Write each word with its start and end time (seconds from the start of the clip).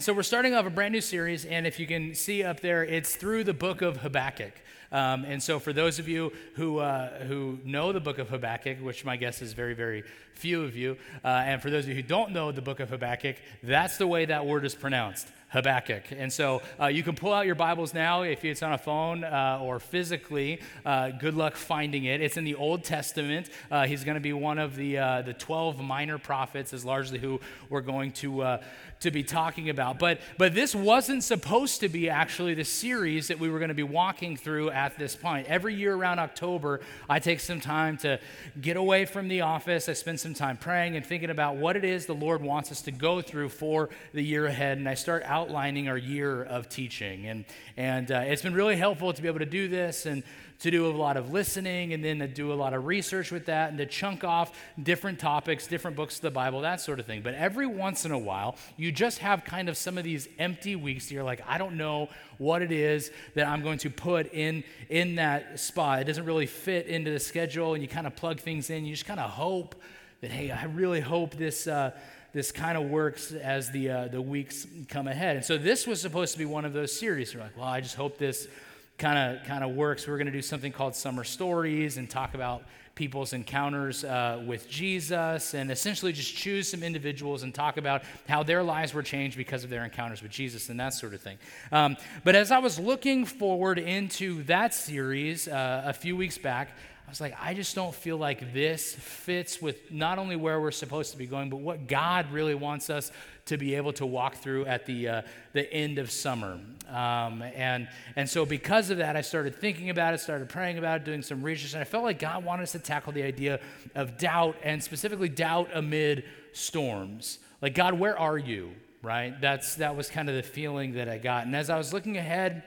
So, 0.00 0.12
we're 0.12 0.24
starting 0.24 0.54
off 0.54 0.66
a 0.66 0.70
brand 0.70 0.92
new 0.92 1.00
series, 1.00 1.44
and 1.44 1.68
if 1.68 1.78
you 1.78 1.86
can 1.86 2.16
see 2.16 2.42
up 2.42 2.58
there, 2.58 2.84
it's 2.84 3.14
through 3.14 3.44
the 3.44 3.54
book 3.54 3.80
of 3.80 3.98
Habakkuk. 3.98 4.52
Um, 4.90 5.24
and 5.24 5.40
so, 5.40 5.60
for 5.60 5.72
those 5.72 6.00
of 6.00 6.08
you 6.08 6.32
who, 6.54 6.78
uh, 6.78 7.20
who 7.20 7.60
know 7.64 7.92
the 7.92 8.00
book 8.00 8.18
of 8.18 8.28
Habakkuk, 8.28 8.78
which 8.78 9.04
my 9.04 9.16
guess 9.16 9.40
is 9.40 9.52
very, 9.52 9.72
very 9.72 10.02
few 10.34 10.64
of 10.64 10.74
you, 10.74 10.96
uh, 11.24 11.28
and 11.28 11.62
for 11.62 11.70
those 11.70 11.84
of 11.84 11.90
you 11.90 11.94
who 11.94 12.02
don't 12.02 12.32
know 12.32 12.50
the 12.50 12.60
book 12.60 12.80
of 12.80 12.90
Habakkuk, 12.90 13.36
that's 13.62 13.96
the 13.96 14.08
way 14.08 14.24
that 14.24 14.44
word 14.44 14.64
is 14.64 14.74
pronounced. 14.74 15.28
Habakkuk. 15.54 16.02
And 16.10 16.32
so 16.32 16.62
uh, 16.80 16.86
you 16.86 17.04
can 17.04 17.14
pull 17.14 17.32
out 17.32 17.46
your 17.46 17.54
Bibles 17.54 17.94
now 17.94 18.22
if 18.22 18.44
it's 18.44 18.60
on 18.60 18.72
a 18.72 18.78
phone 18.78 19.22
uh, 19.22 19.60
or 19.62 19.78
physically. 19.78 20.60
Uh, 20.84 21.10
good 21.10 21.34
luck 21.34 21.54
finding 21.54 22.06
it. 22.06 22.20
It's 22.20 22.36
in 22.36 22.42
the 22.42 22.56
Old 22.56 22.82
Testament. 22.82 23.50
Uh, 23.70 23.86
he's 23.86 24.02
going 24.02 24.16
to 24.16 24.20
be 24.20 24.32
one 24.32 24.58
of 24.58 24.74
the, 24.74 24.98
uh, 24.98 25.22
the 25.22 25.32
12 25.32 25.80
minor 25.80 26.18
prophets, 26.18 26.72
is 26.72 26.84
largely 26.84 27.20
who 27.20 27.40
we're 27.70 27.82
going 27.82 28.10
to, 28.14 28.42
uh, 28.42 28.62
to 29.04 29.10
be 29.10 29.22
talking 29.22 29.70
about. 29.70 29.98
But, 29.98 30.20
but 30.36 30.54
this 30.54 30.74
wasn't 30.74 31.22
supposed 31.22 31.80
to 31.80 31.88
be 31.88 32.10
actually 32.10 32.54
the 32.54 32.64
series 32.64 33.28
that 33.28 33.38
we 33.38 33.48
were 33.48 33.58
going 33.58 33.68
to 33.68 33.74
be 33.74 33.82
walking 33.82 34.36
through 34.36 34.70
at 34.70 34.98
this 34.98 35.14
point. 35.14 35.46
Every 35.46 35.74
year 35.74 35.94
around 35.94 36.18
October, 36.18 36.80
I 37.08 37.20
take 37.20 37.40
some 37.40 37.60
time 37.60 37.96
to 37.98 38.18
get 38.60 38.76
away 38.76 39.04
from 39.04 39.28
the 39.28 39.42
office. 39.42 39.88
I 39.88 39.92
spend 39.92 40.20
some 40.20 40.34
time 40.34 40.56
praying 40.56 40.96
and 40.96 41.04
thinking 41.04 41.30
about 41.30 41.56
what 41.56 41.76
it 41.76 41.84
is 41.84 42.06
the 42.06 42.14
Lord 42.14 42.42
wants 42.42 42.72
us 42.72 42.82
to 42.82 42.90
go 42.90 43.22
through 43.22 43.50
for 43.50 43.90
the 44.12 44.22
year 44.22 44.46
ahead. 44.46 44.78
And 44.78 44.88
I 44.88 44.94
start 44.94 45.22
outlining 45.24 45.88
our 45.88 45.98
year 45.98 46.42
of 46.42 46.68
teaching. 46.68 47.26
And, 47.26 47.44
and 47.76 48.10
uh, 48.10 48.24
it's 48.24 48.42
been 48.42 48.54
really 48.54 48.76
helpful 48.76 49.12
to 49.12 49.22
be 49.22 49.28
able 49.28 49.38
to 49.38 49.46
do 49.46 49.68
this 49.68 50.06
and 50.06 50.22
to 50.64 50.70
do 50.70 50.86
a 50.86 50.88
lot 50.88 51.18
of 51.18 51.30
listening 51.30 51.92
and 51.92 52.02
then 52.02 52.20
to 52.20 52.26
do 52.26 52.50
a 52.50 52.54
lot 52.54 52.72
of 52.72 52.86
research 52.86 53.30
with 53.30 53.44
that 53.44 53.68
and 53.68 53.76
to 53.76 53.84
chunk 53.84 54.24
off 54.24 54.58
different 54.82 55.18
topics, 55.18 55.66
different 55.66 55.94
books 55.94 56.16
of 56.16 56.22
the 56.22 56.30
Bible, 56.30 56.62
that 56.62 56.80
sort 56.80 56.98
of 56.98 57.04
thing. 57.04 57.20
But 57.20 57.34
every 57.34 57.66
once 57.66 58.06
in 58.06 58.12
a 58.12 58.18
while, 58.18 58.56
you 58.78 58.90
just 58.90 59.18
have 59.18 59.44
kind 59.44 59.68
of 59.68 59.76
some 59.76 59.98
of 59.98 60.04
these 60.04 60.26
empty 60.38 60.74
weeks. 60.74 61.12
You're 61.12 61.22
like, 61.22 61.42
I 61.46 61.58
don't 61.58 61.76
know 61.76 62.08
what 62.38 62.62
it 62.62 62.72
is 62.72 63.10
that 63.34 63.46
I'm 63.46 63.62
going 63.62 63.76
to 63.80 63.90
put 63.90 64.32
in 64.32 64.64
in 64.88 65.16
that 65.16 65.60
spot. 65.60 66.00
It 66.00 66.04
doesn't 66.04 66.24
really 66.24 66.46
fit 66.46 66.86
into 66.86 67.10
the 67.10 67.20
schedule, 67.20 67.74
and 67.74 67.82
you 67.82 67.88
kind 67.88 68.06
of 68.06 68.16
plug 68.16 68.40
things 68.40 68.70
in. 68.70 68.86
You 68.86 68.94
just 68.94 69.04
kind 69.04 69.20
of 69.20 69.28
hope 69.28 69.74
that, 70.22 70.30
hey, 70.30 70.50
I 70.50 70.64
really 70.64 71.00
hope 71.00 71.34
this. 71.34 71.66
Uh, 71.66 71.90
this 72.32 72.50
kind 72.50 72.76
of 72.76 72.90
works 72.90 73.30
as 73.30 73.70
the, 73.70 73.88
uh, 73.88 74.08
the 74.08 74.20
weeks 74.20 74.66
come 74.88 75.06
ahead. 75.06 75.36
And 75.36 75.44
so 75.44 75.56
this 75.56 75.86
was 75.86 76.00
supposed 76.00 76.32
to 76.32 76.38
be 76.40 76.44
one 76.44 76.64
of 76.64 76.72
those 76.72 76.90
series. 76.90 77.32
You're 77.32 77.44
like, 77.44 77.56
well, 77.56 77.68
I 77.68 77.80
just 77.80 77.94
hope 77.94 78.18
this 78.18 78.48
kind 78.98 79.36
of 79.36 79.46
kind 79.46 79.64
of 79.64 79.74
works. 79.74 80.06
We're 80.06 80.18
going 80.18 80.26
to 80.26 80.32
do 80.32 80.42
something 80.42 80.72
called 80.72 80.94
Summer 80.94 81.24
Stories 81.24 81.96
and 81.96 82.08
talk 82.08 82.34
about 82.34 82.62
people's 82.94 83.32
encounters 83.32 84.04
uh, 84.04 84.40
with 84.46 84.68
Jesus 84.68 85.54
and 85.54 85.70
essentially 85.70 86.12
just 86.12 86.34
choose 86.34 86.68
some 86.68 86.82
individuals 86.82 87.42
and 87.42 87.52
talk 87.52 87.76
about 87.76 88.02
how 88.28 88.42
their 88.42 88.62
lives 88.62 88.94
were 88.94 89.02
changed 89.02 89.36
because 89.36 89.64
of 89.64 89.70
their 89.70 89.84
encounters 89.84 90.22
with 90.22 90.30
Jesus 90.30 90.68
and 90.68 90.78
that 90.78 90.94
sort 90.94 91.12
of 91.12 91.20
thing. 91.20 91.36
Um, 91.72 91.96
but 92.22 92.36
as 92.36 92.52
I 92.52 92.58
was 92.58 92.78
looking 92.78 93.24
forward 93.24 93.78
into 93.78 94.44
that 94.44 94.74
series 94.74 95.48
uh, 95.48 95.82
a 95.84 95.92
few 95.92 96.16
weeks 96.16 96.38
back, 96.38 96.68
I 97.06 97.10
was 97.10 97.20
like, 97.20 97.36
I 97.40 97.54
just 97.54 97.74
don't 97.74 97.94
feel 97.94 98.16
like 98.16 98.52
this 98.52 98.94
fits 98.94 99.60
with 99.60 99.92
not 99.92 100.18
only 100.18 100.36
where 100.36 100.60
we're 100.60 100.70
supposed 100.70 101.12
to 101.12 101.18
be 101.18 101.26
going, 101.26 101.50
but 101.50 101.58
what 101.60 101.86
God 101.86 102.32
really 102.32 102.54
wants 102.54 102.88
us 102.88 103.12
to 103.46 103.58
be 103.58 103.74
able 103.74 103.92
to 103.94 104.06
walk 104.06 104.36
through 104.36 104.64
at 104.64 104.86
the, 104.86 105.08
uh, 105.08 105.22
the 105.52 105.70
end 105.72 105.98
of 105.98 106.10
summer. 106.10 106.58
Um, 106.88 107.42
and, 107.42 107.88
and 108.16 108.28
so, 108.28 108.46
because 108.46 108.88
of 108.88 108.98
that, 108.98 109.16
I 109.16 109.20
started 109.20 109.54
thinking 109.54 109.90
about 109.90 110.14
it, 110.14 110.20
started 110.20 110.48
praying 110.48 110.78
about 110.78 111.02
it, 111.02 111.04
doing 111.04 111.22
some 111.22 111.42
research, 111.42 111.74
and 111.74 111.82
I 111.82 111.84
felt 111.84 112.04
like 112.04 112.18
God 112.18 112.42
wanted 112.42 112.62
us 112.64 112.72
to 112.72 112.78
tackle 112.78 113.12
the 113.12 113.22
idea 113.22 113.60
of 113.94 114.16
doubt, 114.16 114.56
and 114.62 114.82
specifically 114.82 115.28
doubt 115.28 115.68
amid 115.74 116.24
storms. 116.52 117.38
Like, 117.60 117.74
God, 117.74 117.94
where 117.94 118.18
are 118.18 118.38
you? 118.38 118.70
Right? 119.02 119.38
That's, 119.38 119.74
that 119.74 119.94
was 119.94 120.08
kind 120.08 120.30
of 120.30 120.34
the 120.36 120.42
feeling 120.42 120.94
that 120.94 121.10
I 121.10 121.18
got. 121.18 121.44
And 121.44 121.54
as 121.54 121.68
I 121.68 121.76
was 121.76 121.92
looking 121.92 122.16
ahead, 122.16 122.62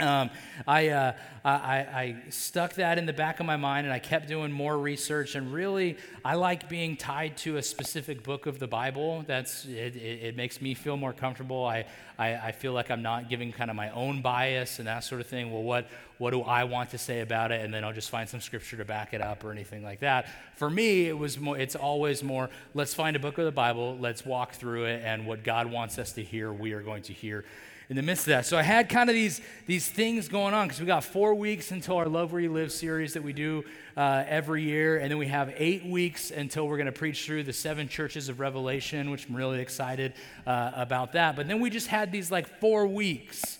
um, 0.00 0.30
I, 0.66 0.90
uh, 0.90 1.12
I, 1.44 1.50
I, 1.50 2.16
stuck 2.30 2.74
that 2.74 2.98
in 2.98 3.06
the 3.06 3.12
back 3.12 3.40
of 3.40 3.46
my 3.46 3.56
mind 3.56 3.84
and 3.84 3.92
I 3.92 3.98
kept 3.98 4.28
doing 4.28 4.52
more 4.52 4.78
research. 4.78 5.34
And 5.34 5.52
really, 5.52 5.96
I 6.24 6.34
like 6.34 6.68
being 6.68 6.96
tied 6.96 7.36
to 7.38 7.56
a 7.56 7.62
specific 7.62 8.22
book 8.22 8.46
of 8.46 8.60
the 8.60 8.68
Bible. 8.68 9.24
That's, 9.26 9.64
it, 9.64 9.96
it, 9.96 10.22
it 10.22 10.36
makes 10.36 10.60
me 10.60 10.74
feel 10.74 10.96
more 10.96 11.12
comfortable. 11.12 11.64
I, 11.64 11.86
I, 12.16 12.34
I, 12.34 12.52
feel 12.52 12.72
like 12.72 12.92
I'm 12.92 13.02
not 13.02 13.28
giving 13.28 13.50
kind 13.50 13.70
of 13.70 13.76
my 13.76 13.90
own 13.90 14.22
bias 14.22 14.78
and 14.78 14.86
that 14.86 15.02
sort 15.02 15.20
of 15.20 15.26
thing. 15.26 15.52
Well, 15.52 15.64
what, 15.64 15.88
what 16.18 16.30
do 16.30 16.42
I 16.42 16.62
want 16.62 16.90
to 16.90 16.98
say 16.98 17.20
about 17.20 17.50
it? 17.50 17.64
And 17.64 17.74
then 17.74 17.82
I'll 17.82 17.92
just 17.92 18.10
find 18.10 18.28
some 18.28 18.40
scripture 18.40 18.76
to 18.76 18.84
back 18.84 19.14
it 19.14 19.20
up 19.20 19.42
or 19.42 19.50
anything 19.50 19.82
like 19.82 20.00
that. 20.00 20.28
For 20.54 20.70
me, 20.70 21.08
it 21.08 21.18
was 21.18 21.40
more, 21.40 21.58
it's 21.58 21.74
always 21.74 22.22
more 22.22 22.50
let's 22.72 22.94
find 22.94 23.16
a 23.16 23.20
book 23.20 23.38
of 23.38 23.46
the 23.46 23.52
Bible, 23.52 23.96
let's 23.98 24.24
walk 24.24 24.52
through 24.52 24.84
it, 24.84 25.02
and 25.04 25.26
what 25.26 25.42
God 25.42 25.66
wants 25.66 25.98
us 25.98 26.12
to 26.12 26.22
hear, 26.22 26.52
we 26.52 26.72
are 26.72 26.82
going 26.82 27.02
to 27.04 27.12
hear 27.12 27.44
in 27.90 27.96
the 27.96 28.02
midst 28.02 28.24
of 28.24 28.32
that. 28.32 28.44
So 28.44 28.58
I 28.58 28.62
had 28.62 28.88
kind 28.90 29.08
of 29.08 29.14
these, 29.14 29.40
these 29.66 29.88
things 29.88 30.28
going 30.28 30.52
on 30.52 30.66
because 30.66 30.80
we 30.80 30.86
got 30.86 31.04
four 31.04 31.34
weeks 31.34 31.70
until 31.70 31.96
our 31.96 32.06
Love 32.06 32.32
Where 32.32 32.40
You 32.40 32.52
Live 32.52 32.70
series 32.70 33.14
that 33.14 33.22
we 33.22 33.32
do 33.32 33.64
uh, 33.96 34.24
every 34.26 34.62
year. 34.62 34.98
And 34.98 35.10
then 35.10 35.16
we 35.16 35.28
have 35.28 35.54
eight 35.56 35.86
weeks 35.86 36.30
until 36.30 36.68
we're 36.68 36.76
going 36.76 36.86
to 36.86 36.92
preach 36.92 37.24
through 37.24 37.44
the 37.44 37.52
seven 37.52 37.88
churches 37.88 38.28
of 38.28 38.40
Revelation, 38.40 39.10
which 39.10 39.26
I'm 39.26 39.34
really 39.34 39.60
excited 39.60 40.12
uh, 40.46 40.72
about 40.74 41.12
that. 41.12 41.34
But 41.34 41.48
then 41.48 41.60
we 41.60 41.70
just 41.70 41.86
had 41.86 42.12
these 42.12 42.30
like 42.30 42.60
four 42.60 42.86
weeks 42.86 43.58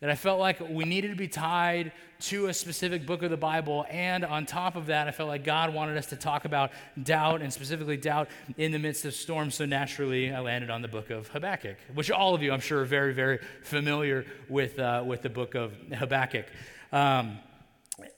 that 0.00 0.10
I 0.10 0.16
felt 0.16 0.40
like 0.40 0.58
we 0.68 0.84
needed 0.84 1.10
to 1.10 1.16
be 1.16 1.28
tied 1.28 1.92
to 2.20 2.46
a 2.46 2.54
specific 2.54 3.06
book 3.06 3.22
of 3.22 3.30
the 3.30 3.36
Bible. 3.36 3.86
And 3.90 4.24
on 4.24 4.46
top 4.46 4.76
of 4.76 4.86
that, 4.86 5.08
I 5.08 5.10
felt 5.10 5.28
like 5.28 5.44
God 5.44 5.74
wanted 5.74 5.96
us 5.96 6.06
to 6.06 6.16
talk 6.16 6.44
about 6.44 6.70
doubt 7.02 7.42
and 7.42 7.52
specifically 7.52 7.96
doubt 7.96 8.28
in 8.56 8.72
the 8.72 8.78
midst 8.78 9.04
of 9.04 9.14
storms. 9.14 9.54
So 9.54 9.66
naturally, 9.66 10.32
I 10.32 10.40
landed 10.40 10.70
on 10.70 10.82
the 10.82 10.88
book 10.88 11.10
of 11.10 11.28
Habakkuk, 11.28 11.76
which 11.94 12.10
all 12.10 12.34
of 12.34 12.42
you, 12.42 12.52
I'm 12.52 12.60
sure, 12.60 12.80
are 12.80 12.84
very, 12.84 13.12
very 13.12 13.38
familiar 13.62 14.24
with, 14.48 14.78
uh, 14.78 15.02
with 15.06 15.22
the 15.22 15.30
book 15.30 15.54
of 15.54 15.72
Habakkuk. 15.92 16.46
Um, 16.92 17.38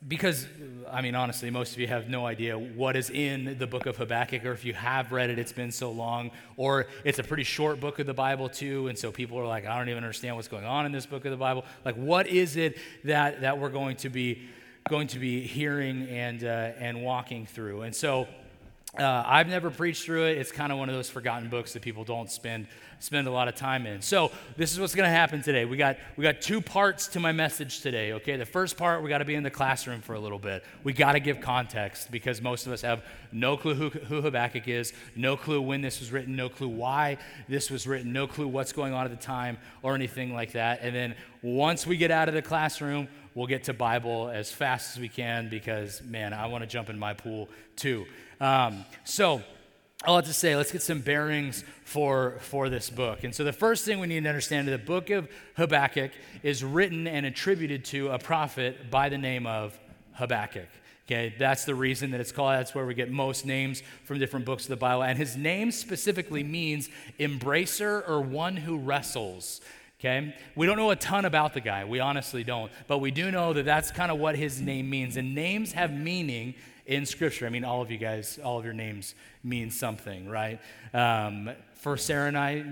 because, 0.06 0.46
I 0.90 1.02
mean, 1.02 1.14
honestly, 1.14 1.50
most 1.50 1.72
of 1.72 1.78
you 1.78 1.86
have 1.86 2.08
no 2.08 2.26
idea 2.26 2.58
what 2.58 2.96
is 2.96 3.10
in 3.10 3.56
the 3.58 3.66
book 3.66 3.86
of 3.86 3.96
Habakkuk, 3.96 4.44
or 4.44 4.52
if 4.52 4.64
you 4.64 4.74
have 4.74 5.12
read 5.12 5.30
it, 5.30 5.38
it's 5.38 5.52
been 5.52 5.70
so 5.70 5.90
long, 5.90 6.30
or 6.56 6.86
it's 7.04 7.18
a 7.18 7.22
pretty 7.22 7.44
short 7.44 7.80
book 7.80 7.98
of 7.98 8.06
the 8.06 8.14
Bible, 8.14 8.48
too, 8.48 8.88
and 8.88 8.98
so 8.98 9.12
people 9.12 9.38
are 9.38 9.46
like, 9.46 9.66
I 9.66 9.78
don't 9.78 9.88
even 9.88 10.02
understand 10.02 10.36
what's 10.36 10.48
going 10.48 10.64
on 10.64 10.86
in 10.86 10.92
this 10.92 11.06
book 11.06 11.24
of 11.24 11.30
the 11.30 11.36
Bible. 11.36 11.64
Like, 11.84 11.94
what 11.96 12.26
is 12.26 12.56
it 12.56 12.78
that, 13.04 13.42
that 13.42 13.58
we're 13.58 13.70
going 13.70 13.96
to 13.96 14.08
be 14.08 14.48
going 14.88 15.06
to 15.06 15.20
be 15.20 15.46
hearing 15.46 16.08
and, 16.08 16.42
uh, 16.42 16.72
and 16.78 17.02
walking 17.02 17.46
through? 17.46 17.82
And 17.82 17.94
so 17.94 18.26
uh, 18.98 19.22
I've 19.26 19.48
never 19.48 19.70
preached 19.70 20.04
through 20.04 20.26
it. 20.26 20.36
It's 20.36 20.52
kind 20.52 20.70
of 20.70 20.76
one 20.76 20.90
of 20.90 20.94
those 20.94 21.08
forgotten 21.08 21.48
books 21.48 21.72
that 21.72 21.80
people 21.80 22.04
don't 22.04 22.30
spend 22.30 22.66
spend 22.98 23.26
a 23.26 23.30
lot 23.30 23.48
of 23.48 23.56
time 23.56 23.84
in. 23.84 24.00
So 24.00 24.30
this 24.56 24.72
is 24.72 24.78
what's 24.78 24.94
going 24.94 25.08
to 25.08 25.14
happen 25.14 25.42
today. 25.42 25.64
We 25.64 25.76
got 25.78 25.96
we 26.16 26.22
got 26.22 26.42
two 26.42 26.60
parts 26.60 27.08
to 27.08 27.20
my 27.20 27.32
message 27.32 27.80
today. 27.80 28.12
Okay, 28.12 28.36
the 28.36 28.44
first 28.44 28.76
part 28.76 29.02
we 29.02 29.08
got 29.08 29.18
to 29.18 29.24
be 29.24 29.34
in 29.34 29.42
the 29.42 29.50
classroom 29.50 30.02
for 30.02 30.14
a 30.14 30.20
little 30.20 30.38
bit. 30.38 30.62
We 30.84 30.92
got 30.92 31.12
to 31.12 31.20
give 31.20 31.40
context 31.40 32.10
because 32.10 32.42
most 32.42 32.66
of 32.66 32.72
us 32.72 32.82
have 32.82 33.02
no 33.32 33.56
clue 33.56 33.74
who, 33.74 33.88
who 33.88 34.20
Habakkuk 34.20 34.68
is, 34.68 34.92
no 35.16 35.38
clue 35.38 35.62
when 35.62 35.80
this 35.80 35.98
was 35.98 36.12
written, 36.12 36.36
no 36.36 36.50
clue 36.50 36.68
why 36.68 37.16
this 37.48 37.70
was 37.70 37.86
written, 37.86 38.12
no 38.12 38.26
clue 38.26 38.46
what's 38.46 38.72
going 38.72 38.92
on 38.92 39.06
at 39.06 39.10
the 39.10 39.16
time 39.16 39.56
or 39.82 39.94
anything 39.94 40.34
like 40.34 40.52
that. 40.52 40.80
And 40.82 40.94
then 40.94 41.14
once 41.42 41.86
we 41.86 41.96
get 41.96 42.10
out 42.10 42.28
of 42.28 42.34
the 42.34 42.42
classroom, 42.42 43.08
we'll 43.34 43.46
get 43.46 43.64
to 43.64 43.72
Bible 43.72 44.28
as 44.28 44.50
fast 44.50 44.96
as 44.96 45.00
we 45.00 45.08
can 45.08 45.48
because 45.48 46.02
man, 46.02 46.32
I 46.32 46.46
want 46.46 46.62
to 46.62 46.68
jump 46.68 46.90
in 46.90 46.98
my 46.98 47.14
pool 47.14 47.48
too. 47.76 48.06
Um, 48.40 48.84
so, 49.04 49.42
I'll 50.04 50.16
have 50.16 50.24
to 50.24 50.32
say, 50.32 50.56
let's 50.56 50.72
get 50.72 50.82
some 50.82 51.00
bearings 51.00 51.62
for, 51.84 52.38
for 52.40 52.68
this 52.68 52.90
book. 52.90 53.22
And 53.22 53.32
so, 53.32 53.44
the 53.44 53.52
first 53.52 53.84
thing 53.84 54.00
we 54.00 54.08
need 54.08 54.24
to 54.24 54.28
understand 54.28 54.68
is 54.68 54.72
the 54.72 54.84
book 54.84 55.10
of 55.10 55.28
Habakkuk 55.56 56.10
is 56.42 56.64
written 56.64 57.06
and 57.06 57.24
attributed 57.24 57.84
to 57.86 58.08
a 58.08 58.18
prophet 58.18 58.90
by 58.90 59.08
the 59.08 59.18
name 59.18 59.46
of 59.46 59.78
Habakkuk. 60.14 60.68
Okay, 61.06 61.34
that's 61.38 61.64
the 61.64 61.74
reason 61.74 62.12
that 62.12 62.20
it's 62.20 62.32
called. 62.32 62.54
That's 62.54 62.74
where 62.74 62.86
we 62.86 62.94
get 62.94 63.10
most 63.10 63.44
names 63.44 63.82
from 64.04 64.18
different 64.18 64.46
books 64.46 64.64
of 64.64 64.70
the 64.70 64.76
Bible. 64.76 65.02
And 65.02 65.18
his 65.18 65.36
name 65.36 65.70
specifically 65.70 66.42
means 66.42 66.88
embracer 67.20 68.08
or 68.08 68.20
one 68.20 68.56
who 68.56 68.78
wrestles. 68.78 69.60
Okay? 70.04 70.34
We 70.56 70.66
don't 70.66 70.76
know 70.76 70.90
a 70.90 70.96
ton 70.96 71.24
about 71.24 71.54
the 71.54 71.60
guy. 71.60 71.84
We 71.84 72.00
honestly 72.00 72.42
don't. 72.42 72.72
But 72.88 72.98
we 72.98 73.12
do 73.12 73.30
know 73.30 73.52
that 73.52 73.64
that's 73.64 73.92
kind 73.92 74.10
of 74.10 74.18
what 74.18 74.34
his 74.34 74.60
name 74.60 74.90
means. 74.90 75.16
And 75.16 75.32
names 75.32 75.72
have 75.72 75.92
meaning 75.92 76.54
in 76.86 77.06
Scripture. 77.06 77.46
I 77.46 77.50
mean, 77.50 77.64
all 77.64 77.82
of 77.82 77.90
you 77.90 77.98
guys, 77.98 78.40
all 78.42 78.58
of 78.58 78.64
your 78.64 78.74
names 78.74 79.14
mean 79.44 79.70
something, 79.70 80.28
right? 80.28 80.60
Um, 80.92 81.50
for 81.74 81.96
Sarah 81.96 82.26
and 82.26 82.36
I, 82.36 82.64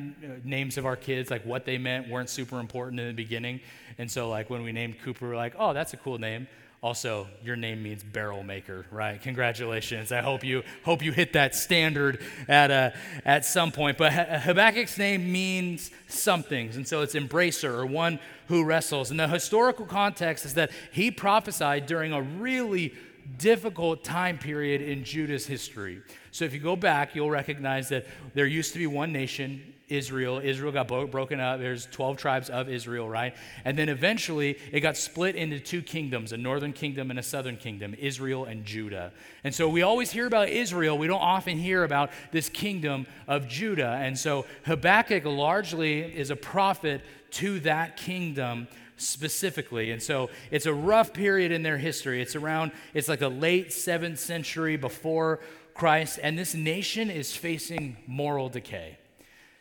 names 0.43 0.77
of 0.77 0.87
our 0.87 0.97
kids, 0.97 1.31
like 1.31 1.47
what 1.47 1.65
they 1.65 1.79
meant, 1.79 2.09
weren't 2.09 2.31
super 2.31 2.59
important 2.59 2.99
in 2.99 3.07
the 3.07 3.13
beginning. 3.13 3.61
And 3.99 4.11
so, 4.11 4.29
like, 4.29 4.51
when 4.51 4.65
we 4.65 4.73
named 4.73 5.01
Cooper, 5.01 5.29
we 5.29 5.33
are 5.33 5.37
like, 5.37 5.55
oh, 5.57 5.73
that's 5.73 5.95
a 5.95 5.99
cool 5.99 6.19
name. 6.19 6.49
Also, 6.83 7.29
your 7.45 7.57
name 7.57 7.83
means 7.83 8.03
barrel 8.03 8.43
maker, 8.43 8.87
right? 8.91 9.21
Congratulations. 9.21 10.13
I 10.13 10.23
hope 10.23 10.43
you 10.43 10.63
hope 10.83 11.03
you 11.03 11.13
hit 11.13 11.35
that 11.35 11.55
standard 11.55 12.23
at 12.49 12.71
uh, 12.71 12.91
at 13.27 13.45
some 13.45 13.71
point. 13.71 13.99
But 13.99 14.13
Habakkuk's 14.13 14.97
name 14.97 15.31
means 15.31 15.91
something, 16.09 16.71
and 16.71 16.89
so 16.89 17.03
it's 17.03 17.15
embracer 17.15 17.69
or 17.69 17.85
one 17.85 18.19
who 18.49 18.65
wrestles. 18.65 19.11
And 19.11 19.21
the 19.21 19.29
historical 19.29 19.85
context 19.85 20.47
is 20.47 20.55
that 20.55 20.71
he 20.91 21.11
prophesied 21.11 21.85
during 21.85 22.15
a 22.15 22.23
really 22.23 22.95
difficult 23.37 24.03
time 24.03 24.39
period 24.39 24.81
in 24.81 25.05
Judah's 25.05 25.47
history. 25.47 26.01
So 26.31 26.47
if 26.47 26.55
you 26.55 26.61
go 26.61 26.77
back, 26.77 27.15
you'll 27.15 27.31
recognize 27.31 27.91
that 27.91 28.07
there 28.33 28.47
used 28.47 28.73
to 28.73 28.79
be 28.79 28.87
one 28.87 29.13
nation, 29.13 29.75
Israel. 29.91 30.41
Israel 30.43 30.73
got 30.73 30.89
bo- 30.89 31.07
broken 31.07 31.41
up. 31.41 31.61
There's 31.61 31.87
12 31.87 32.17
tribes 32.17 32.49
of 32.49 32.69
Israel, 32.69 33.09
right? 33.09 33.35
And 33.65 33.77
then 33.77 33.89
eventually 33.89 34.59
it 34.73 34.81
got 34.81 34.97
split 34.97 35.37
into 35.37 35.59
two 35.59 35.83
kingdoms 35.83 36.33
a 36.33 36.37
northern 36.37 36.73
kingdom 36.73 37.11
and 37.11 37.19
a 37.19 37.23
southern 37.23 37.57
kingdom, 37.57 37.95
Israel 37.99 38.45
and 38.45 38.65
Judah. 38.65 39.13
And 39.45 39.55
so 39.55 39.69
we 39.69 39.83
always 39.83 40.11
hear 40.11 40.27
about 40.27 40.49
Israel. 40.49 40.97
We 40.97 41.07
don't 41.07 41.21
often 41.21 41.59
hear 41.59 41.85
about 41.85 42.11
this 42.31 42.49
kingdom 42.49 43.07
of 43.27 43.49
Judah. 43.49 43.99
And 44.01 44.19
so 44.19 44.47
Habakkuk 44.65 45.25
largely 45.25 46.01
is 46.01 46.31
a 46.31 46.37
prophet 46.37 47.03
to 47.33 47.61
that 47.61 47.97
kingdom 47.97 48.69
specifically. 48.97 49.91
And 49.91 50.03
so 50.03 50.31
it's 50.51 50.67
a 50.67 50.75
rough 50.75 51.13
period 51.13 51.53
in 51.53 51.63
their 51.63 51.79
history. 51.79 52.21
It's 52.21 52.37
around, 52.37 52.73
it's 52.95 53.09
like 53.09 53.23
a 53.23 53.29
late 53.29 53.73
seventh 53.73 54.19
century 54.19 54.77
before 54.77 55.41
Christ. 55.75 56.19
And 56.23 56.39
this 56.39 56.55
nation 56.55 57.11
is 57.11 57.35
facing 57.35 57.97
moral 58.07 58.49
decay. 58.49 58.99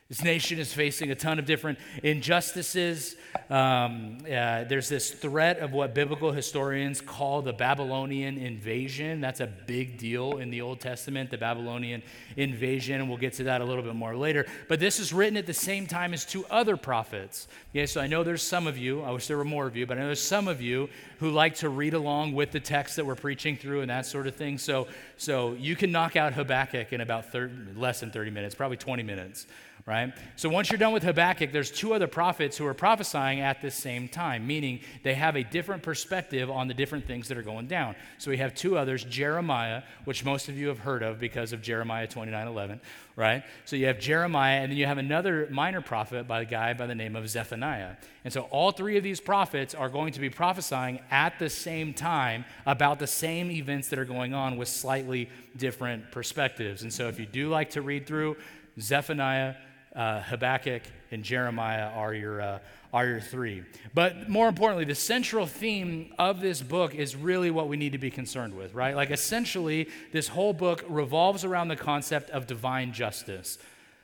This 0.10 0.24
nation 0.24 0.58
is 0.58 0.74
facing 0.74 1.12
a 1.12 1.16
ton 1.16 1.38
of 1.38 1.46
different 1.46 1.78
injustices. 2.02 3.16
Um, 3.48 4.18
uh, 4.26 4.64
there's 4.64 4.90
this 4.90 5.12
threat 5.12 5.60
of 5.60 5.72
what 5.72 5.94
biblical 5.94 6.32
historians 6.32 7.00
call 7.00 7.44
the 7.44 7.54
Babylonian 7.54 8.40
invasion. 8.40 9.22
That's 9.22 9.40
a 9.40 9.46
big 9.46 10.00
deal 10.00 10.40
in 10.40 10.50
the 10.50 10.62
Old 10.62 10.80
Testament, 10.80 11.30
the 11.30 11.38
Babylonian 11.38 12.02
invasion, 12.38 13.02
and 13.02 13.08
we'll 13.08 13.20
get 13.20 13.34
to 13.34 13.44
that 13.44 13.62
a 13.62 13.64
little 13.64 13.84
bit 13.84 13.94
more 13.94 14.16
later. 14.16 14.48
But 14.68 14.80
this 14.80 15.00
is 15.00 15.14
written 15.14 15.38
at 15.38 15.46
the 15.46 15.54
same 15.54 15.86
time 15.86 16.16
as 16.16 16.26
two 16.26 16.44
other 16.50 16.76
prophets. 16.76 17.48
Okay, 17.76 17.86
so 17.86 18.02
I 18.02 18.08
know 18.08 18.24
there's 18.24 18.42
some 18.42 18.66
of 18.66 18.80
you, 18.80 19.04
I 19.04 19.12
wish 19.12 19.28
there 19.28 19.38
were 19.38 19.46
more 19.46 19.68
of 19.68 19.76
you, 19.76 19.86
but 19.86 19.98
I 19.98 20.02
know 20.02 20.08
there's 20.08 20.20
some 20.20 20.48
of 20.48 20.60
you 20.60 20.90
who 21.20 21.30
like 21.30 21.54
to 21.58 21.70
read 21.70 21.94
along 21.94 22.34
with 22.34 22.50
the 22.50 22.60
text 22.60 22.96
that 22.96 23.06
we're 23.06 23.14
preaching 23.14 23.58
through 23.58 23.82
and 23.82 23.92
that 23.92 24.08
sort 24.08 24.26
of 24.26 24.36
thing. 24.36 24.58
So, 24.58 24.88
so 25.18 25.54
you 25.54 25.76
can 25.76 25.92
knock 25.92 26.16
out 26.16 26.34
Habakkuk 26.34 26.94
in 26.94 27.02
about 27.02 27.32
30, 27.32 27.76
less 27.76 28.00
than 28.00 28.10
30 28.10 28.32
minutes, 28.32 28.56
probably 28.56 28.78
20 28.78 29.04
minutes 29.04 29.46
right? 29.90 30.14
So 30.36 30.50
once 30.50 30.70
you're 30.70 30.78
done 30.78 30.94
with 30.94 31.02
Habakkuk, 31.02 31.52
there's 31.52 31.72
two 31.72 31.96
other 31.96 32.06
prophets 32.06 32.56
who 32.56 32.66
are 32.68 32.76
prophesying 32.76 33.40
at 33.40 33.60
the 33.60 33.72
same 33.72 34.08
time, 34.08 34.46
meaning 34.46 34.82
they 35.02 35.16
have 35.16 35.36
a 35.36 35.44
different 35.44 35.82
perspective 35.82 36.48
on 36.48 36.68
the 36.68 36.76
different 36.76 37.08
things 37.08 37.28
that 37.28 37.40
are 37.40 37.42
going 37.42 37.66
down. 37.66 37.96
So 38.20 38.30
we 38.30 38.38
have 38.38 38.54
two 38.54 38.78
others, 38.78 39.04
Jeremiah, 39.04 39.82
which 40.06 40.24
most 40.24 40.48
of 40.48 40.56
you 40.56 40.68
have 40.68 40.78
heard 40.78 41.02
of 41.02 41.20
because 41.20 41.54
of 41.54 41.64
Jeremiah 41.64 42.06
29:11, 42.06 42.80
right? 43.16 43.44
So 43.66 43.76
you 43.78 43.88
have 43.88 44.00
Jeremiah, 44.00 44.62
and 44.62 44.72
then 44.72 44.78
you 44.78 44.86
have 44.86 45.00
another 45.00 45.48
minor 45.50 45.82
prophet 45.82 46.28
by 46.28 46.42
a 46.42 46.46
guy 46.46 46.74
by 46.74 46.86
the 46.86 46.94
name 46.94 47.16
of 47.16 47.28
Zephaniah. 47.28 47.96
And 48.24 48.32
so 48.32 48.42
all 48.52 48.72
three 48.72 48.96
of 48.96 49.04
these 49.04 49.20
prophets 49.20 49.74
are 49.74 49.90
going 49.90 50.14
to 50.14 50.20
be 50.20 50.30
prophesying 50.30 51.00
at 51.10 51.40
the 51.40 51.50
same 51.50 51.96
time 51.96 52.46
about 52.68 53.00
the 53.00 53.08
same 53.08 53.50
events 53.50 53.88
that 53.88 53.98
are 53.98 54.06
going 54.06 54.36
on 54.36 54.56
with 54.56 54.68
slightly 54.68 55.32
different 55.58 56.12
perspectives. 56.12 56.84
And 56.84 56.94
so 56.94 57.08
if 57.08 57.20
you 57.20 57.26
do 57.26 57.50
like 57.50 57.72
to 57.72 57.82
read 57.82 58.06
through 58.06 58.38
Zephaniah, 58.80 59.56
uh, 59.96 60.22
Habakkuk, 60.22 60.84
and 61.12 61.24
Jeremiah 61.24 61.88
are 61.88 62.14
your, 62.14 62.42
uh, 62.42 62.60
are 62.94 63.08
your 63.08 63.20
three. 63.20 63.64
But 63.94 64.30
more 64.30 64.48
importantly, 64.48 64.86
the 64.86 64.96
central 64.96 65.46
theme 65.46 66.14
of 66.20 66.42
this 66.42 66.62
book 66.62 66.94
is 66.94 67.16
really 67.16 67.52
what 67.52 67.68
we 67.68 67.78
need 67.78 67.94
to 67.94 67.98
be 67.98 68.12
concerned 68.12 68.56
with, 68.56 68.74
right? 68.74 68.96
Like 68.96 69.12
essentially, 69.12 69.90
this 70.12 70.28
whole 70.28 70.54
book 70.54 70.86
revolves 70.88 71.44
around 71.44 71.68
the 71.70 71.76
concept 71.76 72.30
of 72.30 72.48
divine 72.48 72.94
justice, 72.94 73.58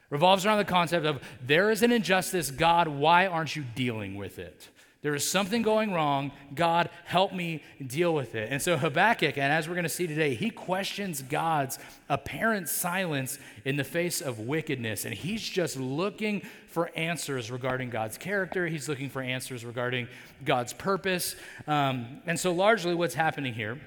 revolves 0.09 0.45
around 0.45 0.57
the 0.57 0.65
concept 0.65 1.05
of 1.05 1.21
there 1.45 1.71
is 1.71 1.83
an 1.83 1.91
injustice, 1.91 2.51
God, 2.51 2.87
why 2.87 3.27
aren't 3.27 3.55
you 3.55 3.63
dealing 3.75 4.15
with 4.15 4.39
it? 4.39 4.69
There 5.05 5.13
is 5.13 5.29
something 5.29 5.61
going 5.61 5.93
wrong. 5.93 6.31
God, 6.55 6.89
help 7.03 7.31
me 7.31 7.61
deal 7.85 8.11
with 8.11 8.33
it. 8.33 8.51
And 8.51 8.59
so 8.59 8.75
Habakkuk, 8.75 9.37
and 9.37 9.53
as 9.53 9.67
we're 9.67 9.75
going 9.75 9.83
to 9.83 9.89
see 9.89 10.07
today, 10.07 10.33
he 10.33 10.49
questions 10.49 11.21
God's 11.21 11.77
apparent 12.09 12.69
silence 12.69 13.37
in 13.65 13.75
the 13.75 13.83
face 13.83 14.19
of 14.19 14.39
wickedness. 14.39 15.05
And 15.05 15.13
he's 15.13 15.47
just 15.47 15.77
looking 15.77 16.41
for 16.69 16.89
answers 16.95 17.51
regarding 17.51 17.91
God's 17.91 18.17
character. 18.17 18.65
He's 18.65 18.89
looking 18.89 19.11
for 19.11 19.21
answers 19.21 19.63
regarding 19.63 20.07
God's 20.43 20.73
purpose. 20.73 21.35
Um, 21.67 22.07
and 22.25 22.39
so, 22.39 22.51
largely, 22.51 22.95
what's 22.95 23.13
happening 23.13 23.53
here 23.53 23.77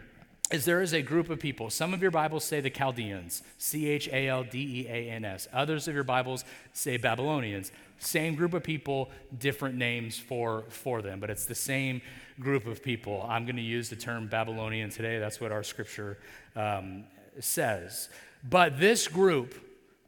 is 0.51 0.65
there 0.65 0.81
is 0.81 0.95
a 0.95 1.03
group 1.03 1.29
of 1.29 1.39
people. 1.39 1.69
Some 1.69 1.93
of 1.93 2.01
your 2.01 2.11
Bibles 2.11 2.45
say 2.45 2.61
the 2.61 2.71
Chaldeans, 2.71 3.43
C 3.59 3.89
H 3.89 4.09
A 4.09 4.29
L 4.29 4.45
D 4.45 4.87
E 4.87 4.89
A 4.89 5.11
N 5.11 5.25
S. 5.25 5.47
Others 5.53 5.89
of 5.89 5.95
your 5.95 6.05
Bibles 6.05 6.45
say 6.73 6.97
Babylonians. 6.97 7.71
Same 7.99 8.35
group 8.35 8.55
of 8.55 8.63
people, 8.63 9.11
different 9.39 9.75
names 9.75 10.19
for, 10.19 10.65
for 10.69 11.03
them, 11.03 11.21
but 11.21 11.31
it's 11.31 11.47
the 11.47 11.55
same 11.55 12.01
group 12.39 12.67
of 12.67 12.83
people. 12.83 13.27
I'm 13.29 13.45
going 13.45 13.57
to 13.57 13.63
use 13.63 13.91
the 13.91 13.97
term 13.97 14.29
Babylonian 14.29 14.91
today. 14.91 15.19
That's 15.19 15.41
what 15.41 15.53
our 15.53 15.65
scripture 15.65 16.19
um, 16.55 17.05
says. 17.41 18.09
But 18.49 18.79
this 18.79 19.09
group, 19.09 19.55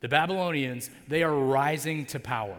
the 0.00 0.08
Babylonians, 0.08 0.88
they 1.08 1.22
are 1.22 1.34
rising 1.34 2.06
to 2.06 2.20
power. 2.20 2.56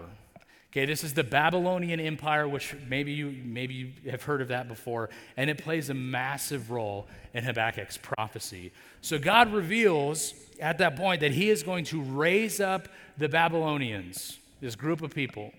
Okay, 0.72 0.86
this 0.86 1.04
is 1.04 1.14
the 1.14 1.24
Babylonian 1.24 2.00
Empire, 2.00 2.48
which 2.48 2.74
maybe 2.88 3.12
you 3.12 3.36
maybe 3.44 3.74
you 3.74 3.92
have 4.10 4.24
heard 4.24 4.42
of 4.42 4.48
that 4.48 4.70
before, 4.70 5.10
and 5.36 5.50
it 5.50 5.58
plays 5.58 5.90
a 5.90 5.94
massive 5.94 6.72
role 6.72 7.08
in 7.34 7.44
Habakkuk's 7.44 7.98
prophecy. 7.98 8.72
So 9.02 9.20
God 9.20 9.52
reveals 9.52 10.34
at 10.62 10.78
that 10.78 10.96
point 10.96 11.20
that 11.22 11.32
He 11.32 11.50
is 11.50 11.62
going 11.62 11.84
to 11.86 12.02
raise 12.02 12.62
up 12.62 12.88
the 13.18 13.28
Babylonians, 13.28 14.40
this 14.62 14.78
group 14.78 15.02
of 15.02 15.14
people, 15.14 15.52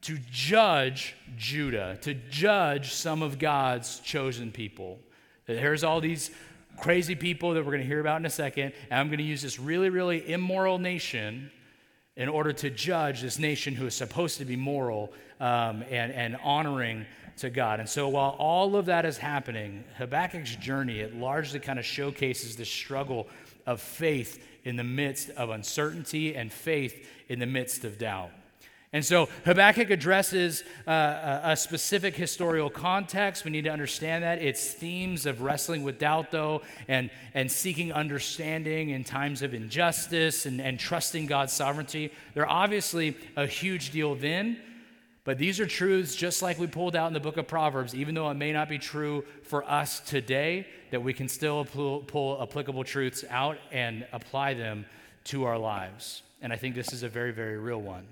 to 0.00 0.16
judge 0.30 1.16
Judah, 1.36 1.98
to 2.00 2.14
judge 2.14 2.94
some 2.94 3.20
of 3.20 3.38
God's 3.38 4.00
chosen 4.00 4.50
people. 4.50 4.98
There's 5.44 5.84
all 5.84 6.00
these 6.00 6.30
crazy 6.78 7.14
people 7.14 7.52
that 7.52 7.62
we're 7.62 7.72
going 7.72 7.82
to 7.82 7.86
hear 7.86 8.00
about 8.00 8.20
in 8.20 8.26
a 8.26 8.30
second, 8.30 8.72
and 8.90 9.00
I'm 9.00 9.08
going 9.08 9.18
to 9.18 9.24
use 9.24 9.42
this 9.42 9.58
really, 9.58 9.90
really 9.90 10.32
immoral 10.32 10.78
nation 10.78 11.50
in 12.16 12.28
order 12.28 12.52
to 12.52 12.70
judge 12.70 13.20
this 13.20 13.38
nation 13.38 13.74
who 13.74 13.86
is 13.86 13.94
supposed 13.94 14.38
to 14.38 14.44
be 14.44 14.56
moral 14.56 15.12
um, 15.40 15.82
and, 15.90 16.12
and 16.12 16.36
honoring 16.42 17.04
to 17.38 17.50
God. 17.50 17.80
And 17.80 17.88
so 17.88 18.08
while 18.08 18.36
all 18.38 18.76
of 18.76 18.86
that 18.86 19.04
is 19.04 19.18
happening, 19.18 19.84
Habakkuk's 19.98 20.56
journey, 20.56 21.00
it 21.00 21.14
largely 21.14 21.60
kind 21.60 21.78
of 21.78 21.84
showcases 21.84 22.56
the 22.56 22.64
struggle 22.64 23.28
of 23.66 23.80
faith 23.80 24.42
in 24.64 24.76
the 24.76 24.84
midst 24.84 25.30
of 25.30 25.50
uncertainty 25.50 26.34
and 26.34 26.50
faith 26.50 27.06
in 27.28 27.38
the 27.38 27.46
midst 27.46 27.84
of 27.84 27.98
doubt. 27.98 28.30
And 28.96 29.04
so 29.04 29.28
Habakkuk 29.44 29.90
addresses 29.90 30.64
uh, 30.86 31.40
a 31.42 31.54
specific 31.54 32.16
historical 32.16 32.70
context. 32.70 33.44
We 33.44 33.50
need 33.50 33.64
to 33.64 33.70
understand 33.70 34.24
that. 34.24 34.40
It's 34.40 34.72
themes 34.72 35.26
of 35.26 35.42
wrestling 35.42 35.82
with 35.82 35.98
doubt, 35.98 36.30
though, 36.30 36.62
and, 36.88 37.10
and 37.34 37.52
seeking 37.52 37.92
understanding 37.92 38.88
in 38.88 39.04
times 39.04 39.42
of 39.42 39.52
injustice 39.52 40.46
and, 40.46 40.62
and 40.62 40.80
trusting 40.80 41.26
God's 41.26 41.52
sovereignty. 41.52 42.10
They're 42.32 42.48
obviously 42.48 43.18
a 43.36 43.46
huge 43.46 43.90
deal 43.90 44.14
then, 44.14 44.58
but 45.24 45.36
these 45.36 45.60
are 45.60 45.66
truths 45.66 46.16
just 46.16 46.40
like 46.40 46.58
we 46.58 46.66
pulled 46.66 46.96
out 46.96 47.08
in 47.08 47.12
the 47.12 47.20
book 47.20 47.36
of 47.36 47.46
Proverbs, 47.46 47.94
even 47.94 48.14
though 48.14 48.30
it 48.30 48.34
may 48.38 48.50
not 48.50 48.66
be 48.66 48.78
true 48.78 49.26
for 49.42 49.62
us 49.70 50.00
today, 50.00 50.66
that 50.90 51.02
we 51.02 51.12
can 51.12 51.28
still 51.28 51.66
pull, 51.66 52.00
pull 52.00 52.42
applicable 52.42 52.82
truths 52.82 53.26
out 53.28 53.58
and 53.70 54.06
apply 54.14 54.54
them 54.54 54.86
to 55.24 55.44
our 55.44 55.58
lives. 55.58 56.22
And 56.40 56.50
I 56.50 56.56
think 56.56 56.74
this 56.74 56.94
is 56.94 57.02
a 57.02 57.10
very, 57.10 57.32
very 57.32 57.58
real 57.58 57.82
one. 57.82 58.06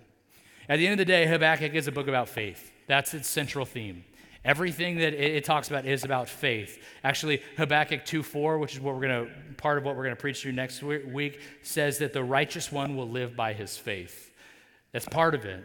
At 0.69 0.79
the 0.79 0.87
end 0.87 0.93
of 0.93 0.99
the 0.99 1.05
day, 1.05 1.27
Habakkuk 1.27 1.75
is 1.75 1.89
a 1.89 1.93
book 1.93 2.09
about 2.09 2.29
faith. 2.29 2.73
That's 2.87 3.15
its 3.15 3.29
central 3.29 3.67
theme. 3.67 4.05
Everything 4.45 4.99
that 4.99 5.15
it, 5.15 5.43
talks 5.45 5.69
about 5.69 5.87
is 5.87 6.05
about 6.05 6.29
faith. 6.29 6.83
Actually, 7.03 7.43
Habakkuk 7.57 8.05
2:4, 8.05 8.59
which 8.59 8.75
is 8.75 8.81
what 8.81 8.95
we're 8.95 9.09
going 9.09 9.27
to 9.27 9.55
part 9.55 9.79
of 9.79 9.85
what 9.85 9.97
we're 9.97 10.05
going 10.05 10.15
to 10.17 10.21
preach 10.21 10.43
through 10.43 10.53
next 10.53 10.83
week, 10.83 11.41
says 11.63 11.99
that 11.99 12.13
the 12.13 12.23
righteous 12.23 12.71
one 12.71 12.95
will 12.95 13.09
live 13.09 13.35
by 13.35 13.55
his 13.55 13.79
faith. 13.79 14.33
That's 14.93 15.09
part 15.09 15.35
of 15.35 15.47
it. 15.47 15.65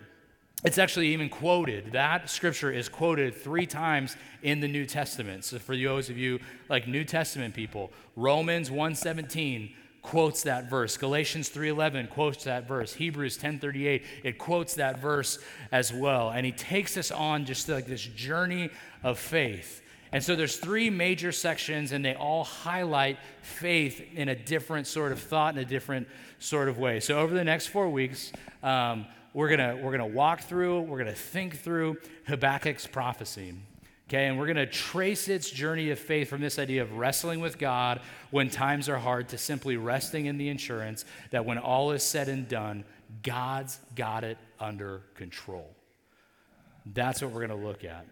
It's 0.63 0.77
actually 0.77 1.09
even 1.09 1.29
quoted. 1.29 1.91
That 1.91 2.29
scripture 2.29 2.71
is 2.71 2.89
quoted 2.89 3.35
three 3.35 3.65
times 3.65 4.17
in 4.43 4.59
the 4.59 4.67
New 4.67 4.85
Testament. 4.85 5.45
So 5.45 5.59
for 5.59 5.75
those 5.75 6.09
of 6.09 6.17
you 6.17 6.39
like 6.69 6.87
New 6.87 7.03
Testament 7.03 7.53
people, 7.53 7.91
Romans 8.15 8.69
1:17, 8.69 9.73
quotes 10.01 10.43
that 10.43 10.69
verse. 10.69 10.97
Galatians 10.97 11.49
3:11 11.49 12.07
quotes 12.07 12.43
that 12.45 12.67
verse. 12.67 12.93
Hebrews 12.93 13.37
10:38 13.37 14.03
it 14.23 14.37
quotes 14.37 14.75
that 14.75 14.99
verse 14.99 15.39
as 15.71 15.93
well. 15.93 16.29
And 16.29 16.45
he 16.45 16.51
takes 16.51 16.97
us 16.97 17.11
on 17.11 17.45
just 17.45 17.67
like 17.67 17.85
this 17.85 18.03
journey 18.03 18.69
of 19.03 19.19
faith. 19.19 19.81
And 20.11 20.23
so 20.23 20.35
there's 20.35 20.57
three 20.57 20.89
major 20.89 21.31
sections 21.31 21.91
and 21.91 22.03
they 22.03 22.15
all 22.15 22.43
highlight 22.43 23.17
faith 23.41 24.01
in 24.15 24.29
a 24.29 24.35
different 24.35 24.87
sort 24.87 25.11
of 25.11 25.19
thought 25.19 25.53
in 25.55 25.59
a 25.61 25.65
different 25.65 26.07
sort 26.39 26.67
of 26.67 26.79
way. 26.79 26.99
So 26.99 27.19
over 27.19 27.33
the 27.33 27.43
next 27.43 27.67
4 27.67 27.89
weeks 27.89 28.31
um, 28.63 29.05
we're 29.33 29.55
going 29.55 29.59
to 29.59 29.83
we're 29.83 29.95
going 29.95 30.09
to 30.09 30.15
walk 30.17 30.41
through, 30.41 30.81
we're 30.81 30.97
going 30.97 31.13
to 31.13 31.21
think 31.21 31.59
through 31.59 31.97
Habakkuk's 32.27 32.87
prophecy. 32.87 33.53
Okay, 34.09 34.25
and 34.25 34.39
we're 34.39 34.47
going 34.47 34.55
to 34.55 34.65
trace 34.65 35.27
its 35.27 35.51
journey 35.51 35.91
of 35.91 35.99
faith 35.99 36.29
from 36.29 36.41
this 36.41 36.57
idea 36.57 36.81
of 36.81 36.93
wrestling 36.93 37.41
with 37.41 37.59
God 37.59 38.01
when 38.31 38.49
times 38.49 38.89
are 38.89 38.97
hard 38.97 39.29
to 39.29 39.37
simply 39.37 39.77
resting 39.77 40.25
in 40.25 40.39
the 40.39 40.49
insurance 40.49 41.05
that 41.29 41.45
when 41.45 41.59
all 41.59 41.91
is 41.91 42.01
said 42.01 42.27
and 42.27 42.47
done, 42.47 42.85
God's 43.21 43.79
got 43.95 44.23
it 44.23 44.39
under 44.59 45.03
control. 45.13 45.69
That's 46.87 47.21
what 47.21 47.29
we're 47.29 47.45
going 47.45 47.59
to 47.61 47.67
look 47.67 47.83
at. 47.83 48.07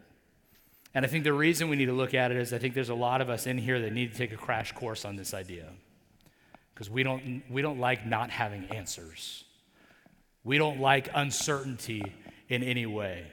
And 0.94 1.04
I 1.04 1.08
think 1.08 1.24
the 1.24 1.34
reason 1.34 1.68
we 1.68 1.76
need 1.76 1.88
to 1.88 1.94
look 1.94 2.14
at 2.14 2.30
it 2.30 2.38
is 2.38 2.54
I 2.54 2.60
think 2.60 2.76
there's 2.76 2.90
a 2.90 2.96
lot 2.96 3.20
of 3.20 3.32
us 3.32 3.48
in 3.48 3.58
here 3.58 3.82
that 3.82 3.92
need 3.92 4.12
to 4.12 4.18
take 4.20 4.32
a 4.32 4.38
crash 4.38 4.74
course 4.74 5.04
on 5.04 5.16
this 5.16 5.34
idea. 5.34 5.66
Because 6.76 6.92
we 6.92 7.02
don't, 7.02 7.42
we 7.50 7.64
don't 7.64 7.80
like 7.80 8.06
not 8.06 8.30
having 8.30 8.66
answers. 8.66 9.46
We 10.44 10.60
don't 10.60 10.80
like 10.80 11.10
uncertainty 11.16 12.04
in 12.50 12.62
any 12.62 12.86
way. 12.86 13.26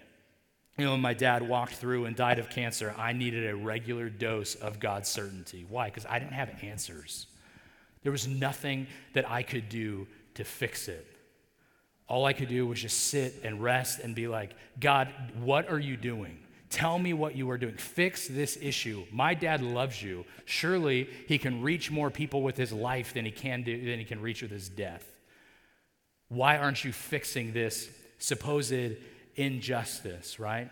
You 0.77 0.85
know, 0.85 0.93
when 0.93 1.01
my 1.01 1.15
dad 1.15 1.47
walked 1.47 1.75
through 1.75 2.07
and 2.07 2.17
died 2.17 2.39
of 2.39 2.51
cancer, 2.51 2.95
I 2.99 3.13
needed 3.13 3.49
a 3.49 3.55
regular 3.55 4.09
dose 4.09 4.57
of 4.57 4.81
God's 4.81 5.09
certainty. 5.09 5.65
Why? 5.69 5.87
Because 5.89 6.07
I 6.07 6.19
didn't 6.19 6.33
have 6.33 6.51
answers. 6.63 7.27
There 8.03 8.13
was 8.13 8.27
nothing 8.27 8.89
that 9.13 9.31
I 9.31 9.43
could 9.43 9.69
do 9.69 10.09
to 10.35 10.45
fix 10.45 10.89
it. 10.89 11.07
All 12.09 12.25
I 12.25 12.33
could 12.33 12.49
do 12.49 12.67
was 12.67 12.83
just 12.83 13.09
sit 13.09 13.41
and 13.45 13.63
rest 13.63 14.01
and 14.01 14.15
be 14.15 14.29
like, 14.29 14.55
God, 14.79 15.09
what 15.41 15.71
are 15.71 15.79
you 15.79 15.97
doing? 15.97 16.39
Tell 16.71 16.99
me 16.99 17.13
what 17.13 17.37
you 17.37 17.49
are 17.51 17.57
doing. 17.57 17.77
Fix 17.77 18.27
this 18.27 18.59
issue. 18.61 19.05
My 19.13 19.33
dad 19.33 19.63
loves 19.63 20.03
you. 20.03 20.25
Surely 20.45 21.09
he 21.29 21.39
can 21.39 21.63
reach 21.63 21.91
more 21.91 22.11
people 22.11 22.43
with 22.43 22.57
his 22.57 22.73
life 22.73 23.15
than 23.15 23.25
he 23.25 23.31
can 23.31 23.63
do 23.63 23.87
than 23.87 24.01
he 24.01 24.05
can 24.05 24.21
reach 24.21 24.43
with 24.43 24.51
his 24.51 24.69
death. 24.69 25.07
Why 26.29 26.59
aren't 26.59 26.85
you 26.85 26.93
fixing 26.93 27.53
this 27.53 27.89
supposed 28.19 28.73
injustice, 29.37 30.39
right? 30.39 30.71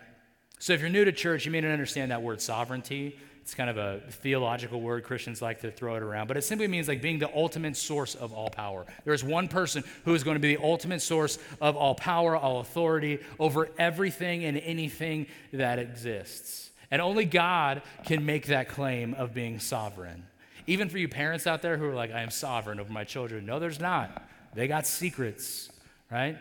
So 0.59 0.73
if 0.73 0.79
you're 0.79 0.89
new 0.89 1.05
to 1.05 1.11
church, 1.11 1.45
you 1.45 1.51
may 1.51 1.61
not 1.61 1.71
understand 1.71 2.11
that 2.11 2.21
word 2.21 2.41
sovereignty. 2.41 3.19
It's 3.41 3.53
kind 3.53 3.69
of 3.69 3.77
a 3.77 3.99
theological 4.09 4.79
word. 4.79 5.03
Christians 5.03 5.41
like 5.41 5.59
to 5.61 5.71
throw 5.71 5.97
it 5.97 6.01
around, 6.01 6.27
but 6.27 6.37
it 6.37 6.43
simply 6.43 6.69
means 6.69 6.87
like 6.87 7.01
being 7.01 7.19
the 7.19 7.29
ultimate 7.35 7.75
source 7.75 8.15
of 8.15 8.31
all 8.31 8.49
power. 8.49 8.85
There 9.03 9.13
is 9.13 9.21
one 9.21 9.49
person 9.49 9.83
who 10.05 10.13
is 10.13 10.23
going 10.23 10.35
to 10.35 10.39
be 10.39 10.55
the 10.55 10.63
ultimate 10.63 11.01
source 11.01 11.37
of 11.59 11.75
all 11.75 11.93
power, 11.93 12.37
all 12.37 12.61
authority 12.61 13.19
over 13.39 13.69
everything 13.77 14.45
and 14.45 14.57
anything 14.57 15.27
that 15.51 15.77
exists. 15.77 16.71
And 16.89 17.01
only 17.01 17.25
God 17.25 17.81
can 18.05 18.25
make 18.25 18.45
that 18.45 18.69
claim 18.69 19.13
of 19.15 19.33
being 19.33 19.59
sovereign. 19.59 20.23
Even 20.65 20.87
for 20.87 20.97
you 20.97 21.09
parents 21.09 21.45
out 21.45 21.61
there 21.61 21.75
who 21.75 21.89
are 21.89 21.95
like, 21.95 22.13
I 22.13 22.21
am 22.21 22.29
sovereign 22.29 22.79
over 22.79 22.93
my 22.93 23.03
children. 23.03 23.45
No, 23.45 23.59
there's 23.59 23.81
not. 23.81 24.23
They 24.53 24.69
got 24.69 24.87
secrets, 24.87 25.69
right? 26.09 26.37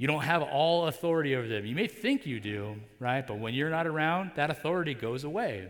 You 0.00 0.06
don't 0.06 0.22
have 0.22 0.40
all 0.40 0.86
authority 0.86 1.36
over 1.36 1.46
them. 1.46 1.66
You 1.66 1.74
may 1.74 1.86
think 1.86 2.24
you 2.24 2.40
do, 2.40 2.76
right? 3.00 3.26
But 3.26 3.38
when 3.38 3.52
you're 3.52 3.68
not 3.68 3.86
around, 3.86 4.30
that 4.36 4.48
authority 4.48 4.94
goes 4.94 5.24
away. 5.24 5.68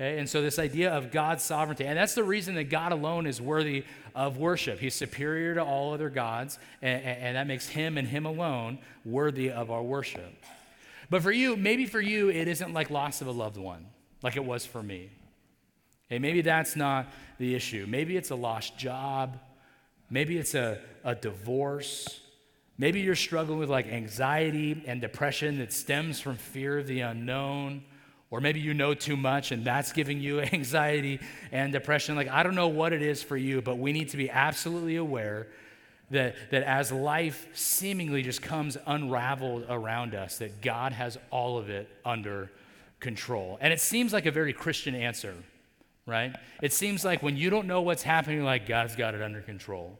Okay? 0.00 0.18
And 0.18 0.26
so, 0.26 0.40
this 0.40 0.58
idea 0.58 0.94
of 0.94 1.12
God's 1.12 1.42
sovereignty, 1.42 1.84
and 1.84 1.98
that's 1.98 2.14
the 2.14 2.24
reason 2.24 2.54
that 2.54 2.70
God 2.70 2.92
alone 2.92 3.26
is 3.26 3.38
worthy 3.38 3.84
of 4.14 4.38
worship. 4.38 4.78
He's 4.78 4.94
superior 4.94 5.56
to 5.56 5.62
all 5.62 5.92
other 5.92 6.08
gods, 6.08 6.58
and, 6.80 7.02
and 7.02 7.36
that 7.36 7.46
makes 7.46 7.68
him 7.68 7.98
and 7.98 8.08
him 8.08 8.24
alone 8.24 8.78
worthy 9.04 9.50
of 9.50 9.70
our 9.70 9.82
worship. 9.82 10.42
But 11.10 11.20
for 11.20 11.30
you, 11.30 11.54
maybe 11.54 11.84
for 11.84 12.00
you, 12.00 12.30
it 12.30 12.48
isn't 12.48 12.72
like 12.72 12.88
loss 12.88 13.20
of 13.20 13.26
a 13.26 13.32
loved 13.32 13.58
one, 13.58 13.84
like 14.22 14.36
it 14.36 14.44
was 14.46 14.64
for 14.64 14.82
me. 14.82 15.10
Okay, 16.08 16.18
maybe 16.18 16.40
that's 16.40 16.76
not 16.76 17.12
the 17.36 17.54
issue. 17.54 17.84
Maybe 17.86 18.16
it's 18.16 18.30
a 18.30 18.36
lost 18.36 18.78
job. 18.78 19.38
Maybe 20.08 20.38
it's 20.38 20.54
a, 20.54 20.78
a 21.04 21.14
divorce. 21.14 22.22
Maybe 22.78 23.00
you're 23.00 23.14
struggling 23.14 23.58
with 23.58 23.70
like 23.70 23.86
anxiety 23.86 24.82
and 24.86 25.00
depression 25.00 25.58
that 25.58 25.72
stems 25.72 26.20
from 26.20 26.36
fear 26.36 26.78
of 26.78 26.86
the 26.86 27.00
unknown. 27.00 27.84
Or 28.28 28.40
maybe 28.40 28.58
you 28.58 28.74
know 28.74 28.92
too 28.92 29.16
much 29.16 29.52
and 29.52 29.64
that's 29.64 29.92
giving 29.92 30.20
you 30.20 30.40
anxiety 30.52 31.20
and 31.52 31.72
depression. 31.72 32.16
Like, 32.16 32.28
I 32.28 32.42
don't 32.42 32.54
know 32.54 32.68
what 32.68 32.92
it 32.92 33.02
is 33.02 33.22
for 33.22 33.36
you, 33.36 33.62
but 33.62 33.78
we 33.78 33.92
need 33.92 34.10
to 34.10 34.16
be 34.16 34.28
absolutely 34.28 34.96
aware 34.96 35.46
that, 36.10 36.34
that 36.50 36.62
as 36.62 36.92
life 36.92 37.48
seemingly 37.52 38.22
just 38.22 38.42
comes 38.42 38.76
unraveled 38.86 39.66
around 39.68 40.14
us, 40.14 40.38
that 40.38 40.60
God 40.60 40.92
has 40.92 41.18
all 41.30 41.58
of 41.58 41.70
it 41.70 41.88
under 42.04 42.50
control. 43.00 43.58
And 43.60 43.72
it 43.72 43.80
seems 43.80 44.12
like 44.12 44.26
a 44.26 44.30
very 44.30 44.52
Christian 44.52 44.94
answer, 44.94 45.34
right? 46.06 46.34
It 46.62 46.72
seems 46.72 47.04
like 47.04 47.22
when 47.22 47.36
you 47.36 47.50
don't 47.50 47.66
know 47.66 47.82
what's 47.82 48.02
happening, 48.02 48.44
like 48.44 48.66
God's 48.66 48.96
got 48.96 49.14
it 49.14 49.22
under 49.22 49.40
control. 49.40 49.98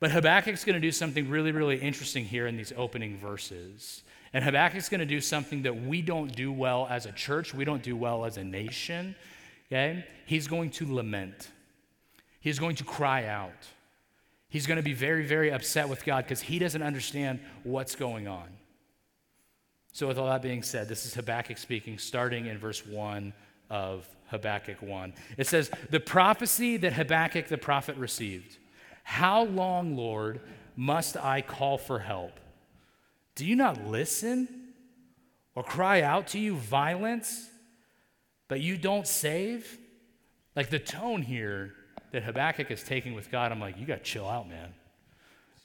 But 0.00 0.12
Habakkuk's 0.12 0.64
going 0.64 0.74
to 0.74 0.80
do 0.80 0.92
something 0.92 1.28
really, 1.28 1.52
really 1.52 1.76
interesting 1.76 2.24
here 2.24 2.46
in 2.46 2.56
these 2.56 2.72
opening 2.76 3.18
verses. 3.18 4.02
And 4.32 4.44
Habakkuk's 4.44 4.88
going 4.88 5.00
to 5.00 5.06
do 5.06 5.20
something 5.20 5.62
that 5.62 5.82
we 5.82 6.02
don't 6.02 6.34
do 6.34 6.52
well 6.52 6.86
as 6.88 7.06
a 7.06 7.12
church, 7.12 7.54
we 7.54 7.64
don't 7.64 7.82
do 7.82 7.96
well 7.96 8.24
as 8.24 8.36
a 8.36 8.44
nation. 8.44 9.16
Okay? 9.66 10.04
He's 10.26 10.46
going 10.46 10.70
to 10.72 10.94
lament, 10.94 11.50
he's 12.40 12.58
going 12.58 12.76
to 12.76 12.84
cry 12.84 13.26
out. 13.26 13.66
He's 14.50 14.66
going 14.66 14.78
to 14.78 14.82
be 14.82 14.94
very, 14.94 15.26
very 15.26 15.52
upset 15.52 15.90
with 15.90 16.06
God 16.06 16.24
because 16.24 16.40
he 16.40 16.58
doesn't 16.58 16.82
understand 16.82 17.40
what's 17.64 17.94
going 17.94 18.26
on. 18.26 18.48
So, 19.92 20.06
with 20.06 20.16
all 20.16 20.26
that 20.28 20.40
being 20.40 20.62
said, 20.62 20.88
this 20.88 21.04
is 21.04 21.12
Habakkuk 21.12 21.58
speaking, 21.58 21.98
starting 21.98 22.46
in 22.46 22.56
verse 22.56 22.86
1 22.86 23.32
of 23.68 24.08
Habakkuk 24.28 24.80
1. 24.80 25.12
It 25.36 25.46
says, 25.46 25.70
The 25.90 26.00
prophecy 26.00 26.78
that 26.78 26.94
Habakkuk 26.94 27.48
the 27.48 27.58
prophet 27.58 27.96
received. 27.96 28.56
How 29.08 29.44
long, 29.44 29.96
Lord, 29.96 30.42
must 30.76 31.16
I 31.16 31.40
call 31.40 31.78
for 31.78 31.98
help? 31.98 32.38
Do 33.36 33.46
you 33.46 33.56
not 33.56 33.86
listen 33.86 34.46
or 35.54 35.64
cry 35.64 36.02
out 36.02 36.26
to 36.28 36.38
you 36.38 36.54
violence, 36.54 37.48
but 38.48 38.60
you 38.60 38.76
don't 38.76 39.06
save? 39.06 39.78
Like 40.54 40.68
the 40.68 40.78
tone 40.78 41.22
here 41.22 41.72
that 42.12 42.22
Habakkuk 42.22 42.70
is 42.70 42.82
taking 42.82 43.14
with 43.14 43.30
God, 43.30 43.50
I'm 43.50 43.60
like, 43.60 43.78
you 43.78 43.86
got 43.86 44.04
to 44.04 44.04
chill 44.04 44.28
out, 44.28 44.46
man. 44.46 44.74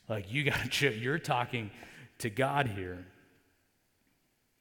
Like, 0.08 0.32
you 0.32 0.46
got 0.46 0.62
to 0.62 0.70
chill. 0.70 0.94
You're 0.94 1.20
talking 1.20 1.70
to 2.20 2.30
God 2.30 2.68
here. 2.68 3.06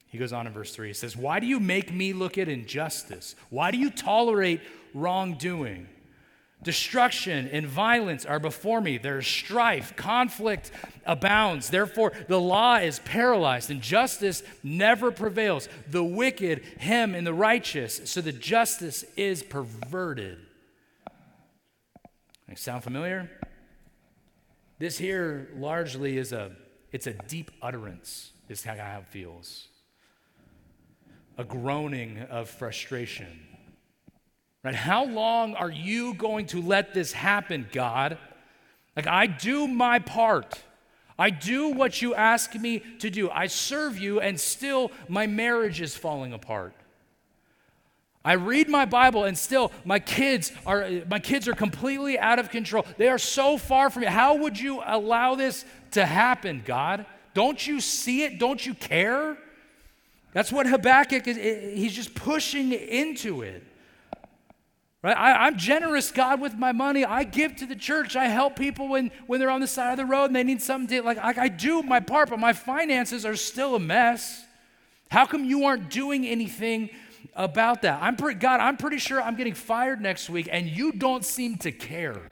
He 0.08 0.18
goes 0.18 0.32
on 0.32 0.48
in 0.48 0.52
verse 0.52 0.74
3. 0.74 0.88
He 0.88 0.92
says, 0.92 1.16
Why 1.16 1.38
do 1.38 1.46
you 1.46 1.60
make 1.60 1.92
me 1.92 2.12
look 2.12 2.36
at 2.36 2.48
injustice? 2.48 3.36
Why 3.48 3.70
do 3.70 3.78
you 3.78 3.90
tolerate 3.90 4.60
wrongdoing? 4.92 5.86
Destruction 6.62 7.48
and 7.48 7.66
violence 7.66 8.24
are 8.24 8.38
before 8.38 8.80
me. 8.80 8.96
There's 8.96 9.26
strife, 9.26 9.96
conflict 9.96 10.70
abounds. 11.04 11.70
Therefore, 11.70 12.12
the 12.28 12.40
law 12.40 12.76
is 12.76 13.00
paralyzed 13.00 13.70
and 13.70 13.82
justice 13.82 14.42
never 14.62 15.10
prevails. 15.10 15.68
The 15.90 16.04
wicked 16.04 16.62
hem 16.78 17.14
in 17.14 17.24
the 17.24 17.34
righteous, 17.34 18.02
so 18.04 18.20
the 18.20 18.32
justice 18.32 19.04
is 19.16 19.42
perverted. 19.42 20.38
Sound 22.54 22.84
familiar? 22.84 23.30
This 24.78 24.98
here 24.98 25.48
largely 25.56 26.18
is 26.18 26.32
a 26.32 26.52
it's 26.92 27.06
a 27.06 27.14
deep 27.14 27.50
utterance, 27.62 28.32
is 28.50 28.62
how 28.62 28.74
it 28.74 29.06
feels. 29.08 29.68
A 31.38 31.44
groaning 31.44 32.18
of 32.30 32.50
frustration 32.50 33.51
Right? 34.64 34.74
How 34.74 35.04
long 35.04 35.54
are 35.54 35.70
you 35.70 36.14
going 36.14 36.46
to 36.46 36.62
let 36.62 36.94
this 36.94 37.12
happen, 37.12 37.68
God? 37.72 38.18
Like, 38.96 39.06
I 39.06 39.26
do 39.26 39.66
my 39.66 39.98
part. 39.98 40.60
I 41.18 41.30
do 41.30 41.68
what 41.68 42.00
you 42.00 42.14
ask 42.14 42.54
me 42.54 42.80
to 43.00 43.10
do. 43.10 43.30
I 43.30 43.46
serve 43.46 43.98
you, 43.98 44.20
and 44.20 44.38
still 44.38 44.92
my 45.08 45.26
marriage 45.26 45.80
is 45.80 45.96
falling 45.96 46.32
apart. 46.32 46.74
I 48.24 48.34
read 48.34 48.68
my 48.68 48.84
Bible 48.84 49.24
and 49.24 49.36
still 49.36 49.72
my 49.84 49.98
kids 49.98 50.52
are 50.64 50.88
my 51.08 51.18
kids 51.18 51.48
are 51.48 51.54
completely 51.54 52.18
out 52.18 52.38
of 52.38 52.50
control. 52.50 52.86
They 52.96 53.08
are 53.08 53.18
so 53.18 53.58
far 53.58 53.90
from 53.90 54.02
me. 54.02 54.06
How 54.06 54.36
would 54.36 54.58
you 54.58 54.80
allow 54.84 55.34
this 55.34 55.64
to 55.92 56.06
happen, 56.06 56.62
God? 56.64 57.04
Don't 57.34 57.66
you 57.66 57.80
see 57.80 58.22
it? 58.22 58.38
Don't 58.38 58.64
you 58.64 58.74
care? 58.74 59.36
That's 60.32 60.52
what 60.52 60.66
Habakkuk 60.66 61.26
is 61.26 61.36
he's 61.36 61.94
just 61.94 62.14
pushing 62.14 62.72
into 62.72 63.42
it. 63.42 63.64
Right? 65.02 65.16
I, 65.16 65.48
am 65.48 65.58
generous, 65.58 66.12
God, 66.12 66.40
with 66.40 66.54
my 66.54 66.70
money. 66.70 67.04
I 67.04 67.24
give 67.24 67.56
to 67.56 67.66
the 67.66 67.74
church. 67.74 68.14
I 68.14 68.26
help 68.26 68.54
people 68.54 68.88
when, 68.88 69.10
when 69.26 69.40
they're 69.40 69.50
on 69.50 69.60
the 69.60 69.66
side 69.66 69.90
of 69.90 69.96
the 69.96 70.06
road 70.06 70.26
and 70.26 70.36
they 70.36 70.44
need 70.44 70.62
something 70.62 70.96
to, 70.96 71.02
like, 71.02 71.18
I, 71.18 71.44
I 71.44 71.48
do 71.48 71.82
my 71.82 71.98
part, 71.98 72.30
but 72.30 72.38
my 72.38 72.52
finances 72.52 73.26
are 73.26 73.34
still 73.34 73.74
a 73.74 73.80
mess. 73.80 74.44
How 75.10 75.26
come 75.26 75.44
you 75.44 75.64
aren't 75.64 75.90
doing 75.90 76.24
anything 76.24 76.88
about 77.34 77.82
that? 77.82 78.00
I'm 78.00 78.14
pre- 78.14 78.34
God, 78.34 78.60
I'm 78.60 78.76
pretty 78.76 78.98
sure 78.98 79.20
I'm 79.20 79.34
getting 79.34 79.54
fired 79.54 80.00
next 80.00 80.30
week 80.30 80.48
and 80.50 80.68
you 80.68 80.92
don't 80.92 81.24
seem 81.24 81.56
to 81.58 81.72
care. 81.72 82.22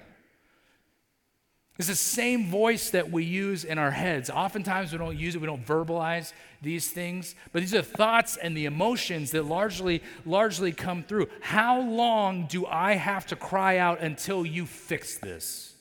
It's 1.81 1.89
the 1.89 1.95
same 1.95 2.45
voice 2.45 2.91
that 2.91 3.11
we 3.11 3.25
use 3.25 3.65
in 3.65 3.79
our 3.79 3.91
heads. 3.91 4.29
Oftentimes 4.29 4.93
we 4.93 4.99
don't 4.99 5.17
use 5.17 5.35
it, 5.35 5.41
we 5.41 5.47
don't 5.47 5.65
verbalize 5.65 6.35
these 6.61 6.91
things, 6.91 7.35
but 7.55 7.61
these 7.61 7.75
are 7.75 7.81
thoughts 7.81 8.37
and 8.37 8.55
the 8.55 8.67
emotions 8.67 9.31
that 9.31 9.47
largely, 9.47 10.03
largely 10.27 10.73
come 10.73 11.03
through. 11.03 11.29
How 11.41 11.81
long 11.81 12.45
do 12.49 12.67
I 12.67 12.97
have 12.97 13.25
to 13.29 13.35
cry 13.35 13.79
out 13.79 14.01
until 14.01 14.45
you 14.45 14.67
fix 14.67 15.17
this? 15.17 15.73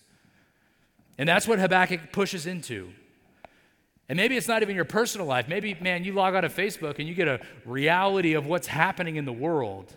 And 1.18 1.28
that's 1.28 1.46
what 1.46 1.60
Habakkuk 1.60 2.14
pushes 2.14 2.46
into. 2.46 2.94
And 4.08 4.16
maybe 4.16 4.38
it's 4.38 4.48
not 4.48 4.62
even 4.62 4.78
your 4.78 4.86
personal 4.86 5.28
life. 5.28 5.50
Maybe, 5.50 5.76
man, 5.82 6.06
you 6.06 6.14
log 6.14 6.34
on 6.34 6.44
to 6.44 6.50
Facebook 6.50 7.00
and 7.00 7.10
you 7.10 7.14
get 7.14 7.28
a 7.28 7.42
reality 7.66 8.36
of 8.36 8.46
what's 8.46 8.68
happening 8.68 9.18
in 9.18 9.26
the 9.26 9.34
world, 9.34 9.94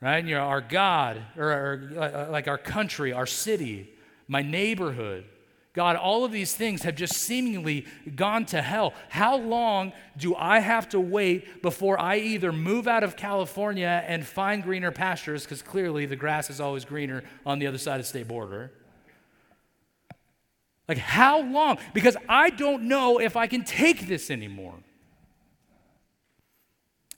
right? 0.00 0.18
And 0.18 0.28
you're 0.28 0.40
our 0.40 0.60
God, 0.60 1.20
or, 1.36 1.50
or 1.50 2.28
like 2.30 2.46
our 2.46 2.56
country, 2.56 3.12
our 3.12 3.26
city 3.26 3.88
my 4.32 4.42
neighborhood. 4.42 5.26
God, 5.74 5.96
all 5.96 6.24
of 6.24 6.32
these 6.32 6.54
things 6.54 6.82
have 6.82 6.96
just 6.96 7.14
seemingly 7.14 7.86
gone 8.16 8.44
to 8.46 8.60
hell. 8.60 8.92
How 9.08 9.36
long 9.36 9.92
do 10.16 10.34
I 10.34 10.58
have 10.58 10.88
to 10.90 11.00
wait 11.00 11.62
before 11.62 11.98
I 11.98 12.18
either 12.18 12.52
move 12.52 12.88
out 12.88 13.04
of 13.04 13.16
California 13.16 14.04
and 14.06 14.26
find 14.26 14.62
greener 14.62 14.90
pastures, 14.90 15.44
because 15.44 15.62
clearly 15.62 16.04
the 16.06 16.16
grass 16.16 16.50
is 16.50 16.60
always 16.60 16.84
greener 16.84 17.22
on 17.46 17.58
the 17.58 17.66
other 17.66 17.78
side 17.78 18.00
of 18.00 18.02
the 18.02 18.08
state 18.08 18.28
border? 18.28 18.72
Like, 20.88 20.98
how 20.98 21.40
long? 21.40 21.78
Because 21.94 22.16
I 22.28 22.50
don't 22.50 22.84
know 22.84 23.18
if 23.18 23.36
I 23.36 23.46
can 23.46 23.64
take 23.64 24.08
this 24.08 24.30
anymore. 24.30 24.74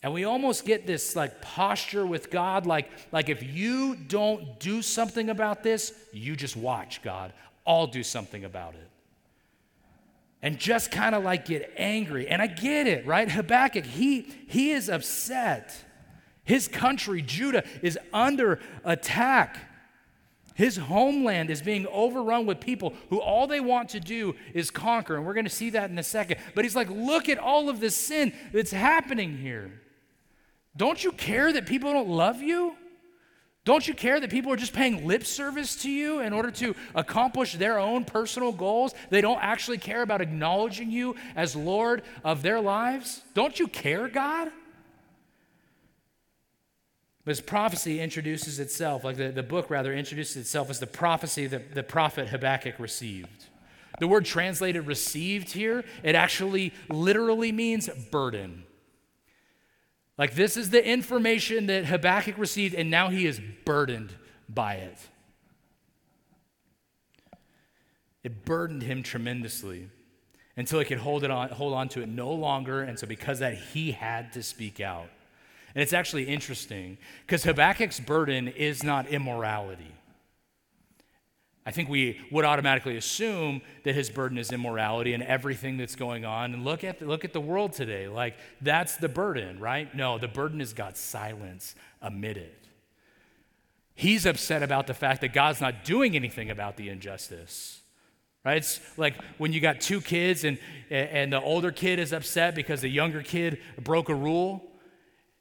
And 0.05 0.13
we 0.13 0.25
almost 0.25 0.67
get 0.67 0.87
this 0.87 1.17
like 1.17 1.41
posture 1.41 2.05
with 2.05 2.31
God, 2.31 2.67
like, 2.67 2.91
like 3.11 3.31
if 3.31 3.43
you 3.43 3.97
don't 3.97 4.61
do 4.61 4.83
something 4.83 5.31
about 5.31 5.63
this, 5.63 5.95
you 6.13 6.37
just 6.37 6.59
watch, 6.59 7.01
God. 7.01 7.33
I'll 7.67 7.87
do 7.87 8.03
something 8.03 8.45
about 8.45 8.75
it. 8.75 8.91
And 10.43 10.59
just 10.59 10.91
kind 10.91 11.15
of 11.15 11.25
like 11.25 11.47
get 11.47 11.73
angry. 11.79 12.29
And 12.29 12.43
I 12.43 12.49
get 12.49 12.87
it, 12.87 13.07
right? 13.07 13.31
Habakkuk, 13.31 13.87
he, 13.87 14.31
he 14.47 14.73
is 14.73 14.91
upset. 14.91 15.75
His 16.45 16.69
country, 16.69 17.23
Judah, 17.23 17.65
is 17.81 17.99
under 18.13 18.61
attack. 18.85 19.57
His 20.55 20.77
homeland 20.77 21.49
is 21.49 21.63
being 21.63 21.87
overrun 21.87 22.45
with 22.45 22.61
people 22.61 22.93
who 23.09 23.23
all 23.23 23.47
they 23.47 23.61
want 23.61 23.89
to 23.89 24.01
do 24.01 24.37
is 24.53 24.71
conquer. 24.71 25.17
And 25.17 25.25
we're 25.25 25.33
going 25.33 25.47
to 25.47 25.51
see 25.51 25.71
that 25.71 25.89
in 25.89 25.99
a 25.99 26.03
second. 26.03 26.41
But 26.55 26.67
he's 26.67 26.77
like, 26.77 26.91
look 26.91 27.31
at 27.31 27.39
all 27.39 27.71
of 27.71 27.81
this 27.81 27.97
sin 27.97 28.35
that's 28.53 28.71
happening 28.71 29.39
here. 29.39 29.81
Don't 30.77 31.03
you 31.03 31.13
care 31.13 31.53
that 31.53 31.67
people 31.67 31.93
don't 31.93 32.09
love 32.09 32.43
you? 32.43 32.77
Don't 33.65 33.89
you 33.89 33.95
care 33.95 34.21
that 34.21 34.31
people 34.31 34.53
are 34.53 34.57
just 34.57 34.75
paying 34.75 35.07
lip 35.07 35.25
service 35.25 35.77
to 35.77 35.91
you 35.91 36.21
in 36.21 36.35
order 36.35 36.51
to 36.51 36.75
accomplish 36.95 37.55
their 37.55 37.79
own 37.79 38.05
personal 38.05 38.53
goals? 38.53 38.95
They 39.09 39.23
don't 39.23 39.43
actually 39.43 39.79
care 39.79 40.03
about 40.03 40.21
acknowledging 40.21 40.91
you 40.91 41.17
as 41.35 41.57
Lord 41.57 42.03
of 42.23 42.43
their 42.43 42.61
lives? 42.61 43.23
Don't 43.33 43.59
you 43.59 43.67
care, 43.67 44.09
God? 44.09 44.51
But 47.25 47.47
prophecy 47.47 48.01
introduces 48.01 48.61
itself, 48.61 49.03
like 49.03 49.17
the, 49.17 49.31
the 49.31 49.43
book 49.43 49.71
rather 49.71 49.95
introduces 49.95 50.37
itself 50.37 50.69
as 50.69 50.79
the 50.79 50.87
prophecy 50.87 51.47
that 51.47 51.75
the 51.75 51.83
prophet 51.83 52.29
Habakkuk 52.29 52.79
received. 52.79 53.47
The 53.99 54.09
word 54.09 54.27
translated 54.27 54.87
received 54.87 55.53
here, 55.53 55.85
it 56.03 56.15
actually 56.15 56.75
literally 56.91 57.51
means 57.51 57.89
burden. 58.11 58.65
Like, 60.17 60.35
this 60.35 60.57
is 60.57 60.71
the 60.71 60.87
information 60.87 61.67
that 61.67 61.87
Habakkuk 61.87 62.39
received, 62.39 62.75
and 62.75 62.91
now 62.91 63.11
he 63.11 63.27
is 63.27 63.41
burdened 63.65 64.15
by 64.49 64.75
it. 64.75 64.99
It 68.23 68.45
burdened 68.45 68.83
him 68.83 69.03
tremendously 69.03 69.89
until 70.57 70.79
he 70.79 70.85
could 70.85 70.99
hold, 70.99 71.25
it 71.25 71.31
on, 71.31 71.49
hold 71.51 71.75
on 71.75 71.89
to 71.91 72.01
it 72.01 72.09
no 72.09 72.33
longer. 72.33 72.81
And 72.81 72.99
so, 72.99 73.07
because 73.07 73.41
that, 73.41 73.55
he 73.55 73.93
had 73.93 74.33
to 74.35 74.43
speak 74.43 74.81
out. 74.81 75.09
And 75.75 75.83
it's 75.83 75.93
actually 75.93 76.25
interesting 76.25 76.97
because 77.27 77.43
Habakkuk's 77.43 77.99
burden 77.99 78.49
is 78.49 78.85
not 78.85 79.09
immorality. 79.09 79.93
I 81.67 81.71
think 81.71 81.89
we 81.89 82.21
would 82.31 82.45
automatically 82.45 82.97
assume 82.97 83.63
that 83.85 83.95
his 83.95 84.11
burden 84.11 84.37
is 84.37 84.53
immorality 84.53 85.15
and 85.15 85.23
everything 85.23 85.79
that's 85.79 85.97
going 85.97 86.25
on. 86.27 86.53
And 86.53 86.65
look 86.65 86.85
at, 86.85 86.99
the, 86.99 87.07
look 87.07 87.25
at 87.25 87.33
the 87.33 87.41
world 87.41 87.73
today. 87.73 88.07
Like, 88.07 88.37
that's 88.61 88.97
the 88.97 89.09
burden, 89.09 89.59
right? 89.59 89.95
No, 89.95 90.19
the 90.19 90.29
burden 90.29 90.61
is 90.61 90.75
God's 90.75 91.01
silence 91.01 91.75
amid 92.03 92.37
it. 92.37 92.67
He's 93.95 94.27
upset 94.27 94.63
about 94.63 94.87
the 94.87 94.95
fact 94.95 95.23
that 95.23 95.33
God's 95.33 95.61
not 95.61 95.85
doing 95.85 96.17
anything 96.17 96.51
about 96.51 96.77
the 96.77 96.91
injustice. 96.91 97.81
Right? 98.45 98.59
It's 98.59 98.81
like 98.99 99.15
when 99.39 99.55
you 99.55 99.61
got 99.61 99.81
two 99.81 100.03
kids 100.03 100.45
and, 100.45 100.59
and 100.91 101.33
the 101.33 101.41
older 101.41 101.73
kid 101.73 101.99
is 101.99 102.13
upset 102.13 102.55
because 102.55 102.83
the 102.83 102.89
younger 102.89 103.23
kid 103.23 103.59
broke 103.83 104.11
a 104.11 104.15
rule. 104.15 104.63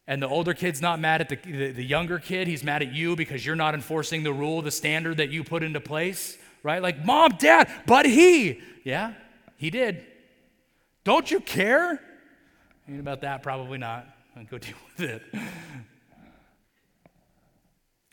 And 0.07 0.21
the 0.21 0.27
older 0.27 0.53
kid's 0.53 0.81
not 0.81 0.99
mad 0.99 1.21
at 1.21 1.29
the, 1.29 1.35
the, 1.37 1.71
the, 1.71 1.83
younger 1.83 2.19
kid, 2.19 2.47
he's 2.47 2.63
mad 2.63 2.81
at 2.81 2.93
you 2.93 3.15
because 3.15 3.45
you're 3.45 3.55
not 3.55 3.73
enforcing 3.73 4.23
the 4.23 4.33
rule, 4.33 4.61
the 4.61 4.71
standard 4.71 5.17
that 5.17 5.29
you 5.29 5.43
put 5.45 5.63
into 5.63 5.79
place, 5.79 6.37
right? 6.61 6.81
Like, 6.81 7.05
mom, 7.05 7.35
dad, 7.39 7.71
but 7.85 8.05
he. 8.05 8.61
Yeah, 8.83 9.13
he 9.55 9.69
did. 9.69 10.05
Don't 11.05 11.31
you 11.31 11.39
care? 11.39 12.01
And 12.87 12.99
about 12.99 13.21
that, 13.21 13.43
probably 13.43 13.77
not. 13.77 14.07
I'll 14.35 14.43
go 14.43 14.57
deal 14.59 14.75
with 14.97 15.09
it. 15.09 15.21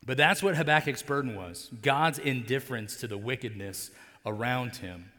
But 0.06 0.16
that's 0.16 0.42
what 0.42 0.56
Habakkuk's 0.56 1.02
burden 1.02 1.34
was 1.34 1.70
God's 1.82 2.18
indifference 2.18 2.96
to 2.96 3.06
the 3.06 3.18
wickedness 3.18 3.90
around 4.24 4.76
him. 4.76 5.10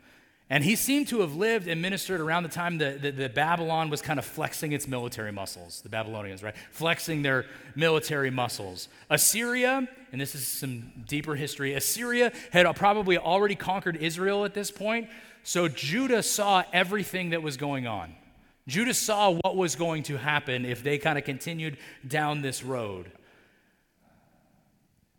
And 0.51 0.65
he 0.65 0.75
seemed 0.75 1.07
to 1.07 1.21
have 1.21 1.33
lived 1.33 1.69
and 1.69 1.81
ministered 1.81 2.19
around 2.19 2.43
the 2.43 2.49
time 2.49 2.79
that, 2.79 3.01
that, 3.03 3.15
that, 3.15 3.33
Babylon 3.33 3.89
was 3.89 4.01
kind 4.01 4.19
of 4.19 4.25
flexing 4.25 4.73
its 4.73 4.85
military 4.85 5.31
muscles, 5.31 5.79
the 5.79 5.87
Babylonians, 5.87 6.43
right? 6.43 6.53
Flexing 6.71 7.21
their 7.21 7.45
military 7.73 8.29
muscles. 8.31 8.89
Assyria, 9.09 9.87
and 10.11 10.19
this 10.19 10.35
is 10.35 10.45
some 10.45 10.91
deeper 11.07 11.35
history, 11.35 11.73
Assyria 11.73 12.33
had 12.51 12.69
probably 12.75 13.17
already 13.17 13.55
conquered 13.55 13.95
Israel 13.95 14.43
at 14.43 14.53
this 14.53 14.71
point. 14.71 15.07
So 15.43 15.69
Judah 15.69 16.21
saw 16.21 16.63
everything 16.73 17.29
that 17.29 17.41
was 17.41 17.55
going 17.55 17.87
on. 17.87 18.13
Judah 18.67 18.93
saw 18.93 19.31
what 19.31 19.55
was 19.55 19.77
going 19.77 20.03
to 20.03 20.17
happen 20.17 20.65
if 20.65 20.83
they 20.83 20.97
kind 20.97 21.17
of 21.17 21.23
continued 21.23 21.77
down 22.05 22.41
this 22.41 22.61
road. 22.61 23.09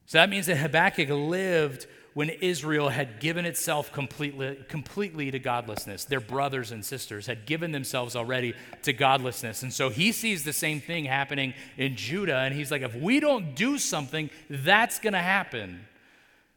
So 0.05 0.19
that 0.19 0.29
means 0.29 0.45
that 0.45 0.57
Habakkuk 0.57 1.09
lived 1.09 1.87
when 2.15 2.29
Israel 2.29 2.91
had 2.91 3.21
given 3.21 3.47
itself 3.47 3.91
completely, 3.93 4.59
completely 4.69 5.31
to 5.31 5.39
godlessness. 5.39 6.05
Their 6.05 6.21
brothers 6.21 6.71
and 6.71 6.85
sisters 6.85 7.27
had 7.27 7.47
given 7.47 7.73
themselves 7.73 8.15
already 8.15 8.55
to 8.83 8.93
godlessness. 8.93 9.63
And 9.63 9.73
so 9.73 9.89
he 9.89 10.13
sees 10.13 10.45
the 10.45 10.53
same 10.53 10.81
thing 10.81 11.07
happening 11.07 11.55
in 11.79 11.97
Judah, 11.97 12.39
and 12.39 12.55
he's 12.55 12.71
like, 12.71 12.83
if 12.83 12.95
we 12.95 13.19
don't 13.19 13.55
do 13.57 13.79
something, 13.79 14.29
that's 14.51 14.99
going 14.99 15.15
to 15.15 15.21
happen. 15.21 15.87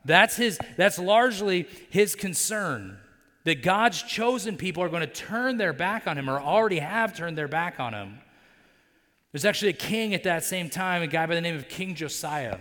That's, 0.04 0.36
his, 0.36 0.60
that's 0.78 1.00
largely 1.00 1.68
his 1.90 2.16
concern 2.16 2.98
that 3.46 3.64
God's 3.64 4.02
chosen 4.04 4.58
people 4.58 4.84
are 4.84 4.90
going 4.90 5.02
to 5.02 5.08
turn 5.08 5.58
their 5.58 5.74
back 5.74 6.08
on 6.08 6.18
him 6.18 6.30
or 6.30 6.40
already 6.40 6.80
have 6.80 7.16
turned 7.16 7.38
their 7.38 7.48
back 7.48 7.80
on 7.80 7.94
him. 7.94 8.20
There's 9.32 9.46
actually 9.46 9.70
a 9.70 9.74
king 9.74 10.14
at 10.14 10.24
that 10.24 10.44
same 10.44 10.70
time, 10.70 11.02
a 11.02 11.08
guy 11.08 11.26
by 11.26 11.36
the 11.36 11.42
name 11.42 11.56
of 11.56 11.70
King 11.70 11.96
Josiah. 11.96 12.58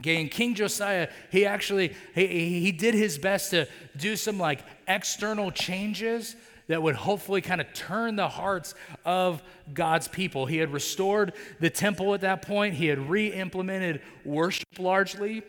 Okay, 0.00 0.20
and 0.20 0.30
King 0.30 0.54
Josiah, 0.54 1.08
he 1.30 1.44
actually 1.44 1.94
he, 2.14 2.60
he 2.60 2.72
did 2.72 2.94
his 2.94 3.18
best 3.18 3.50
to 3.50 3.66
do 3.96 4.16
some 4.16 4.38
like 4.38 4.64
external 4.88 5.50
changes 5.50 6.36
that 6.68 6.82
would 6.82 6.94
hopefully 6.94 7.40
kind 7.40 7.60
of 7.60 7.70
turn 7.74 8.16
the 8.16 8.28
hearts 8.28 8.74
of 9.04 9.42
God's 9.74 10.08
people. 10.08 10.46
He 10.46 10.56
had 10.56 10.72
restored 10.72 11.32
the 11.58 11.68
temple 11.68 12.14
at 12.14 12.20
that 12.22 12.42
point. 12.42 12.74
He 12.74 12.86
had 12.86 13.10
re-implemented 13.10 14.00
worship 14.24 14.78
largely. 14.78 15.42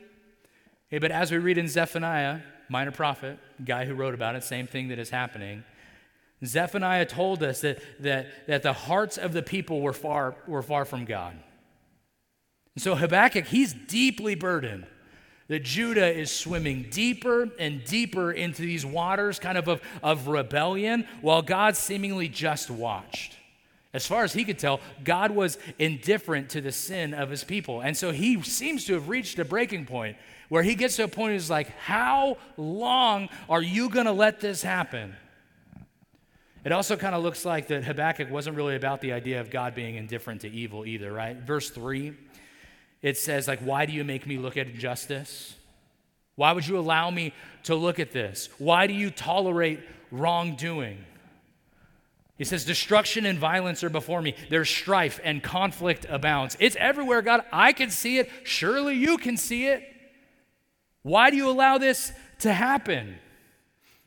Okay, 0.90 0.98
but 0.98 1.12
as 1.12 1.32
we 1.32 1.38
read 1.38 1.58
in 1.58 1.68
Zephaniah, 1.68 2.40
minor 2.70 2.92
prophet, 2.92 3.38
guy 3.64 3.86
who 3.86 3.94
wrote 3.94 4.16
about 4.16 4.36
it, 4.36 4.44
same 4.44 4.66
thing 4.66 4.88
that 4.88 4.98
is 4.98 5.12
happening. 5.12 5.64
Zephaniah 6.44 7.06
told 7.06 7.44
us 7.44 7.62
that, 7.62 7.80
that, 8.00 8.48
that 8.48 8.64
the 8.64 8.74
hearts 8.74 9.18
of 9.18 9.32
the 9.32 9.44
people 9.44 9.80
were 9.80 9.94
far, 9.94 10.36
were 10.48 10.64
far 10.64 10.86
from 10.86 11.06
God. 11.06 11.36
And 12.76 12.82
so 12.82 12.96
Habakkuk, 12.96 13.48
he's 13.48 13.74
deeply 13.74 14.36
burdened 14.36 14.86
that 15.48 15.64
Judah 15.64 16.10
is 16.10 16.32
swimming 16.32 16.88
deeper 16.90 17.50
and 17.60 17.84
deeper 17.84 18.32
into 18.32 18.62
these 18.62 18.86
waters, 18.86 19.38
kind 19.38 19.58
of, 19.58 19.68
of 19.68 19.82
of 20.02 20.28
rebellion, 20.30 21.06
while 21.20 21.42
God 21.42 21.76
seemingly 21.76 22.30
just 22.30 22.72
watched. 22.72 23.36
As 23.94 24.08
far 24.08 24.24
as 24.24 24.32
he 24.32 24.46
could 24.46 24.58
tell, 24.58 24.80
God 25.04 25.32
was 25.32 25.58
indifferent 25.78 26.52
to 26.52 26.62
the 26.62 26.72
sin 26.72 27.14
of 27.14 27.30
his 27.30 27.44
people. 27.44 27.82
And 27.82 27.98
so 27.98 28.12
he 28.12 28.42
seems 28.44 28.86
to 28.86 28.94
have 28.94 29.10
reached 29.10 29.38
a 29.40 29.44
breaking 29.44 29.86
point 29.86 30.16
where 30.48 30.64
he 30.64 30.76
gets 30.76 30.96
to 30.96 31.04
a 31.04 31.08
point 31.10 31.18
where 31.18 31.34
he's 31.34 31.50
like, 31.50 31.70
How 31.80 32.38
long 32.56 33.28
are 33.50 33.62
you 33.62 33.90
going 33.90 34.06
to 34.06 34.14
let 34.14 34.40
this 34.40 34.64
happen? 34.64 35.16
It 36.64 36.72
also 36.72 36.96
kind 36.96 37.16
of 37.16 37.24
looks 37.24 37.44
like 37.44 37.68
that 37.68 37.84
Habakkuk 37.84 38.30
wasn't 38.30 38.56
really 38.56 38.76
about 38.76 39.02
the 39.02 39.12
idea 39.12 39.42
of 39.42 39.50
God 39.50 39.76
being 39.76 39.96
indifferent 39.96 40.42
to 40.42 40.50
evil 40.50 40.86
either, 40.86 41.12
right? 41.12 41.36
Verse 41.36 41.70
3 41.72 42.14
it 43.02 43.18
says, 43.18 43.48
like, 43.48 43.60
why 43.60 43.86
do 43.86 43.94
you 43.94 44.04
make 44.04 44.28
me 44.28 44.38
look 44.38 44.58
at 44.58 44.68
injustice? 44.68 45.56
Why 46.36 46.52
would 46.54 46.68
you 46.68 46.78
allow 46.78 47.10
me 47.10 47.34
to 47.64 47.76
look 47.76 48.00
at 48.00 48.12
this? 48.12 48.50
Why 48.58 48.88
do 48.88 48.94
you 48.94 49.10
tolerate 49.10 49.80
wrongdoing? 50.12 51.06
He 52.38 52.46
says, 52.46 52.66
Destruction 52.66 53.26
and 53.28 53.38
violence 53.38 53.84
are 53.84 53.90
before 53.90 54.22
me. 54.22 54.36
There's 54.50 54.70
strife 54.70 55.20
and 55.24 55.44
conflict 55.44 56.06
abounds. 56.10 56.58
It's 56.60 56.76
everywhere, 56.78 57.22
God. 57.22 57.44
I 57.52 57.72
can 57.72 57.92
see 57.92 58.18
it. 58.18 58.32
Surely 58.44 58.96
you 58.96 59.18
can 59.18 59.38
see 59.38 59.68
it. 59.68 59.84
Why 61.04 61.30
do 61.30 61.38
you 61.38 61.50
allow 61.50 61.78
this 61.78 62.12
to 62.40 62.52
happen? 62.52 63.18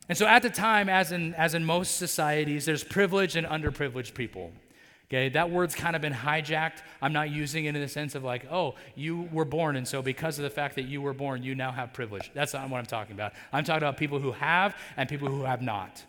And 0.09 0.18
so, 0.18 0.26
at 0.26 0.42
the 0.42 0.50
time, 0.50 0.88
as 0.88 1.12
in, 1.12 1.35
as 1.35 1.54
in 1.54 1.64
most 1.64 1.96
societies, 1.96 2.66
there's 2.66 2.85
privileged 2.85 3.37
and 3.37 3.46
underprivileged 3.46 4.14
people. 4.14 4.52
Okay, 5.06 5.28
that 5.30 5.50
word's 5.50 5.74
kind 5.74 5.94
of 5.94 6.02
been 6.02 6.14
hijacked. 6.14 6.78
I'm 7.02 7.12
not 7.12 7.30
using 7.30 7.66
it 7.66 7.74
in 7.74 7.80
the 7.80 7.88
sense 7.88 8.14
of 8.14 8.24
like, 8.24 8.46
oh, 8.50 8.74
you 8.94 9.28
were 9.32 9.44
born, 9.44 9.76
and 9.76 9.86
so 9.86 10.00
because 10.00 10.38
of 10.38 10.44
the 10.44 10.50
fact 10.50 10.76
that 10.76 10.84
you 10.84 11.02
were 11.02 11.12
born, 11.12 11.42
you 11.42 11.54
now 11.54 11.72
have 11.72 11.92
privilege. 11.92 12.30
That's 12.34 12.54
not 12.54 12.68
what 12.70 12.78
I'm 12.78 12.86
talking 12.86 13.14
about. 13.14 13.32
I'm 13.52 13.64
talking 13.64 13.82
about 13.82 13.98
people 13.98 14.18
who 14.18 14.32
have 14.32 14.74
and 14.96 15.08
people 15.08 15.28
who 15.28 15.42
have 15.42 15.60
not. 15.60 16.02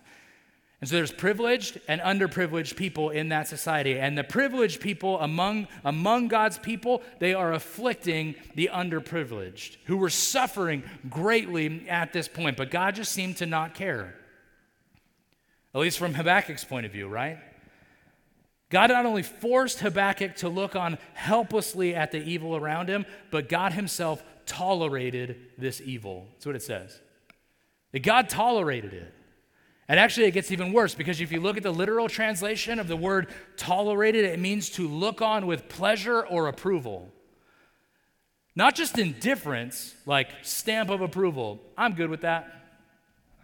And 0.82 0.90
so 0.90 0.98
there's 0.98 1.12
privileged 1.12 1.80
and 1.88 2.00
underprivileged 2.02 2.76
people 2.76 3.10
in 3.10 3.30
that 3.30 3.48
society. 3.48 3.98
And 3.98 4.18
the 4.18 4.24
privileged 4.24 4.82
people 4.82 5.20
among, 5.20 5.68
among 5.84 6.28
God's 6.28 6.58
people, 6.60 7.02
they 7.20 7.34
are 7.34 7.54
afflicting 7.54 8.36
the 8.56 8.70
underprivileged 8.72 9.78
who 9.86 9.98
were 9.98 10.10
suffering 10.10 10.84
greatly 11.10 11.88
at 11.90 12.14
this 12.14 12.28
point. 12.28 12.58
But 12.58 12.72
God 12.72 12.96
just 12.96 13.14
seemed 13.14 13.38
to 13.38 13.46
not 13.46 13.74
care. 13.74 14.16
At 15.74 15.82
least 15.82 15.98
from 15.98 16.14
Habakkuk's 16.14 16.66
point 16.66 16.86
of 16.86 16.92
view, 16.92 17.08
right? 17.08 17.40
God 18.70 18.90
not 18.90 19.06
only 19.06 19.24
forced 19.24 19.80
Habakkuk 19.80 20.36
to 20.38 20.50
look 20.50 20.76
on 20.76 20.98
helplessly 21.14 21.96
at 21.96 22.12
the 22.12 22.24
evil 22.24 22.56
around 22.56 22.90
him, 22.90 23.06
but 23.32 23.48
God 23.48 23.74
himself 23.74 24.24
tolerated 24.46 25.38
this 25.58 25.82
evil. 25.82 26.28
That's 26.34 26.46
what 26.46 26.56
it 26.56 26.64
says. 26.64 27.00
That 27.92 28.04
God 28.04 28.30
tolerated 28.30 28.94
it. 28.94 29.14
And 29.88 30.00
actually, 30.00 30.26
it 30.26 30.32
gets 30.32 30.52
even 30.52 30.74
worse 30.74 30.96
because 30.96 31.22
if 31.22 31.32
you 31.32 31.40
look 31.40 31.58
at 31.58 31.64
the 31.64 31.72
literal 31.72 32.10
translation 32.10 32.80
of 32.80 32.88
the 32.88 32.96
word 32.96 33.30
tolerated, 33.56 34.26
it 34.26 34.40
means 34.40 34.70
to 34.72 34.88
look 34.88 35.22
on 35.22 35.46
with 35.46 35.70
pleasure 35.70 36.26
or 36.26 36.48
approval. 36.48 37.12
Not 38.56 38.74
just 38.74 38.98
indifference, 38.98 39.94
like 40.06 40.30
stamp 40.42 40.90
of 40.90 41.02
approval. 41.02 41.60
I'm 41.78 41.94
good 41.94 42.10
with 42.10 42.22
that. 42.22 42.52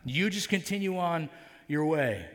You 0.04 0.32
just 0.32 0.50
continue 0.50 0.98
on 0.98 1.30
your 1.68 1.86
way. 1.86 2.26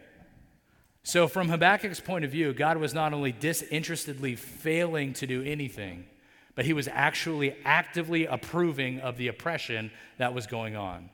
So, 1.07 1.29
from 1.29 1.51
Habakkuk's 1.51 2.01
point 2.01 2.25
of 2.25 2.33
view, 2.33 2.53
God 2.53 2.79
was 2.79 2.93
not 2.93 3.13
only 3.13 3.31
disinterestedly 3.31 4.35
failing 4.35 5.13
to 5.13 5.27
do 5.29 5.41
anything, 5.41 6.05
but 6.57 6.65
he 6.65 6.73
was 6.73 6.89
actually 6.89 7.55
actively 7.65 8.27
approving 8.27 8.99
of 8.99 9.17
the 9.17 9.29
oppression 9.29 9.93
that 10.19 10.35
was 10.35 10.49
going 10.49 10.75
on. 10.75 11.09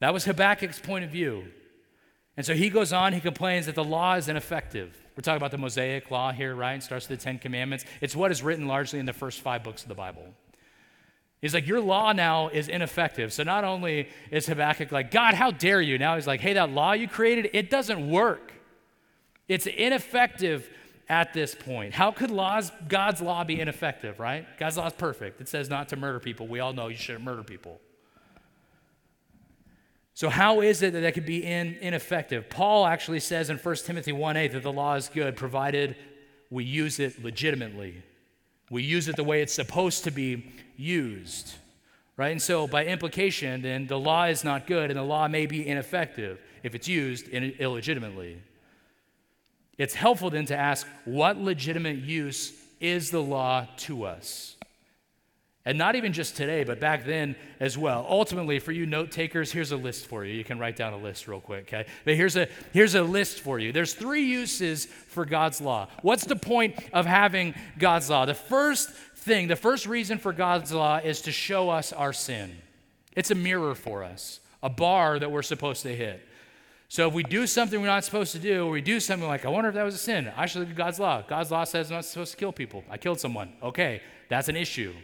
That 0.00 0.14
was 0.14 0.24
Habakkuk's 0.24 0.78
point 0.78 1.04
of 1.04 1.10
view. 1.10 1.44
And 2.38 2.46
so 2.46 2.54
he 2.54 2.70
goes 2.70 2.90
on, 2.90 3.12
he 3.12 3.20
complains 3.20 3.66
that 3.66 3.74
the 3.74 3.84
law 3.84 4.14
is 4.14 4.30
ineffective. 4.30 4.96
We're 5.14 5.20
talking 5.20 5.36
about 5.36 5.50
the 5.50 5.58
Mosaic 5.58 6.10
law 6.10 6.32
here, 6.32 6.54
right? 6.54 6.76
It 6.76 6.82
starts 6.82 7.06
with 7.06 7.18
the 7.18 7.22
Ten 7.22 7.38
Commandments. 7.38 7.84
It's 8.00 8.16
what 8.16 8.30
is 8.30 8.42
written 8.42 8.66
largely 8.66 8.98
in 8.98 9.04
the 9.04 9.12
first 9.12 9.42
five 9.42 9.62
books 9.62 9.82
of 9.82 9.88
the 9.88 9.94
Bible. 9.94 10.24
He's 11.42 11.52
like, 11.52 11.66
Your 11.66 11.82
law 11.82 12.14
now 12.14 12.48
is 12.48 12.68
ineffective. 12.68 13.30
So 13.30 13.42
not 13.42 13.64
only 13.64 14.08
is 14.30 14.46
Habakkuk 14.46 14.90
like, 14.90 15.10
God, 15.10 15.34
how 15.34 15.50
dare 15.50 15.82
you? 15.82 15.98
Now 15.98 16.14
he's 16.14 16.26
like, 16.26 16.40
Hey, 16.40 16.54
that 16.54 16.70
law 16.70 16.92
you 16.92 17.08
created, 17.08 17.50
it 17.52 17.68
doesn't 17.68 18.08
work. 18.08 18.52
It's 19.48 19.66
ineffective 19.66 20.68
at 21.08 21.34
this 21.34 21.54
point. 21.54 21.92
How 21.92 22.10
could 22.10 22.30
laws, 22.30 22.72
God's 22.88 23.20
law 23.20 23.44
be 23.44 23.60
ineffective, 23.60 24.18
right? 24.18 24.46
God's 24.58 24.76
law 24.76 24.86
is 24.86 24.92
perfect. 24.94 25.40
It 25.40 25.48
says 25.48 25.68
not 25.68 25.88
to 25.90 25.96
murder 25.96 26.20
people. 26.20 26.46
We 26.46 26.60
all 26.60 26.72
know 26.72 26.88
you 26.88 26.96
shouldn't 26.96 27.24
murder 27.24 27.42
people. 27.42 27.80
So, 30.16 30.28
how 30.28 30.60
is 30.60 30.80
it 30.82 30.92
that 30.92 31.00
that 31.00 31.14
could 31.14 31.26
be 31.26 31.44
in, 31.44 31.74
ineffective? 31.80 32.48
Paul 32.48 32.86
actually 32.86 33.18
says 33.18 33.50
in 33.50 33.56
1 33.58 33.76
Timothy 33.84 34.12
1 34.12 34.36
8 34.36 34.52
that 34.52 34.62
the 34.62 34.72
law 34.72 34.94
is 34.94 35.08
good 35.08 35.36
provided 35.36 35.96
we 36.50 36.62
use 36.62 37.00
it 37.00 37.22
legitimately. 37.22 38.02
We 38.70 38.84
use 38.84 39.08
it 39.08 39.16
the 39.16 39.24
way 39.24 39.42
it's 39.42 39.52
supposed 39.52 40.04
to 40.04 40.12
be 40.12 40.52
used. 40.76 41.54
Right? 42.16 42.30
And 42.30 42.40
so, 42.40 42.68
by 42.68 42.84
implication, 42.84 43.60
then 43.60 43.88
the 43.88 43.98
law 43.98 44.26
is 44.26 44.44
not 44.44 44.68
good 44.68 44.90
and 44.90 44.98
the 44.98 45.02
law 45.02 45.26
may 45.26 45.46
be 45.46 45.66
ineffective 45.66 46.40
if 46.62 46.76
it's 46.76 46.86
used 46.86 47.28
illegitimately. 47.28 48.40
It's 49.78 49.94
helpful 49.94 50.30
then 50.30 50.46
to 50.46 50.56
ask 50.56 50.86
what 51.04 51.36
legitimate 51.36 51.98
use 51.98 52.52
is 52.80 53.10
the 53.10 53.22
law 53.22 53.66
to 53.78 54.04
us? 54.04 54.56
And 55.66 55.78
not 55.78 55.96
even 55.96 56.12
just 56.12 56.36
today, 56.36 56.62
but 56.62 56.78
back 56.78 57.06
then 57.06 57.36
as 57.58 57.78
well. 57.78 58.04
Ultimately, 58.06 58.58
for 58.58 58.70
you 58.70 58.84
note 58.84 59.10
takers, 59.10 59.50
here's 59.50 59.72
a 59.72 59.78
list 59.78 60.06
for 60.06 60.22
you. 60.22 60.34
You 60.34 60.44
can 60.44 60.58
write 60.58 60.76
down 60.76 60.92
a 60.92 60.98
list 60.98 61.26
real 61.26 61.40
quick, 61.40 61.62
okay? 61.62 61.86
But 62.04 62.16
here's 62.16 62.36
a, 62.36 62.48
here's 62.74 62.94
a 62.94 63.02
list 63.02 63.40
for 63.40 63.58
you. 63.58 63.72
There's 63.72 63.94
three 63.94 64.24
uses 64.24 64.84
for 64.84 65.24
God's 65.24 65.62
law. 65.62 65.88
What's 66.02 66.26
the 66.26 66.36
point 66.36 66.76
of 66.92 67.06
having 67.06 67.54
God's 67.78 68.10
law? 68.10 68.26
The 68.26 68.34
first 68.34 68.90
thing, 68.90 69.48
the 69.48 69.56
first 69.56 69.86
reason 69.86 70.18
for 70.18 70.34
God's 70.34 70.70
law 70.70 70.98
is 70.98 71.22
to 71.22 71.32
show 71.32 71.70
us 71.70 71.94
our 71.94 72.12
sin. 72.12 72.54
It's 73.16 73.30
a 73.30 73.34
mirror 73.34 73.74
for 73.74 74.04
us, 74.04 74.40
a 74.62 74.68
bar 74.68 75.18
that 75.18 75.30
we're 75.30 75.42
supposed 75.42 75.82
to 75.84 75.96
hit. 75.96 76.28
So 76.94 77.08
if 77.08 77.14
we 77.14 77.24
do 77.24 77.46
something 77.46 77.80
we're 77.80 77.88
not 77.88 78.04
supposed 78.04 78.32
to 78.32 78.38
do, 78.38 78.66
or 78.66 78.70
we 78.70 78.80
do 78.80 79.00
something 79.00 79.28
like, 79.28 79.44
I 79.44 79.48
wonder 79.48 79.68
if 79.68 79.74
that 79.74 79.82
was 79.82 79.96
a 79.96 79.98
sin, 79.98 80.30
I 80.36 80.46
should 80.46 80.60
look 80.60 80.70
at 80.70 80.76
God's 80.76 81.00
law. 81.00 81.22
God's 81.22 81.50
law 81.50 81.64
says 81.64 81.90
I'm 81.90 81.96
not 81.96 82.04
supposed 82.04 82.32
to 82.32 82.36
kill 82.36 82.52
people. 82.52 82.84
I 82.88 82.98
killed 82.98 83.18
someone. 83.18 83.52
Okay, 83.62 84.00
that's 84.28 84.48
an 84.48 84.56
issue 84.56 84.94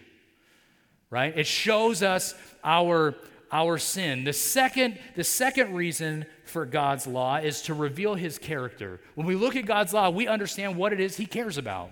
right? 1.11 1.37
It 1.37 1.46
shows 1.46 2.03
us 2.03 2.35
our, 2.64 3.16
our 3.53 3.79
sin. 3.79 4.24
The 4.24 4.33
second, 4.33 4.98
the 5.16 5.24
second 5.24 5.74
reason 5.74 6.24
for 6.44 6.64
God's 6.64 7.07
law 7.07 7.37
is 7.37 7.62
to 7.62 7.74
reveal 7.74 8.14
his 8.14 8.38
character. 8.38 9.00
When 9.16 9.26
we 9.26 9.35
look 9.35 9.57
at 9.57 9.66
God's 9.66 9.92
law, 9.92 10.09
we 10.09 10.29
understand 10.29 10.76
what 10.76 10.92
it 10.92 11.00
is 11.00 11.16
he 11.16 11.26
cares 11.26 11.59
about. 11.59 11.90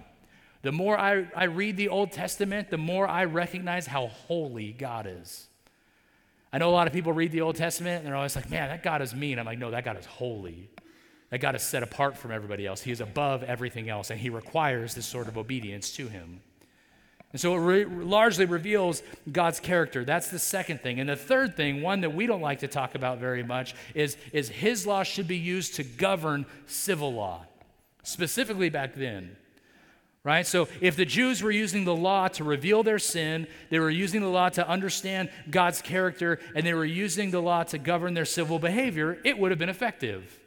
The 0.63 0.73
more 0.73 0.99
I, 0.99 1.27
I 1.37 1.45
read 1.45 1.77
the 1.77 1.89
Old 1.89 2.13
Testament, 2.13 2.71
the 2.71 2.79
more 2.79 3.07
I 3.07 3.25
recognize 3.25 3.87
how 3.87 4.07
holy 4.07 4.73
God 4.73 5.09
is. 5.09 5.48
I 6.53 6.59
know 6.59 6.71
a 6.71 6.73
lot 6.73 6.87
of 6.87 6.93
people 6.93 7.13
read 7.13 7.33
the 7.33 7.43
Old 7.43 7.57
Testament 7.57 7.99
and 7.99 8.07
they're 8.07 8.17
always 8.17 8.37
like, 8.37 8.51
man, 8.51 8.69
that 8.69 8.83
God 8.83 9.03
is 9.03 9.15
mean. 9.15 9.39
I'm 9.39 9.47
like, 9.47 9.59
no, 9.59 9.71
that 9.71 9.85
God 9.85 9.99
is 9.99 10.07
holy. 10.07 10.71
That 11.31 11.41
God 11.41 11.55
is 11.55 11.63
set 11.63 11.83
apart 11.83 12.17
from 12.17 12.31
everybody 12.31 12.67
else. 12.67 12.81
He 12.81 12.91
is 12.91 13.01
above 13.01 13.43
everything 13.43 13.91
else, 13.91 14.11
and 14.11 14.19
He 14.19 14.31
requires 14.31 14.95
this 14.95 15.05
sort 15.05 15.29
of 15.29 15.37
obedience 15.37 15.93
to 15.93 16.09
Him. 16.09 16.41
And 17.33 17.41
so 17.41 17.55
it 17.55 17.59
re- 17.59 17.85
largely 17.85 18.47
reveals 18.47 19.03
God's 19.31 19.61
character. 19.61 20.05
That's 20.05 20.31
the 20.31 20.39
second 20.39 20.81
thing. 20.81 20.99
And 20.99 21.09
the 21.09 21.17
third 21.17 21.57
thing, 21.57 21.83
one 21.83 22.01
that 22.01 22.15
we 22.15 22.27
don't 22.27 22.41
like 22.41 22.61
to 22.61 22.69
talk 22.69 22.95
about 22.95 23.19
very 23.19 23.43
much, 23.43 23.75
is, 23.95 24.17
is 24.33 24.49
his 24.49 24.87
law 24.87 25.03
should 25.03 25.29
be 25.29 25.37
used 25.37 25.75
to 25.75 25.85
govern 25.85 26.47
civil 26.67 27.13
law, 27.13 27.45
specifically 28.03 28.71
back 28.71 28.95
then. 28.95 29.37
Right? 30.29 30.47
So 30.47 30.69
if 30.83 30.95
the 30.95 31.07
Jews 31.07 31.43
were 31.43 31.51
using 31.51 31.87
the 31.87 31.97
law 31.97 32.29
to 32.29 32.45
reveal 32.45 32.83
their 32.83 32.99
sin, 32.99 33.47
they 33.71 33.79
were 33.79 33.89
using 33.89 34.21
the 34.21 34.29
law 34.29 34.51
to 34.51 34.69
understand 34.69 35.31
God's 35.49 35.81
character, 35.81 36.39
and 36.55 36.67
they 36.67 36.75
were 36.75 36.85
using 36.85 37.31
the 37.31 37.41
law 37.41 37.63
to 37.63 37.79
govern 37.79 38.13
their 38.13 38.27
civil 38.27 38.59
behavior, 38.59 39.17
it 39.25 39.39
would 39.39 39.53
have 39.53 39.59
been 39.59 39.71
effective. 39.71 40.39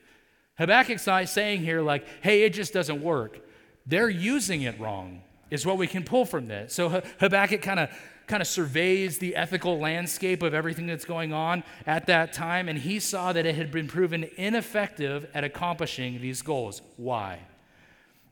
Habakkuk's 0.59 1.07
not 1.07 1.27
saying 1.29 1.61
here, 1.63 1.81
like, 1.81 2.05
hey, 2.21 2.43
it 2.43 2.53
just 2.53 2.73
doesn't 2.73 3.01
work. 3.01 3.39
They're 3.87 4.07
using 4.07 4.61
it 4.61 4.79
wrong 4.79 5.23
is 5.49 5.65
what 5.65 5.79
we 5.79 5.87
can 5.87 6.03
pull 6.03 6.25
from 6.25 6.47
this. 6.47 6.75
So 6.75 7.01
Habakkuk 7.19 7.63
kind 7.63 7.79
of 7.79 7.89
kind 8.27 8.41
of 8.41 8.47
surveys 8.47 9.17
the 9.17 9.35
ethical 9.35 9.79
landscape 9.79 10.43
of 10.43 10.53
everything 10.53 10.85
that's 10.85 11.05
going 11.05 11.33
on 11.33 11.63
at 11.87 12.05
that 12.05 12.33
time, 12.33 12.69
and 12.69 12.77
he 12.77 12.99
saw 12.99 13.33
that 13.33 13.47
it 13.47 13.55
had 13.55 13.71
been 13.71 13.87
proven 13.87 14.29
ineffective 14.37 15.27
at 15.33 15.43
accomplishing 15.43 16.21
these 16.21 16.43
goals. 16.43 16.83
Why? 16.97 17.39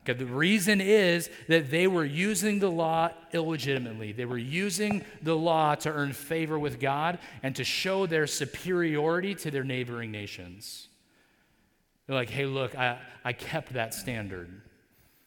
Because 0.04 0.18
the 0.18 0.26
reason 0.26 0.80
is 0.80 1.28
that 1.48 1.70
they 1.70 1.86
were 1.86 2.04
using 2.04 2.58
the 2.58 2.70
law 2.70 3.10
illegitimately. 3.32 4.12
They 4.12 4.24
were 4.24 4.38
using 4.38 5.04
the 5.22 5.36
law 5.36 5.74
to 5.76 5.90
earn 5.90 6.12
favor 6.12 6.58
with 6.58 6.80
God 6.80 7.18
and 7.42 7.54
to 7.56 7.64
show 7.64 8.06
their 8.06 8.26
superiority 8.26 9.34
to 9.36 9.50
their 9.50 9.64
neighboring 9.64 10.10
nations. 10.10 10.88
They're 12.06 12.16
like, 12.16 12.30
hey, 12.30 12.46
look, 12.46 12.76
I, 12.76 12.98
I 13.24 13.34
kept 13.34 13.74
that 13.74 13.92
standard. 13.92 14.62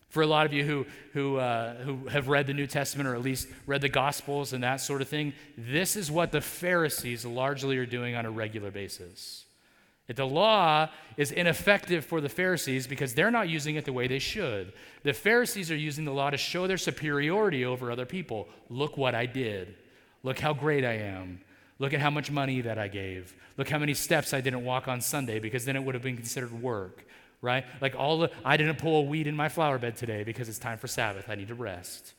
For 0.09 0.21
a 0.21 0.27
lot 0.27 0.45
of 0.45 0.53
you 0.53 0.63
who, 0.63 0.85
who, 1.13 1.37
uh, 1.37 1.75
who 1.75 2.07
have 2.07 2.27
read 2.27 2.45
the 2.47 2.53
New 2.53 2.67
Testament 2.67 3.07
or 3.07 3.15
at 3.15 3.21
least 3.21 3.47
read 3.65 3.81
the 3.81 3.89
Gospels 3.89 4.53
and 4.53 4.63
that 4.63 4.81
sort 4.81 5.01
of 5.01 5.07
thing, 5.07 5.33
this 5.57 5.95
is 5.95 6.11
what 6.11 6.31
the 6.31 6.41
Pharisees 6.41 7.25
largely 7.25 7.77
are 7.77 7.85
doing 7.85 8.15
on 8.15 8.25
a 8.25 8.31
regular 8.31 8.69
basis. 8.69 9.45
That 10.07 10.17
the 10.17 10.27
law 10.27 10.89
is 11.15 11.31
ineffective 11.31 12.03
for 12.03 12.19
the 12.19 12.29
Pharisees 12.29 12.87
because 12.87 13.13
they're 13.13 13.31
not 13.31 13.47
using 13.47 13.75
it 13.75 13.85
the 13.85 13.93
way 13.93 14.07
they 14.07 14.19
should. 14.19 14.73
The 15.03 15.13
Pharisees 15.13 15.71
are 15.71 15.77
using 15.77 16.03
the 16.03 16.11
law 16.11 16.29
to 16.29 16.37
show 16.37 16.67
their 16.67 16.77
superiority 16.77 17.63
over 17.63 17.89
other 17.89 18.05
people. 18.05 18.49
Look 18.69 18.97
what 18.97 19.15
I 19.15 19.25
did. 19.25 19.75
Look 20.23 20.39
how 20.39 20.53
great 20.53 20.83
I 20.83 20.97
am. 20.97 21.39
Look 21.79 21.93
at 21.93 22.01
how 22.01 22.09
much 22.09 22.29
money 22.31 22.61
that 22.61 22.77
I 22.77 22.87
gave. 22.89 23.33
Look 23.57 23.69
how 23.69 23.77
many 23.77 23.93
steps 23.93 24.33
I 24.33 24.41
didn't 24.41 24.65
walk 24.65 24.87
on 24.87 24.99
Sunday 24.99 25.39
because 25.39 25.65
then 25.65 25.75
it 25.75 25.83
would 25.83 25.95
have 25.95 26.03
been 26.03 26.17
considered 26.17 26.61
work 26.61 27.05
right? 27.43 27.65
Like 27.81 27.93
all 27.95 28.19
the, 28.19 28.31
I 28.43 28.57
didn't 28.57 28.77
pull 28.77 28.95
a 28.95 29.01
weed 29.03 29.27
in 29.27 29.35
my 29.35 29.49
flower 29.49 29.77
bed 29.77 29.97
today 29.97 30.23
because 30.23 30.49
it's 30.49 30.57
time 30.57 30.79
for 30.79 30.87
Sabbath. 30.87 31.29
I 31.29 31.35
need 31.35 31.49
to 31.49 31.55
rest. 31.55 32.13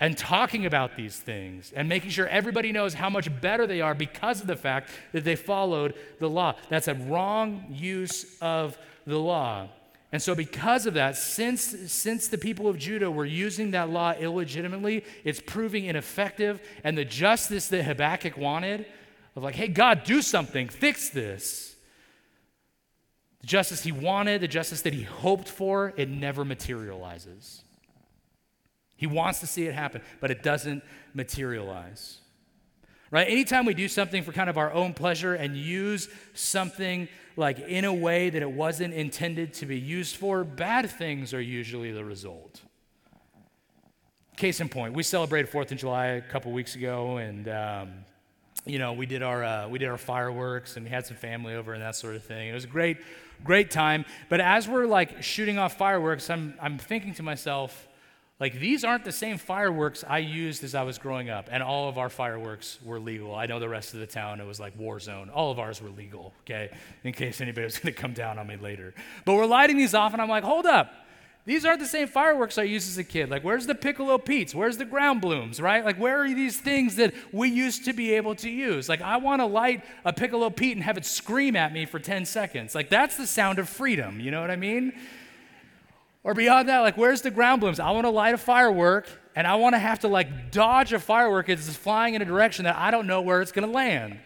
And 0.00 0.16
talking 0.16 0.64
about 0.64 0.96
these 0.96 1.16
things 1.16 1.72
and 1.74 1.88
making 1.88 2.10
sure 2.10 2.28
everybody 2.28 2.70
knows 2.70 2.94
how 2.94 3.10
much 3.10 3.28
better 3.40 3.66
they 3.66 3.80
are 3.80 3.94
because 3.94 4.40
of 4.40 4.46
the 4.46 4.54
fact 4.54 4.90
that 5.12 5.24
they 5.24 5.34
followed 5.34 5.94
the 6.20 6.30
law. 6.30 6.54
That's 6.68 6.86
a 6.86 6.94
wrong 6.94 7.66
use 7.70 8.36
of 8.40 8.78
the 9.06 9.18
law. 9.18 9.68
And 10.10 10.22
so, 10.22 10.34
because 10.34 10.86
of 10.86 10.94
that, 10.94 11.16
since, 11.16 11.62
since 11.92 12.28
the 12.28 12.38
people 12.38 12.66
of 12.66 12.78
Judah 12.78 13.10
were 13.10 13.26
using 13.26 13.72
that 13.72 13.90
law 13.90 14.12
illegitimately, 14.12 15.04
it's 15.22 15.40
proving 15.44 15.84
ineffective. 15.84 16.62
And 16.82 16.96
the 16.96 17.04
justice 17.04 17.68
that 17.68 17.82
Habakkuk 17.82 18.38
wanted, 18.38 18.86
of 19.36 19.42
like, 19.42 19.54
hey, 19.54 19.68
God, 19.68 20.04
do 20.04 20.22
something, 20.22 20.68
fix 20.68 21.10
this, 21.10 21.76
the 23.40 23.46
justice 23.46 23.82
he 23.82 23.92
wanted, 23.92 24.40
the 24.40 24.48
justice 24.48 24.80
that 24.82 24.94
he 24.94 25.02
hoped 25.02 25.48
for, 25.48 25.92
it 25.96 26.08
never 26.08 26.44
materializes. 26.44 27.62
He 28.98 29.06
wants 29.06 29.38
to 29.40 29.46
see 29.46 29.64
it 29.64 29.74
happen, 29.74 30.02
but 30.20 30.32
it 30.32 30.42
doesn't 30.42 30.82
materialize. 31.14 32.18
Right? 33.12 33.28
Anytime 33.28 33.64
we 33.64 33.72
do 33.72 33.86
something 33.86 34.24
for 34.24 34.32
kind 34.32 34.50
of 34.50 34.58
our 34.58 34.72
own 34.72 34.92
pleasure 34.92 35.34
and 35.34 35.56
use 35.56 36.08
something 36.34 37.08
like 37.36 37.60
in 37.60 37.84
a 37.84 37.94
way 37.94 38.28
that 38.28 38.42
it 38.42 38.50
wasn't 38.50 38.92
intended 38.92 39.54
to 39.54 39.66
be 39.66 39.78
used 39.78 40.16
for, 40.16 40.42
bad 40.42 40.90
things 40.90 41.32
are 41.32 41.40
usually 41.40 41.92
the 41.92 42.04
result. 42.04 42.60
Case 44.36 44.60
in 44.60 44.68
point, 44.68 44.94
we 44.94 45.04
celebrated 45.04 45.48
Fourth 45.48 45.70
of 45.70 45.78
July 45.78 46.06
a 46.06 46.20
couple 46.20 46.50
weeks 46.50 46.74
ago, 46.74 47.18
and 47.18 47.48
um, 47.48 47.92
you 48.66 48.78
know 48.78 48.92
we 48.92 49.06
did 49.06 49.22
our 49.22 49.42
uh, 49.42 49.68
we 49.68 49.78
did 49.78 49.88
our 49.88 49.98
fireworks, 49.98 50.76
and 50.76 50.84
we 50.84 50.90
had 50.90 51.06
some 51.06 51.16
family 51.16 51.54
over 51.54 51.72
and 51.72 51.82
that 51.82 51.96
sort 51.96 52.14
of 52.14 52.24
thing. 52.24 52.48
It 52.48 52.54
was 52.54 52.64
a 52.64 52.68
great, 52.68 52.98
great 53.42 53.70
time. 53.70 54.04
But 54.28 54.40
as 54.40 54.68
we're 54.68 54.86
like 54.86 55.22
shooting 55.22 55.58
off 55.58 55.78
fireworks, 55.78 56.30
I'm 56.30 56.54
I'm 56.60 56.78
thinking 56.78 57.14
to 57.14 57.22
myself 57.22 57.87
like, 58.40 58.60
these 58.60 58.84
aren't 58.84 59.04
the 59.04 59.12
same 59.12 59.36
fireworks 59.36 60.04
I 60.06 60.18
used 60.18 60.62
as 60.62 60.76
I 60.76 60.84
was 60.84 60.98
growing 60.98 61.28
up, 61.28 61.48
and 61.50 61.60
all 61.60 61.88
of 61.88 61.98
our 61.98 62.08
fireworks 62.08 62.78
were 62.84 63.00
legal. 63.00 63.34
I 63.34 63.46
know 63.46 63.58
the 63.58 63.68
rest 63.68 63.94
of 63.94 64.00
the 64.00 64.06
town, 64.06 64.40
it 64.40 64.46
was 64.46 64.60
like 64.60 64.78
war 64.78 65.00
zone. 65.00 65.28
All 65.28 65.50
of 65.50 65.58
ours 65.58 65.82
were 65.82 65.90
legal, 65.90 66.32
okay, 66.42 66.70
in 67.02 67.12
case 67.12 67.40
anybody 67.40 67.64
was 67.64 67.78
gonna 67.80 67.92
come 67.92 68.12
down 68.12 68.38
on 68.38 68.46
me 68.46 68.56
later. 68.56 68.94
But 69.24 69.34
we're 69.34 69.46
lighting 69.46 69.76
these 69.76 69.94
off, 69.94 70.12
and 70.12 70.22
I'm 70.22 70.28
like, 70.28 70.44
hold 70.44 70.66
up. 70.66 70.92
These 71.48 71.64
aren't 71.64 71.80
the 71.80 71.86
same 71.86 72.08
fireworks 72.08 72.58
I 72.58 72.64
used 72.64 72.88
as 72.90 72.98
a 72.98 73.04
kid. 73.04 73.30
Like, 73.30 73.42
where's 73.42 73.66
the 73.66 73.74
piccolo 73.74 74.18
Pete's? 74.18 74.54
Where's 74.54 74.76
the 74.76 74.84
ground 74.84 75.22
blooms, 75.22 75.62
right? 75.62 75.82
Like, 75.82 75.98
where 75.98 76.22
are 76.22 76.28
these 76.28 76.60
things 76.60 76.96
that 76.96 77.14
we 77.32 77.48
used 77.48 77.86
to 77.86 77.94
be 77.94 78.12
able 78.12 78.34
to 78.34 78.50
use? 78.50 78.86
Like, 78.86 79.00
I 79.00 79.16
want 79.16 79.40
to 79.40 79.46
light 79.46 79.82
a 80.04 80.12
piccolo 80.12 80.50
Pete 80.50 80.76
and 80.76 80.84
have 80.84 80.98
it 80.98 81.06
scream 81.06 81.56
at 81.56 81.72
me 81.72 81.86
for 81.86 81.98
10 81.98 82.26
seconds. 82.26 82.74
Like, 82.74 82.90
that's 82.90 83.16
the 83.16 83.26
sound 83.26 83.58
of 83.58 83.66
freedom, 83.66 84.20
you 84.20 84.30
know 84.30 84.42
what 84.42 84.50
I 84.50 84.56
mean? 84.56 84.92
Or 86.28 86.34
beyond 86.34 86.68
that, 86.68 86.80
like, 86.80 86.98
where's 86.98 87.22
the 87.22 87.30
ground 87.30 87.62
blooms? 87.62 87.80
I 87.80 87.90
want 87.92 88.04
to 88.04 88.10
light 88.10 88.34
a 88.34 88.36
firework 88.36 89.08
and 89.34 89.46
I 89.46 89.54
want 89.54 89.74
to 89.74 89.78
have 89.78 90.00
to 90.00 90.08
like 90.08 90.50
dodge 90.50 90.92
a 90.92 90.98
firework 90.98 91.48
as 91.48 91.66
it's 91.66 91.74
flying 91.74 92.12
in 92.12 92.20
a 92.20 92.26
direction 92.26 92.66
that 92.66 92.76
I 92.76 92.90
don't 92.90 93.06
know 93.06 93.22
where 93.22 93.40
it's 93.40 93.50
going 93.50 93.66
to 93.66 93.72
land. 93.72 94.18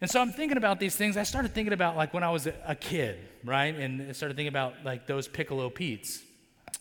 And 0.00 0.10
so 0.10 0.18
I'm 0.22 0.32
thinking 0.32 0.56
about 0.56 0.80
these 0.80 0.96
things. 0.96 1.18
I 1.18 1.24
started 1.24 1.52
thinking 1.52 1.74
about 1.74 1.94
like 1.94 2.14
when 2.14 2.22
I 2.22 2.30
was 2.30 2.46
a 2.46 2.74
kid, 2.74 3.18
right? 3.44 3.74
And 3.74 4.08
I 4.08 4.12
started 4.12 4.34
thinking 4.34 4.48
about 4.48 4.76
like 4.82 5.06
those 5.06 5.28
piccolo 5.28 5.68
Pete's. 5.68 6.22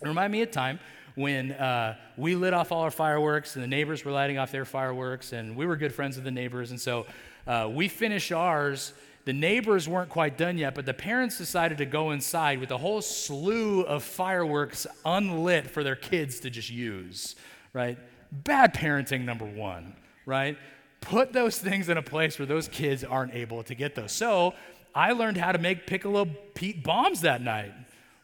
It 0.02 0.08
reminded 0.08 0.32
me 0.32 0.42
of 0.44 0.48
a 0.48 0.52
time 0.54 0.80
when 1.16 1.52
uh, 1.52 1.98
we 2.16 2.36
lit 2.36 2.54
off 2.54 2.72
all 2.72 2.84
our 2.84 2.92
fireworks 2.92 3.56
and 3.56 3.64
the 3.64 3.68
neighbors 3.68 4.06
were 4.06 4.14
lighting 4.14 4.38
off 4.38 4.54
their 4.54 4.64
fireworks, 4.64 5.34
and 5.34 5.58
we 5.58 5.66
were 5.66 5.76
good 5.76 5.94
friends 5.94 6.16
with 6.16 6.24
the 6.24 6.32
neighbors. 6.32 6.72
And 6.72 6.80
so 6.80 7.08
uh, 7.46 7.70
we 7.70 7.90
finished 7.90 8.32
ours 8.32 8.94
the 9.26 9.34
neighbors 9.34 9.90
weren't 9.90 10.10
quite 10.10 10.38
done 10.38 10.58
yet, 10.58 10.76
but 10.76 10.86
the 10.86 10.94
parents 10.94 11.38
decided 11.38 11.80
to 11.80 11.86
go 11.86 12.12
inside 12.12 12.60
with 12.60 12.70
a 12.70 12.78
whole 12.78 13.02
slew 13.02 13.82
of 13.82 14.04
fireworks 14.04 14.86
unlit 15.04 15.70
for 15.70 15.84
their 15.84 15.96
kids 15.96 16.40
to 16.42 16.52
just 16.52 16.70
use, 16.70 17.36
right? 17.74 17.98
Bad 18.32 18.76
parenting, 18.76 19.26
number 19.26 19.46
one, 19.46 19.96
right? 20.28 20.58
Put 21.02 21.34
those 21.34 21.58
things 21.58 21.90
in 21.90 21.98
a 21.98 22.04
place 22.04 22.38
where 22.38 22.46
those 22.46 22.68
kids 22.68 23.04
aren't 23.04 23.34
able 23.34 23.64
to 23.64 23.74
get 23.74 23.96
those. 23.96 24.12
So 24.12 24.54
I 24.94 25.12
learned 25.12 25.38
how 25.38 25.52
to 25.52 25.60
make 25.60 25.88
Piccolo 25.88 26.26
Pete 26.54 26.84
bombs 26.84 27.22
that 27.22 27.42
night, 27.42 27.74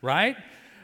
right? 0.04 0.38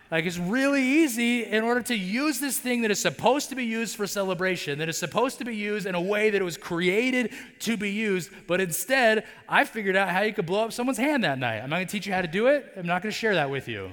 Like 0.10 0.26
it's 0.26 0.38
really 0.38 0.82
easy 0.82 1.44
in 1.44 1.64
order 1.64 1.82
to 1.82 1.96
use 1.96 2.40
this 2.40 2.58
thing 2.58 2.82
that 2.84 2.92
is 2.92 3.00
supposed 3.00 3.50
to 3.50 3.56
be 3.56 3.66
used 3.66 3.98
for 3.98 4.08
celebration, 4.08 4.80
that 4.80 4.88
is 4.88 4.98
supposed 4.98 5.38
to 5.40 5.46
be 5.46 5.56
used 5.56 5.86
in 5.86 5.96
a 5.96 6.02
way 6.02 6.30
that 6.30 6.42
it 6.42 6.46
was 6.46 6.56
created 6.56 7.34
to 7.60 7.76
be 7.76 7.92
used, 7.92 8.32
but 8.48 8.62
instead 8.62 9.26
I 9.50 9.66
figured 9.66 9.98
out 9.98 10.10
how 10.10 10.22
you 10.22 10.34
could 10.34 10.46
blow 10.46 10.64
up 10.64 10.72
someone's 10.72 10.98
hand 10.98 11.26
that 11.26 11.40
night. 11.40 11.60
I'm 11.60 11.70
not 11.70 11.78
going 11.78 11.88
to 11.88 11.92
teach 11.92 12.08
you 12.08 12.14
how 12.14 12.22
to 12.22 12.28
do 12.28 12.48
it. 12.48 12.72
I'm 12.78 12.88
not 12.88 13.02
going 13.02 13.12
to 13.12 13.18
share 13.18 13.36
that 13.36 13.50
with 13.50 13.68
you. 13.68 13.92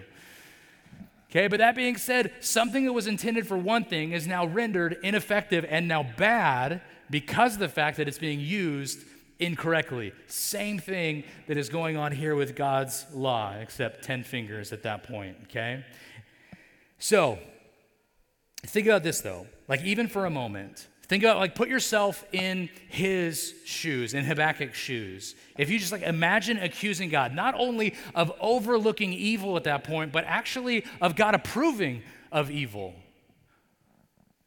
Okay, 1.30 1.48
but 1.48 1.58
that 1.58 1.74
being 1.74 1.96
said, 1.96 2.32
something 2.38 2.84
that 2.84 2.92
was 2.92 3.08
intended 3.08 3.48
for 3.48 3.58
one 3.58 3.84
thing 3.84 4.12
is 4.12 4.24
now 4.24 4.46
rendered 4.46 4.98
ineffective 5.02 5.66
and 5.68 5.88
now 5.88 6.06
bad 6.16 6.80
because 7.10 7.54
of 7.54 7.58
the 7.58 7.68
fact 7.68 7.96
that 7.96 8.06
it's 8.06 8.18
being 8.18 8.38
used 8.38 9.04
incorrectly. 9.40 10.12
Same 10.28 10.78
thing 10.78 11.24
that 11.48 11.56
is 11.56 11.68
going 11.68 11.96
on 11.96 12.12
here 12.12 12.36
with 12.36 12.54
God's 12.54 13.04
law, 13.12 13.52
except 13.60 14.04
10 14.04 14.22
fingers 14.22 14.72
at 14.72 14.84
that 14.84 15.02
point, 15.02 15.36
okay? 15.44 15.84
So, 16.98 17.38
think 18.66 18.86
about 18.86 19.02
this 19.02 19.20
though. 19.20 19.46
Like, 19.68 19.82
even 19.82 20.08
for 20.08 20.26
a 20.26 20.30
moment, 20.30 20.86
think 21.06 21.22
about, 21.22 21.38
like, 21.38 21.54
put 21.54 21.68
yourself 21.68 22.24
in 22.32 22.68
his 22.88 23.54
shoes, 23.64 24.14
in 24.14 24.24
Habakkuk's 24.24 24.76
shoes. 24.76 25.34
If 25.56 25.70
you 25.70 25.78
just, 25.78 25.92
like, 25.92 26.02
imagine 26.02 26.58
accusing 26.58 27.08
God, 27.08 27.34
not 27.34 27.54
only 27.56 27.94
of 28.14 28.32
overlooking 28.40 29.12
evil 29.12 29.56
at 29.56 29.64
that 29.64 29.84
point, 29.84 30.12
but 30.12 30.24
actually 30.26 30.84
of 31.00 31.16
God 31.16 31.34
approving 31.34 32.02
of 32.30 32.50
evil. 32.50 32.94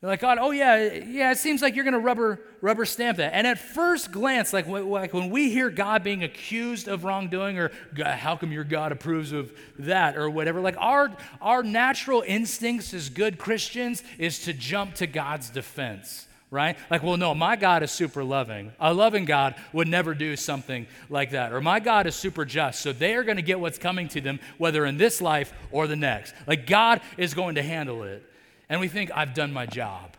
They're 0.08 0.14
like, 0.14 0.22
God, 0.22 0.38
oh 0.40 0.52
yeah, 0.52 0.94
yeah, 0.94 1.32
it 1.34 1.38
seems 1.38 1.62
like 1.62 1.76
you're 1.76 1.84
going 1.84 1.92
to 1.92 2.00
rubber, 2.00 2.40
rubber 2.62 2.86
stamp 2.86 3.18
that. 3.18 3.34
And 3.34 3.46
at 3.46 3.60
first 3.60 4.10
glance, 4.10 4.54
like, 4.54 4.66
like 4.66 5.14
when 5.14 5.30
we 5.30 5.50
hear 5.50 5.70
God 5.70 6.02
being 6.02 6.24
accused 6.24 6.88
of 6.88 7.04
wrongdoing 7.04 7.60
or 7.60 7.74
how 8.02 8.38
come 8.38 8.54
your 8.54 8.64
God 8.64 8.94
approves 8.94 9.34
of 9.34 9.52
that 9.80 10.16
or 10.16 10.30
whatever, 10.30 10.62
like 10.62 10.78
our, 10.78 11.12
our 11.42 11.62
natural 11.62 12.24
instincts 12.26 12.94
as 12.94 13.10
good 13.10 13.38
Christians 13.38 14.02
is 14.18 14.46
to 14.46 14.54
jump 14.54 14.96
to 14.96 15.08
God's 15.08 15.50
defense, 15.50 16.26
right? 16.52 16.78
Like, 16.90 17.04
well, 17.04 17.18
no, 17.18 17.36
my 17.36 17.58
God 17.58 17.84
is 17.84 17.92
super 17.92 18.24
loving. 18.24 18.72
A 18.80 18.94
loving 18.94 19.26
God 19.26 19.56
would 19.74 19.90
never 19.90 20.14
do 20.14 20.38
something 20.38 20.88
like 21.10 21.32
that. 21.32 21.52
Or 21.52 21.60
my 21.60 21.82
God 21.82 22.08
is 22.08 22.16
super 22.16 22.46
just, 22.46 22.80
so 22.80 22.94
they 22.94 23.16
are 23.16 23.26
going 23.26 23.36
to 23.36 23.44
get 23.44 23.60
what's 23.60 23.78
coming 23.78 24.08
to 24.08 24.22
them, 24.22 24.40
whether 24.58 24.86
in 24.86 24.96
this 24.96 25.20
life 25.20 25.52
or 25.70 25.86
the 25.86 25.98
next. 25.98 26.34
Like, 26.48 26.66
God 26.66 27.02
is 27.18 27.34
going 27.34 27.56
to 27.56 27.62
handle 27.62 28.04
it 28.04 28.24
and 28.70 28.80
we 28.80 28.88
think, 28.88 29.12
I've 29.14 29.34
done 29.34 29.54
my 29.54 29.66
job. 29.66 30.16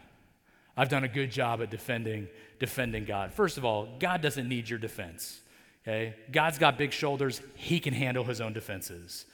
I've 0.76 0.88
done 0.88 1.04
a 1.04 1.08
good 1.08 1.30
job 1.30 1.60
at 1.60 1.70
defending, 1.70 2.28
defending 2.58 3.04
God. 3.04 3.32
First 3.34 3.58
of 3.58 3.64
all, 3.64 3.88
God 3.98 4.22
doesn't 4.22 4.48
need 4.48 4.68
your 4.68 4.78
defense. 4.78 5.40
Okay? 5.86 6.14
God's 6.30 6.58
got 6.58 6.78
big 6.78 6.92
shoulders, 6.92 7.40
he 7.54 7.80
can 7.80 7.94
handle 7.94 8.24
his 8.24 8.40
own 8.40 8.52
defenses. 8.52 9.26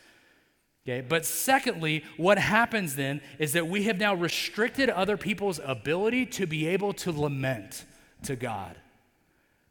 Okay? 0.87 1.01
But 1.01 1.25
secondly, 1.25 2.05
what 2.17 2.39
happens 2.39 2.97
then 2.97 3.21
is 3.39 3.53
that 3.53 3.69
we 3.69 3.85
have 3.85 3.99
now 3.99 4.15
restricted 4.15 4.91
other 4.91 5.17
people's 5.17 5.61
ability 5.65 6.27
to 6.27 6.47
be 6.47 6.67
able 6.69 6.93
to 6.95 7.13
lament 7.13 7.85
to 8.25 8.37
God, 8.37 8.77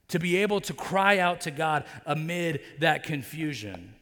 to 0.10 0.20
be 0.20 0.38
able 0.38 0.62
to 0.62 0.74
cry 0.74 1.18
out 1.18 1.42
to 1.42 1.52
God 1.52 1.86
amid 2.06 2.62
that 2.80 3.04
confusion. 3.04 3.96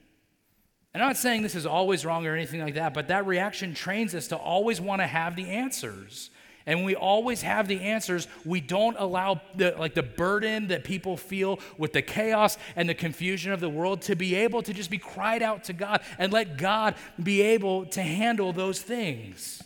And 0.93 1.01
I'm 1.01 1.09
not 1.09 1.17
saying 1.17 1.41
this 1.41 1.55
is 1.55 1.65
always 1.65 2.05
wrong 2.05 2.27
or 2.27 2.35
anything 2.35 2.61
like 2.61 2.75
that, 2.75 2.93
but 2.93 3.07
that 3.07 3.25
reaction 3.25 3.73
trains 3.73 4.13
us 4.13 4.27
to 4.27 4.37
always 4.37 4.81
want 4.81 5.01
to 5.01 5.07
have 5.07 5.35
the 5.35 5.49
answers. 5.49 6.29
And 6.65 6.79
when 6.79 6.85
we 6.85 6.95
always 6.95 7.41
have 7.41 7.67
the 7.67 7.79
answers, 7.79 8.27
we 8.45 8.61
don't 8.61 8.95
allow 8.99 9.41
the 9.55 9.73
like 9.79 9.95
the 9.95 10.03
burden 10.03 10.67
that 10.67 10.83
people 10.83 11.17
feel 11.17 11.59
with 11.77 11.93
the 11.93 12.01
chaos 12.01 12.57
and 12.75 12.87
the 12.87 12.93
confusion 12.93 13.51
of 13.51 13.59
the 13.59 13.69
world 13.69 14.03
to 14.03 14.15
be 14.15 14.35
able 14.35 14.61
to 14.63 14.73
just 14.73 14.91
be 14.91 14.97
cried 14.97 15.41
out 15.41 15.63
to 15.65 15.73
God 15.73 16.01
and 16.19 16.31
let 16.31 16.57
God 16.57 16.95
be 17.21 17.41
able 17.41 17.85
to 17.87 18.01
handle 18.01 18.53
those 18.53 18.81
things. 18.81 19.63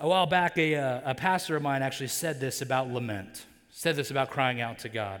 A 0.00 0.08
while 0.08 0.26
back, 0.26 0.56
a, 0.56 0.74
uh, 0.74 1.10
a 1.10 1.14
pastor 1.14 1.56
of 1.56 1.62
mine 1.62 1.82
actually 1.82 2.08
said 2.08 2.40
this 2.40 2.62
about 2.62 2.90
lament, 2.90 3.44
said 3.68 3.96
this 3.96 4.10
about 4.10 4.30
crying 4.30 4.60
out 4.60 4.78
to 4.80 4.88
God 4.88 5.20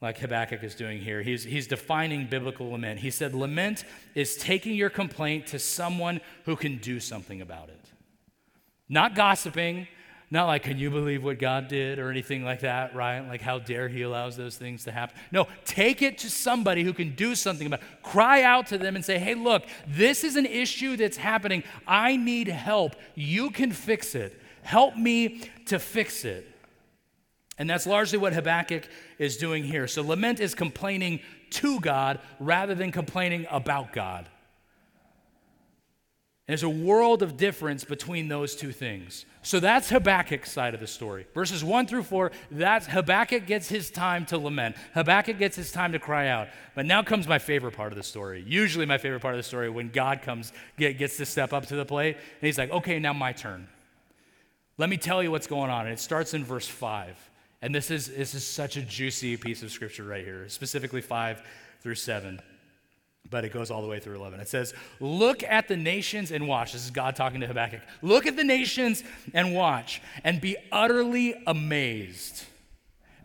like 0.00 0.18
Habakkuk 0.18 0.62
is 0.62 0.74
doing 0.74 1.00
here. 1.00 1.22
He's, 1.22 1.44
he's 1.44 1.66
defining 1.66 2.26
biblical 2.26 2.70
lament. 2.70 3.00
He 3.00 3.10
said, 3.10 3.34
Lament 3.34 3.84
is 4.14 4.36
taking 4.36 4.74
your 4.74 4.90
complaint 4.90 5.46
to 5.48 5.58
someone 5.58 6.20
who 6.44 6.54
can 6.56 6.78
do 6.78 7.00
something 7.00 7.40
about 7.40 7.70
it. 7.70 7.80
Not 8.88 9.14
gossiping, 9.14 9.88
not 10.30 10.46
like, 10.46 10.64
can 10.64 10.76
you 10.76 10.90
believe 10.90 11.22
what 11.22 11.38
God 11.38 11.68
did 11.68 11.98
or 11.98 12.10
anything 12.10 12.44
like 12.44 12.60
that, 12.60 12.94
right? 12.94 13.20
Like, 13.20 13.40
how 13.40 13.58
dare 13.58 13.88
He 13.88 14.02
allows 14.02 14.36
those 14.36 14.56
things 14.56 14.84
to 14.84 14.92
happen? 14.92 15.16
No, 15.30 15.46
take 15.64 16.02
it 16.02 16.18
to 16.18 16.30
somebody 16.30 16.82
who 16.82 16.92
can 16.92 17.14
do 17.14 17.34
something 17.34 17.66
about 17.66 17.80
it. 17.80 18.02
Cry 18.02 18.42
out 18.42 18.66
to 18.68 18.78
them 18.78 18.96
and 18.96 19.04
say, 19.04 19.18
hey, 19.18 19.34
look, 19.34 19.64
this 19.86 20.24
is 20.24 20.36
an 20.36 20.46
issue 20.46 20.96
that's 20.96 21.16
happening. 21.16 21.62
I 21.86 22.16
need 22.16 22.48
help. 22.48 22.96
You 23.14 23.50
can 23.50 23.70
fix 23.70 24.14
it. 24.14 24.40
Help 24.62 24.96
me 24.96 25.48
to 25.66 25.78
fix 25.78 26.24
it. 26.24 26.52
And 27.58 27.68
that's 27.68 27.86
largely 27.86 28.18
what 28.18 28.34
Habakkuk 28.34 28.88
is 29.18 29.36
doing 29.36 29.64
here. 29.64 29.88
So 29.88 30.02
lament 30.02 30.40
is 30.40 30.54
complaining 30.54 31.20
to 31.50 31.80
God 31.80 32.20
rather 32.38 32.74
than 32.74 32.92
complaining 32.92 33.46
about 33.50 33.92
God. 33.92 34.28
There's 36.46 36.62
a 36.62 36.68
world 36.68 37.22
of 37.22 37.36
difference 37.36 37.82
between 37.84 38.28
those 38.28 38.54
two 38.54 38.70
things. 38.70 39.24
So 39.42 39.58
that's 39.58 39.90
Habakkuk's 39.90 40.50
side 40.50 40.74
of 40.74 40.80
the 40.80 40.86
story. 40.86 41.26
Verses 41.34 41.64
1 41.64 41.88
through 41.88 42.04
4, 42.04 42.30
that's 42.52 42.86
Habakkuk 42.86 43.46
gets 43.46 43.68
his 43.68 43.90
time 43.90 44.24
to 44.26 44.38
lament. 44.38 44.76
Habakkuk 44.94 45.38
gets 45.38 45.56
his 45.56 45.72
time 45.72 45.90
to 45.90 45.98
cry 45.98 46.28
out. 46.28 46.46
But 46.76 46.86
now 46.86 47.02
comes 47.02 47.26
my 47.26 47.40
favorite 47.40 47.74
part 47.74 47.90
of 47.90 47.96
the 47.96 48.04
story. 48.04 48.44
Usually 48.46 48.86
my 48.86 48.98
favorite 48.98 49.22
part 49.22 49.34
of 49.34 49.38
the 49.38 49.44
story 49.44 49.68
when 49.70 49.88
God 49.88 50.22
comes 50.22 50.52
get, 50.78 50.98
gets 50.98 51.16
to 51.16 51.26
step 51.26 51.52
up 51.52 51.66
to 51.66 51.74
the 51.74 51.84
plate 51.84 52.14
and 52.14 52.46
he's 52.46 52.58
like, 52.58 52.70
"Okay, 52.70 53.00
now 53.00 53.12
my 53.12 53.32
turn. 53.32 53.66
Let 54.78 54.88
me 54.88 54.98
tell 54.98 55.24
you 55.24 55.32
what's 55.32 55.48
going 55.48 55.70
on." 55.70 55.86
And 55.86 55.92
it 55.92 56.00
starts 56.00 56.32
in 56.32 56.44
verse 56.44 56.68
5. 56.68 57.16
And 57.62 57.74
this 57.74 57.90
is, 57.90 58.08
this 58.08 58.34
is 58.34 58.46
such 58.46 58.76
a 58.76 58.82
juicy 58.82 59.36
piece 59.36 59.62
of 59.62 59.70
scripture 59.70 60.04
right 60.04 60.24
here, 60.24 60.48
specifically 60.48 61.00
5 61.00 61.42
through 61.80 61.94
7. 61.94 62.40
But 63.28 63.44
it 63.44 63.52
goes 63.52 63.70
all 63.70 63.82
the 63.82 63.88
way 63.88 63.98
through 63.98 64.16
11. 64.16 64.40
It 64.40 64.48
says, 64.48 64.72
Look 65.00 65.42
at 65.42 65.66
the 65.66 65.76
nations 65.76 66.30
and 66.30 66.46
watch. 66.46 66.72
This 66.72 66.84
is 66.84 66.90
God 66.90 67.16
talking 67.16 67.40
to 67.40 67.46
Habakkuk. 67.46 67.80
Look 68.02 68.26
at 68.26 68.36
the 68.36 68.44
nations 68.44 69.02
and 69.34 69.54
watch, 69.54 70.00
and 70.22 70.40
be 70.40 70.56
utterly 70.70 71.34
amazed. 71.46 72.44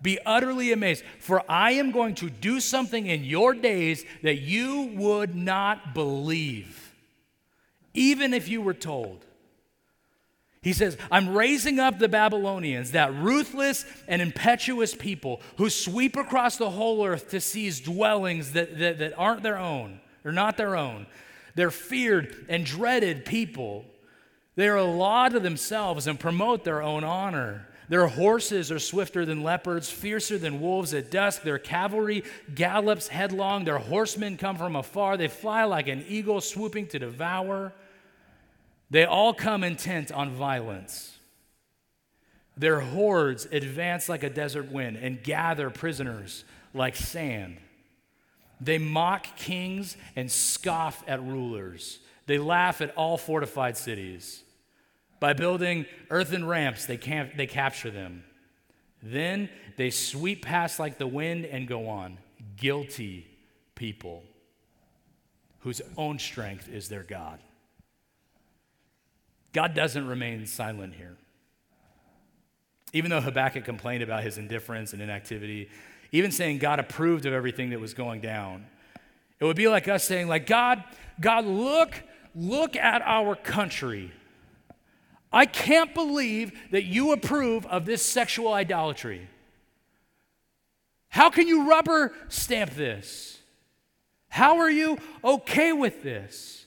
Be 0.02 0.18
utterly 0.26 0.72
amazed, 0.72 1.04
for 1.20 1.44
I 1.48 1.74
am 1.74 1.92
going 1.92 2.16
to 2.16 2.30
do 2.30 2.60
something 2.60 3.06
in 3.06 3.24
your 3.24 3.54
days 3.54 4.04
that 4.24 4.40
you 4.40 4.92
would 4.96 5.36
not 5.36 5.94
believe, 5.94 6.96
even 7.94 8.34
if 8.34 8.48
you 8.48 8.62
were 8.62 8.74
told. 8.74 9.24
He 10.62 10.74
says, 10.74 10.96
I'm 11.10 11.34
raising 11.34 11.80
up 11.80 11.98
the 11.98 12.08
Babylonians, 12.08 12.92
that 12.92 13.14
ruthless 13.16 13.84
and 14.08 14.22
impetuous 14.22 14.94
people 14.94 15.42
who 15.58 15.72
sweep 15.72 16.16
across 16.16 16.58
the 16.58 16.70
whole 16.70 17.04
earth 17.04 17.32
to 17.32 17.42
seize 17.42 17.80
dwellings 17.80 18.52
that, 18.52 18.78
that, 18.78 19.00
that 19.00 19.18
aren't 19.18 19.42
their 19.42 19.58
own, 19.58 20.00
or 20.24 20.32
not 20.32 20.58
their 20.58 20.76
own. 20.76 21.08
They're 21.56 21.72
feared 21.72 22.46
and 22.48 22.64
dreaded 22.64 23.26
people. 23.26 23.86
They 24.56 24.68
are 24.68 24.78
a 24.78 24.84
law 24.84 25.30
to 25.30 25.40
themselves 25.40 26.06
and 26.06 26.20
promote 26.20 26.64
their 26.64 26.84
own 26.84 27.04
honor. 27.04 27.68
Their 27.90 28.08
horses 28.08 28.72
are 28.72 28.80
swifter 28.80 29.26
than 29.26 29.44
leopards, 29.44 29.90
fiercer 29.90 30.38
than 30.38 30.62
wolves 30.62 30.94
at 30.94 31.10
dusk. 31.10 31.42
Their 31.42 31.58
cavalry 31.58 32.24
gallops 32.54 33.08
headlong. 33.08 33.66
Their 33.66 33.80
horsemen 33.80 34.38
come 34.38 34.58
from 34.58 34.76
afar. 34.76 35.18
They 35.18 35.28
fly 35.28 35.64
like 35.64 35.88
an 35.88 36.06
eagle 36.08 36.40
swooping 36.40 36.88
to 36.90 37.00
devour. 37.00 37.74
They 38.92 39.06
all 39.06 39.34
come 39.34 39.64
intent 39.64 40.12
on 40.12 40.32
violence. 40.32 41.18
Their 42.58 42.82
hordes 42.82 43.48
advance 43.50 44.10
like 44.10 44.22
a 44.22 44.30
desert 44.30 44.70
wind 44.70 44.98
and 44.98 45.24
gather 45.24 45.70
prisoners 45.70 46.44
like 46.74 46.98
sand. 46.98 47.58
They 48.60 48.78
mock 48.78 49.38
kings 49.38 49.96
and 50.16 50.30
scoff 50.30 51.04
at 51.08 51.24
rulers. 51.24 52.00
They 52.28 52.38
laugh 52.38 52.82
at 52.82 52.94
all 52.96 53.18
fortified 53.18 53.78
cities. 53.78 54.44
By 55.22 55.34
building 55.34 55.86
earthen 56.10 56.46
ramps, 56.46 56.86
they, 56.86 56.98
camp, 56.98 57.32
they 57.38 57.48
capture 57.48 57.92
them. 57.92 58.26
Then 59.02 59.50
they 59.78 59.90
sweep 59.90 60.44
past 60.44 60.80
like 60.80 60.98
the 60.98 61.08
wind 61.08 61.46
and 61.46 61.66
go 61.68 61.88
on. 61.88 62.18
Guilty 62.58 63.26
people 63.74 64.24
whose 65.60 65.82
own 65.96 66.20
strength 66.20 66.68
is 66.68 66.90
their 66.90 67.04
God. 67.04 67.40
God 69.54 69.74
doesn't 69.74 70.08
remain 70.08 70.46
silent 70.46 70.94
here. 70.96 71.18
Even 72.94 73.12
though 73.12 73.22
Habakkuk 73.22 73.64
complained 73.64 74.04
about 74.04 74.24
his 74.24 74.38
indifference 74.38 74.94
and 74.94 75.02
inactivity, 75.02 75.70
even 76.12 76.32
saying 76.32 76.58
God 76.58 76.80
approved 76.80 77.26
of 77.26 77.34
everything 77.34 77.70
that 77.70 77.80
was 77.80 77.94
going 77.94 78.22
down, 78.22 78.66
it 79.40 79.46
would 79.46 79.56
be 79.56 79.68
like 79.68 79.88
us 79.88 80.04
saying, 80.04 80.28
like, 80.28 80.46
God, 80.46 80.84
God, 81.20 81.46
look, 81.46 81.96
look 82.36 82.76
at 82.76 83.02
our 83.04 83.36
country. 83.36 84.12
I 85.34 85.46
can't 85.46 85.94
believe 85.94 86.52
that 86.72 86.84
you 86.84 87.14
approve 87.14 87.66
of 87.66 87.86
this 87.86 88.06
sexual 88.06 88.54
idolatry. 88.54 89.28
How 91.10 91.30
can 91.30 91.48
you 91.48 91.70
rubber 91.70 92.14
stamp 92.28 92.72
this? 92.72 93.40
How 94.30 94.60
are 94.60 94.70
you 94.70 94.98
okay 95.24 95.74
with 95.74 96.04
this? 96.04 96.61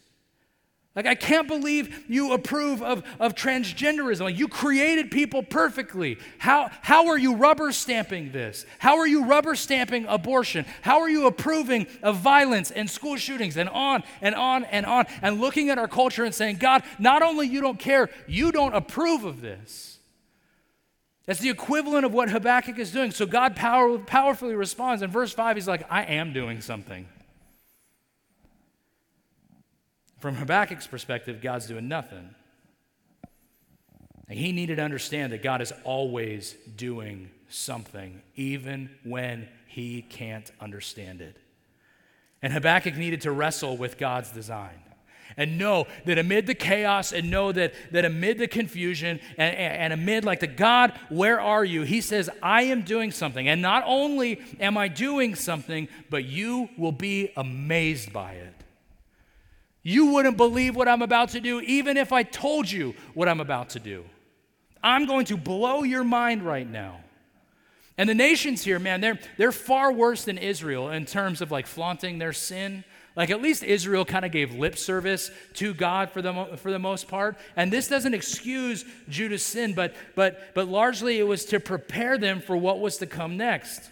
Like, 0.97 1.07
I 1.07 1.17
can't 1.17 1.49
believe 1.49 2.05
you 2.09 2.35
approve 2.35 2.81
of, 2.81 3.03
of 3.19 3.35
transgenderism. 3.35 4.21
Like, 4.21 4.39
you 4.39 4.47
created 4.47 5.11
people 5.11 5.43
perfectly. 5.43 6.19
How, 6.39 6.71
how 6.83 7.09
are 7.09 7.19
you 7.19 7.35
rubber 7.35 7.73
stamping 7.73 8.31
this? 8.31 8.65
How 8.79 8.99
are 8.99 9.07
you 9.07 9.25
rubber 9.25 9.57
stamping 9.57 10.07
abortion? 10.07 10.65
How 10.83 11.01
are 11.01 11.11
you 11.11 11.27
approving 11.27 11.89
of 12.05 12.19
violence 12.19 12.71
and 12.71 12.89
school 12.89 13.17
shootings 13.17 13.57
and 13.57 13.69
on 13.71 14.05
and 14.21 14.37
on 14.37 14.65
and 14.65 14.87
on? 14.87 15.07
And 15.21 15.41
looking 15.41 15.69
at 15.69 15.79
our 15.79 15.89
culture 15.89 16.25
and 16.25 16.35
saying, 16.35 16.59
God, 16.59 16.85
not 17.01 17.23
only 17.23 17.49
you 17.49 17.61
don't 17.61 17.79
care, 17.79 18.09
you 18.29 18.53
don't 18.53 18.75
approve 18.75 19.25
of 19.25 19.41
this. 19.41 19.99
That's 21.27 21.41
the 21.41 21.51
equivalent 21.51 22.05
of 22.05 22.13
what 22.13 22.31
Habakkuk 22.31 22.79
is 22.79 22.93
doing. 22.93 23.11
So 23.11 23.27
God 23.27 23.57
power, 23.57 23.99
powerfully 23.99 24.55
responds. 24.55 25.03
In 25.03 25.11
verse 25.11 25.33
5, 25.33 25.57
he's 25.57 25.67
like, 25.67 25.85
I 25.91 26.05
am 26.05 26.33
doing 26.33 26.61
something. 26.61 27.09
From 30.25 30.37
Habakkuk's 30.37 30.87
perspective, 30.87 31.43
God's 31.43 31.67
doing 31.67 31.87
nothing. 31.87 32.35
And 34.27 34.39
he 34.39 34.53
needed 34.53 34.77
to 34.77 34.83
understand 34.83 35.35
that 35.35 35.43
God 35.43 35.61
is 35.61 35.71
always 35.85 36.57
doing 36.77 37.31
something, 37.51 38.23
even 38.35 38.89
when 39.05 39.51
he 39.67 40.01
can't 40.01 40.51
understand 40.63 41.21
it. 41.21 41.37
And 42.41 42.55
Habakkuk 42.55 42.97
needed 42.97 43.21
to 43.21 43.33
wrestle 43.33 43.77
with 43.77 43.99
God's 43.99 44.31
design 44.31 44.81
and 45.37 45.59
know 45.59 45.87
that 46.07 46.17
amid 46.17 46.47
the 46.47 46.55
chaos 46.55 47.13
and 47.13 47.31
know 47.31 47.53
that, 47.53 47.75
that 47.91 48.07
amid 48.07 48.39
the 48.39 48.49
confusion 48.49 49.21
and, 49.37 49.55
and, 49.55 49.93
amid 49.93 50.25
like 50.25 50.41
the 50.41 50.47
God, 50.47 50.99
where 51.11 51.39
are 51.39 51.67
you? 51.67 51.83
He 51.83 52.01
says, 52.01 52.31
I 52.43 52.63
am 52.63 52.81
doing 52.81 53.11
something. 53.11 53.47
And 53.47 53.61
not 53.61 53.85
only 53.87 54.41
am 54.59 54.79
I 54.79 54.89
doing 54.89 55.35
something, 55.35 55.87
but 56.09 56.25
you 56.25 56.71
will 56.79 56.93
be 56.93 57.31
amazed 57.37 58.11
by 58.11 58.33
it. 58.33 58.64
You 59.85 60.07
wouldn't 60.07 60.39
believe 60.39 60.75
what 60.75 60.89
I'm 60.89 61.03
about 61.03 61.29
to 61.31 61.41
do, 61.41 61.61
even 61.61 61.97
if 61.97 62.11
I 62.11 62.23
told 62.23 62.69
you 62.69 62.95
what 63.13 63.29
I'm 63.29 63.41
about 63.41 63.69
to 63.71 63.79
do. 63.79 64.05
I'm 64.83 65.07
going 65.07 65.27
to 65.27 65.37
blow 65.37 65.83
your 65.83 66.05
mind 66.05 66.43
right 66.43 66.69
now. 66.69 67.01
And 67.97 68.09
the 68.09 68.15
nations 68.15 68.65
here, 68.65 68.79
man, 68.79 69.01
they're, 69.01 69.21
they're 69.37 69.53
far 69.53 69.93
worse 69.93 70.25
than 70.25 70.39
Israel 70.39 70.89
in 70.89 71.05
terms 71.05 71.41
of 71.41 71.53
like 71.53 71.67
flaunting 71.67 72.19
their 72.19 72.33
sin. 72.33 72.83
Like 73.15 73.31
at 73.31 73.41
least 73.41 73.63
Israel 73.63 74.05
kind 74.05 74.25
of 74.25 74.33
gave 74.33 74.55
lip 74.55 74.77
service 74.77 75.31
to 75.55 75.75
God 75.75 76.11
for 76.11 76.21
the, 76.21 76.57
for 76.57 76.73
the 76.73 76.79
most 76.79 77.07
part. 77.07 77.37
And 77.55 77.73
this 77.73 77.87
doesn't 77.87 78.15
excuse 78.15 78.85
Judah's 79.09 79.45
sin, 79.45 79.75
but, 79.75 79.95
but, 80.17 80.55
but 80.55 80.67
largely 80.67 81.19
it 81.19 81.25
was 81.25 81.45
to 81.47 81.61
prepare 81.61 82.19
them 82.19 82.41
for 82.41 82.57
what 82.57 82.81
was 82.81 82.97
to 82.99 83.07
come 83.07 83.37
next. 83.37 83.91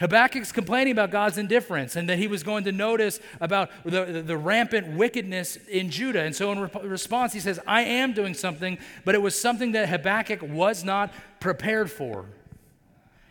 Habakkuk's 0.00 0.52
complaining 0.52 0.92
about 0.92 1.10
God's 1.10 1.38
indifference 1.38 1.96
and 1.96 2.08
that 2.08 2.18
he 2.18 2.28
was 2.28 2.44
going 2.44 2.64
to 2.64 2.72
notice 2.72 3.18
about 3.40 3.70
the, 3.84 4.04
the, 4.04 4.22
the 4.22 4.36
rampant 4.36 4.96
wickedness 4.96 5.56
in 5.56 5.90
Judah. 5.90 6.22
And 6.22 6.34
so, 6.34 6.52
in 6.52 6.60
re- 6.60 6.70
response, 6.84 7.32
he 7.32 7.40
says, 7.40 7.58
I 7.66 7.82
am 7.82 8.12
doing 8.12 8.34
something, 8.34 8.78
but 9.04 9.16
it 9.16 9.22
was 9.22 9.38
something 9.38 9.72
that 9.72 9.88
Habakkuk 9.88 10.40
was 10.42 10.84
not 10.84 11.12
prepared 11.40 11.90
for. 11.90 12.26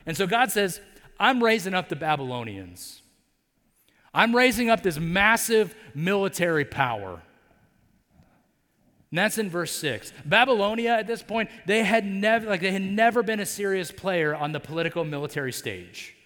And 0.06 0.18
so, 0.18 0.28
God 0.28 0.52
says, 0.52 0.82
I'm 1.20 1.42
raising 1.42 1.74
up 1.74 1.88
the 1.88 1.96
Babylonians. 1.96 3.02
I'm 4.14 4.36
raising 4.36 4.70
up 4.70 4.84
this 4.84 5.00
massive 5.00 5.74
military 5.96 6.66
power. 6.66 7.22
And 9.10 9.18
that's 9.18 9.38
in 9.38 9.50
verse 9.50 9.72
6. 9.72 10.12
Babylonia 10.26 10.92
at 10.92 11.08
this 11.08 11.24
point, 11.24 11.50
they 11.66 11.84
had 11.84 12.06
never 12.06 12.46
like 12.46 12.60
they 12.60 12.74
had 12.74 12.82
never 12.82 13.24
been 13.24 13.40
a 13.40 13.46
serious 13.46 13.90
player 13.90 14.36
on 14.36 14.52
the 14.52 14.60
political 14.60 15.06
military 15.06 15.54
stage. 15.54 16.17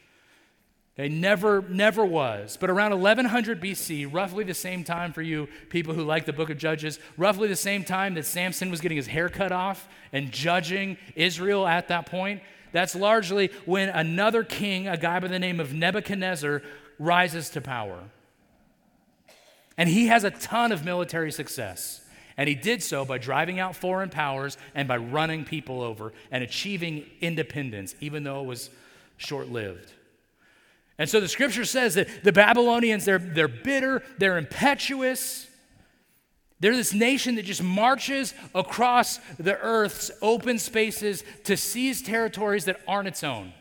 Okay, 1.00 1.08
never, 1.08 1.62
never 1.70 2.06
was. 2.06 2.58
But 2.60 2.70
around 2.70 2.92
1100 2.92 3.62
BC, 3.62 4.14
roughly 4.14 4.44
the 4.44 4.54
same 4.54 4.84
time 4.84 5.14
for 5.14 5.22
you 5.22 5.48
people 5.70 5.94
who 5.94 6.04
like 6.04 6.26
the 6.26 6.34
book 6.34 6.50
of 6.50 6.58
Judges, 6.58 7.00
roughly 7.18 7.48
the 7.48 7.56
same 7.56 7.86
time 7.86 8.14
that 8.16 8.26
Samson 8.26 8.70
was 8.70 8.82
getting 8.82 8.98
his 8.98 9.08
hair 9.08 9.30
cut 9.30 9.54
off 9.54 9.88
and 10.12 10.32
judging 10.32 10.98
Israel 11.16 11.66
at 11.66 11.88
that 11.88 12.08
point, 12.08 12.42
that's 12.74 12.94
largely 12.94 13.52
when 13.66 13.90
another 13.90 14.44
king, 14.44 14.88
a 14.88 14.98
guy 14.98 15.20
by 15.20 15.28
the 15.28 15.40
name 15.40 15.60
of 15.60 15.74
Nebuchadnezzar, 15.74 16.62
rises 17.00 17.50
to 17.52 17.62
power. 17.62 18.00
And 19.78 19.88
he 19.88 20.08
has 20.08 20.26
a 20.26 20.32
ton 20.32 20.74
of 20.74 20.84
military 20.84 21.32
success. 21.32 22.06
And 22.36 22.50
he 22.50 22.56
did 22.56 22.84
so 22.84 23.06
by 23.06 23.18
driving 23.18 23.60
out 23.60 23.76
foreign 23.76 24.10
powers 24.10 24.58
and 24.76 24.88
by 24.88 24.98
running 24.98 25.46
people 25.46 25.82
over 25.82 26.12
and 26.32 26.44
achieving 26.44 27.06
independence, 27.22 27.96
even 28.02 28.24
though 28.24 28.42
it 28.42 28.46
was 28.46 28.70
short 29.18 29.50
lived. 29.50 29.94
And 31.02 31.10
so 31.10 31.20
the 31.20 31.28
scripture 31.28 31.66
says 31.66 31.96
that 31.96 32.24
the 32.24 32.32
Babylonians, 32.32 33.06
they're, 33.06 33.18
they're 33.18 33.48
bitter, 33.48 34.04
they're 34.20 34.38
impetuous. 34.38 35.48
They're 36.60 36.76
this 36.76 36.94
nation 36.94 37.34
that 37.38 37.46
just 37.46 37.64
marches 37.64 38.36
across 38.54 39.18
the 39.40 39.58
earth's 39.58 40.12
open 40.22 40.60
spaces 40.60 41.24
to 41.46 41.58
seize 41.58 42.04
territories 42.04 42.66
that 42.66 42.80
aren't 42.88 43.08
its 43.08 43.24
own. 43.24 43.52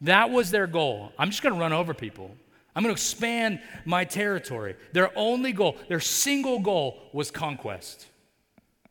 That 0.00 0.30
was 0.30 0.50
their 0.50 0.66
goal. 0.66 1.12
I'm 1.18 1.28
just 1.28 1.42
going 1.42 1.54
to 1.54 1.60
run 1.60 1.74
over 1.74 1.92
people. 1.92 2.34
I'm 2.74 2.82
going 2.82 2.94
to 2.94 2.98
expand 2.98 3.60
my 3.84 4.06
territory. 4.06 4.74
Their 4.94 5.10
only 5.14 5.52
goal, 5.52 5.76
their 5.90 6.00
single 6.00 6.58
goal 6.58 6.98
was 7.12 7.30
conquest. 7.30 8.06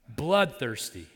Bloodthirsty. 0.08 1.08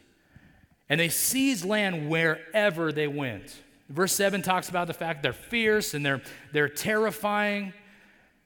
And 0.89 0.99
they 0.99 1.09
seized 1.09 1.63
land 1.63 2.09
wherever 2.09 2.91
they 2.91 3.07
went. 3.07 3.55
Verse 3.91 4.13
7 4.13 4.41
talks 4.41 4.69
about 4.69 4.87
the 4.87 4.93
fact 4.93 5.21
they're 5.21 5.33
fierce 5.33 5.93
and 5.93 6.05
they're, 6.05 6.21
they're 6.53 6.69
terrifying. 6.69 7.73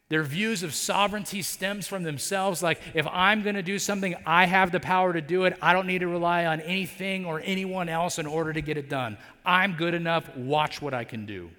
Their 0.10 0.24
views 0.24 0.64
of 0.64 0.74
sovereignty 0.74 1.42
stems 1.42 1.88
from 1.88 2.04
themselves. 2.04 2.62
Like, 2.62 2.80
if 2.94 3.08
I'm 3.08 3.44
going 3.44 3.56
to 3.56 3.64
do 3.64 3.80
something, 3.80 4.16
I 4.26 4.46
have 4.46 4.72
the 4.72 4.80
power 4.80 5.14
to 5.14 5.22
do 5.22 5.46
it. 5.46 5.58
I 5.62 5.74
don't 5.74 5.88
need 5.88 6.00
to 6.00 6.08
rely 6.08 6.46
on 6.46 6.62
anything 6.62 7.26
or 7.26 7.42
anyone 7.44 7.90
else 7.90 8.20
in 8.20 8.26
order 8.26 8.54
to 8.54 8.62
get 8.62 8.78
it 8.78 8.90
done. 8.90 9.18
I'm 9.46 9.74
good 9.74 9.94
enough. 9.94 10.36
Watch 10.36 10.82
what 10.82 10.94
I 10.94 11.04
can 11.04 11.26
do. 11.26 11.50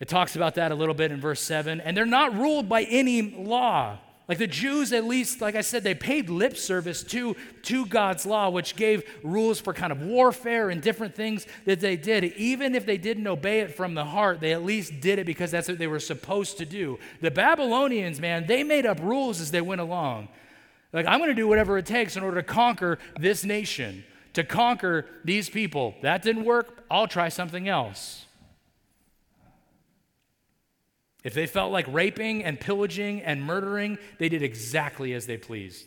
It 0.00 0.08
talks 0.08 0.36
about 0.36 0.54
that 0.56 0.70
a 0.70 0.74
little 0.74 0.94
bit 0.94 1.10
in 1.10 1.20
verse 1.20 1.40
7. 1.40 1.80
And 1.80 1.96
they're 1.96 2.06
not 2.06 2.34
ruled 2.34 2.68
by 2.68 2.84
any 2.84 3.22
law. 3.22 3.98
Like 4.28 4.36
the 4.36 4.46
Jews, 4.46 4.92
at 4.92 5.06
least, 5.06 5.40
like 5.40 5.54
I 5.54 5.62
said, 5.62 5.82
they 5.82 5.94
paid 5.94 6.28
lip 6.28 6.54
service 6.54 7.02
to, 7.04 7.34
to 7.62 7.86
God's 7.86 8.26
law, 8.26 8.50
which 8.50 8.76
gave 8.76 9.02
rules 9.22 9.58
for 9.58 9.72
kind 9.72 9.90
of 9.90 10.02
warfare 10.02 10.68
and 10.68 10.82
different 10.82 11.14
things 11.14 11.46
that 11.64 11.80
they 11.80 11.96
did. 11.96 12.24
Even 12.24 12.74
if 12.74 12.84
they 12.84 12.98
didn't 12.98 13.26
obey 13.26 13.60
it 13.60 13.74
from 13.74 13.94
the 13.94 14.04
heart, 14.04 14.40
they 14.40 14.52
at 14.52 14.62
least 14.62 15.00
did 15.00 15.18
it 15.18 15.24
because 15.24 15.50
that's 15.50 15.66
what 15.66 15.78
they 15.78 15.86
were 15.86 15.98
supposed 15.98 16.58
to 16.58 16.66
do. 16.66 16.98
The 17.22 17.30
Babylonians, 17.30 18.20
man, 18.20 18.46
they 18.46 18.62
made 18.62 18.84
up 18.84 19.00
rules 19.00 19.40
as 19.40 19.50
they 19.50 19.62
went 19.62 19.80
along. 19.80 20.28
Like, 20.92 21.06
I'm 21.06 21.20
going 21.20 21.30
to 21.30 21.34
do 21.34 21.48
whatever 21.48 21.78
it 21.78 21.86
takes 21.86 22.14
in 22.14 22.22
order 22.22 22.36
to 22.36 22.42
conquer 22.42 22.98
this 23.18 23.44
nation, 23.44 24.04
to 24.34 24.44
conquer 24.44 25.06
these 25.24 25.48
people. 25.48 25.94
That 26.02 26.20
didn't 26.20 26.44
work. 26.44 26.84
I'll 26.90 27.08
try 27.08 27.30
something 27.30 27.66
else. 27.66 28.26
If 31.28 31.34
they 31.34 31.46
felt 31.46 31.70
like 31.70 31.84
raping 31.88 32.42
and 32.42 32.58
pillaging 32.58 33.20
and 33.20 33.42
murdering, 33.42 33.98
they 34.16 34.30
did 34.30 34.42
exactly 34.42 35.12
as 35.12 35.26
they 35.26 35.36
pleased. 35.36 35.84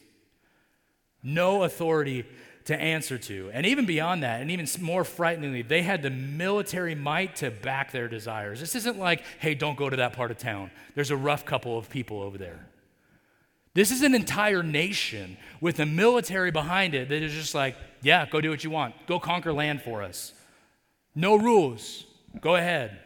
No 1.23 1.63
authority 1.63 2.25
to 2.65 2.79
answer 2.79 3.17
to. 3.17 3.49
And 3.51 3.65
even 3.65 3.87
beyond 3.87 4.21
that, 4.21 4.39
and 4.39 4.51
even 4.51 4.67
more 4.81 5.03
frighteningly, 5.03 5.63
they 5.63 5.81
had 5.81 6.03
the 6.03 6.11
military 6.11 6.93
might 6.93 7.37
to 7.37 7.49
back 7.49 7.91
their 7.91 8.07
desires. 8.07 8.59
This 8.59 8.75
isn't 8.75 8.99
like, 8.99 9.23
hey, 9.39 9.55
don't 9.55 9.75
go 9.75 9.89
to 9.89 9.95
that 9.95 10.13
part 10.13 10.29
of 10.29 10.37
town. 10.37 10.69
There's 10.93 11.09
a 11.09 11.17
rough 11.17 11.43
couple 11.43 11.75
of 11.75 11.89
people 11.89 12.21
over 12.21 12.37
there. 12.37 12.67
This 13.73 13.89
is 13.89 14.03
an 14.03 14.13
entire 14.13 14.61
nation 14.61 15.37
with 15.59 15.79
a 15.79 15.87
military 15.87 16.51
behind 16.51 16.93
it 16.93 17.09
that 17.09 17.23
is 17.23 17.33
just 17.33 17.55
like, 17.55 17.75
yeah, 18.03 18.27
go 18.29 18.41
do 18.41 18.51
what 18.51 18.63
you 18.63 18.69
want. 18.69 18.93
Go 19.07 19.19
conquer 19.19 19.53
land 19.53 19.81
for 19.81 20.03
us. 20.03 20.33
No 21.15 21.35
rules. 21.35 22.05
Go 22.39 22.57
ahead. 22.57 22.99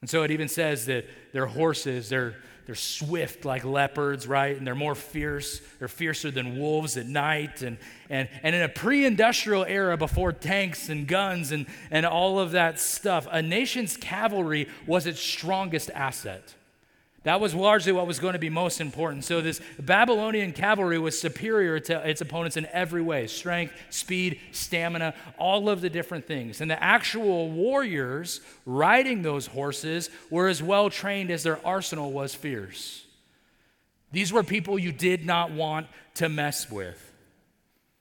And 0.00 0.08
so 0.08 0.22
it 0.22 0.30
even 0.30 0.48
says 0.48 0.86
that 0.86 1.06
their 1.32 1.46
horses, 1.46 2.08
they're, 2.08 2.36
they're 2.66 2.74
swift 2.74 3.44
like 3.44 3.64
leopards, 3.64 4.26
right? 4.26 4.56
And 4.56 4.66
they're 4.66 4.74
more 4.74 4.94
fierce. 4.94 5.60
They're 5.78 5.88
fiercer 5.88 6.30
than 6.30 6.58
wolves 6.58 6.96
at 6.96 7.06
night. 7.06 7.62
And, 7.62 7.78
and, 8.08 8.28
and 8.42 8.54
in 8.54 8.62
a 8.62 8.68
pre 8.68 9.04
industrial 9.04 9.64
era 9.64 9.96
before 9.96 10.32
tanks 10.32 10.88
and 10.88 11.08
guns 11.08 11.50
and, 11.50 11.66
and 11.90 12.06
all 12.06 12.38
of 12.38 12.52
that 12.52 12.78
stuff, 12.78 13.26
a 13.30 13.42
nation's 13.42 13.96
cavalry 13.96 14.68
was 14.86 15.06
its 15.06 15.20
strongest 15.20 15.90
asset. 15.90 16.54
That 17.28 17.42
was 17.42 17.54
largely 17.54 17.92
what 17.92 18.06
was 18.06 18.18
going 18.18 18.32
to 18.32 18.38
be 18.38 18.48
most 18.48 18.80
important. 18.80 19.22
So, 19.22 19.42
this 19.42 19.60
Babylonian 19.78 20.54
cavalry 20.54 20.98
was 20.98 21.20
superior 21.20 21.78
to 21.80 22.08
its 22.08 22.22
opponents 22.22 22.56
in 22.56 22.66
every 22.72 23.02
way 23.02 23.26
strength, 23.26 23.74
speed, 23.90 24.40
stamina, 24.50 25.12
all 25.36 25.68
of 25.68 25.82
the 25.82 25.90
different 25.90 26.26
things. 26.26 26.62
And 26.62 26.70
the 26.70 26.82
actual 26.82 27.50
warriors 27.50 28.40
riding 28.64 29.20
those 29.20 29.46
horses 29.46 30.08
were 30.30 30.48
as 30.48 30.62
well 30.62 30.88
trained 30.88 31.30
as 31.30 31.42
their 31.42 31.60
arsenal 31.66 32.12
was 32.12 32.34
fierce. 32.34 33.04
These 34.10 34.32
were 34.32 34.42
people 34.42 34.78
you 34.78 34.90
did 34.90 35.26
not 35.26 35.50
want 35.50 35.86
to 36.14 36.30
mess 36.30 36.70
with. 36.70 37.07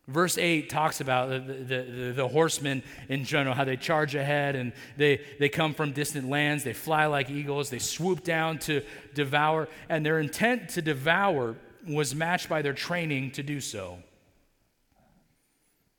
Verse 0.08 0.38
8 0.38 0.70
talks 0.70 1.02
about 1.02 1.30
the, 1.30 1.40
the, 1.40 1.84
the, 1.84 2.14
the, 2.14 2.28
horsemen 2.30 2.82
in 3.10 3.26
general, 3.26 3.54
how 3.54 3.66
they 3.66 3.76
charge 3.76 4.16
ahead 4.16 4.56
and 4.56 4.72
they, 4.96 5.20
they 5.38 5.50
come 5.50 5.74
from 5.74 5.92
distant 5.92 6.30
lands. 6.30 6.64
They 6.64 6.72
fly 6.72 7.08
like 7.08 7.30
eagles. 7.30 7.70
They 7.70 7.80
swoop 7.80 8.24
down 8.24 8.60
to 8.60 8.84
devour. 9.14 9.68
And 9.90 10.06
their 10.06 10.20
intent 10.20 10.70
to 10.70 10.82
devour 10.82 11.58
was 11.86 12.16
matched 12.16 12.48
by 12.48 12.62
their 12.62 12.74
training 12.74 13.32
to 13.32 13.44
do 13.44 13.60
so. 13.60 13.98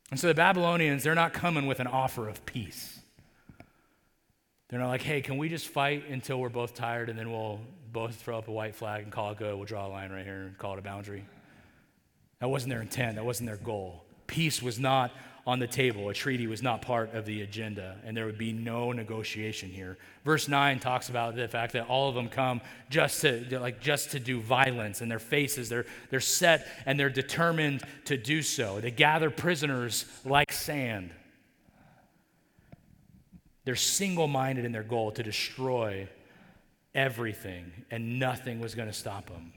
And 0.09 0.19
so 0.19 0.27
the 0.27 0.33
Babylonians, 0.33 1.03
they're 1.03 1.13
not 1.13 1.33
coming 1.33 1.67
with 1.67 1.79
an 1.79 1.87
offer 1.87 2.27
of 2.27 2.43
peace. 2.47 2.99
They're 4.69 4.79
not 4.79 4.87
like, 4.87 5.03
hey, 5.03 5.21
can 5.21 5.37
we 5.37 5.49
just 5.49 5.67
fight 5.67 6.07
until 6.09 6.39
we're 6.39 6.49
both 6.49 6.73
tired 6.73 7.09
and 7.09 7.17
then 7.17 7.31
we'll 7.31 7.59
both 7.91 8.15
throw 8.15 8.39
up 8.39 8.47
a 8.47 8.51
white 8.51 8.73
flag 8.73 9.03
and 9.03 9.11
call 9.11 9.31
it 9.31 9.37
good? 9.37 9.55
We'll 9.55 9.65
draw 9.65 9.85
a 9.85 9.89
line 9.89 10.11
right 10.11 10.25
here 10.25 10.41
and 10.41 10.57
call 10.57 10.73
it 10.73 10.79
a 10.79 10.81
boundary. 10.81 11.25
That 12.39 12.49
wasn't 12.49 12.71
their 12.71 12.81
intent, 12.81 13.15
that 13.15 13.25
wasn't 13.25 13.47
their 13.47 13.57
goal. 13.57 14.03
Peace 14.27 14.61
was 14.61 14.79
not 14.79 15.11
on 15.45 15.59
the 15.59 15.67
table. 15.67 16.09
A 16.09 16.13
treaty 16.13 16.47
was 16.47 16.61
not 16.61 16.81
part 16.81 17.13
of 17.13 17.25
the 17.25 17.41
agenda, 17.41 17.97
and 18.05 18.15
there 18.15 18.25
would 18.25 18.37
be 18.37 18.53
no 18.53 18.91
negotiation 18.91 19.69
here. 19.69 19.97
Verse 20.23 20.47
9 20.47 20.79
talks 20.79 21.09
about 21.09 21.35
the 21.35 21.47
fact 21.47 21.73
that 21.73 21.87
all 21.87 22.07
of 22.07 22.15
them 22.15 22.29
come 22.29 22.61
just 22.89 23.21
to 23.21 23.59
like 23.59 23.81
just 23.81 24.11
to 24.11 24.19
do 24.19 24.39
violence, 24.39 25.01
and 25.01 25.09
their 25.09 25.19
faces, 25.19 25.67
they're, 25.67 25.85
they're 26.11 26.19
set 26.19 26.67
and 26.85 26.99
they're 26.99 27.09
determined 27.09 27.81
to 28.05 28.15
do 28.15 28.41
so. 28.41 28.79
They 28.79 28.91
gather 28.91 29.29
prisoners 29.29 30.05
like 30.23 30.51
sand. 30.51 31.11
They're 33.65 33.75
single 33.75 34.27
minded 34.27 34.65
in 34.65 34.71
their 34.71 34.83
goal 34.83 35.11
to 35.13 35.23
destroy 35.23 36.07
everything, 36.93 37.71
and 37.91 38.19
nothing 38.19 38.59
was 38.59 38.75
going 38.75 38.87
to 38.87 38.93
stop 38.93 39.29
them. 39.29 39.53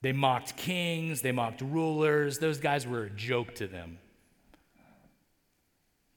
They 0.00 0.12
mocked 0.12 0.56
kings, 0.56 1.22
they 1.22 1.32
mocked 1.32 1.60
rulers. 1.60 2.38
Those 2.38 2.58
guys 2.58 2.86
were 2.86 3.04
a 3.04 3.10
joke 3.10 3.54
to 3.56 3.66
them. 3.66 3.98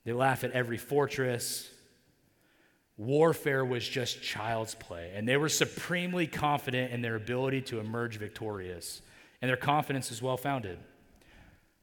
They 0.06 0.14
laugh 0.14 0.44
at 0.44 0.52
every 0.52 0.78
fortress. 0.78 1.70
Warfare 2.98 3.66
was 3.66 3.88
just 3.88 4.22
child's 4.22 4.76
play, 4.76 5.12
and 5.16 5.28
they 5.28 5.38
were 5.38 5.50
supremely 5.50 6.28
confident 6.28 6.92
in 6.92 7.02
their 7.02 7.16
ability 7.16 7.62
to 7.64 7.80
emerge 7.80 8.18
victorious. 8.18 9.02
And 9.42 9.50
their 9.50 9.58
confidence 9.58 10.12
is 10.12 10.22
well 10.22 10.38
founded. 10.38 10.78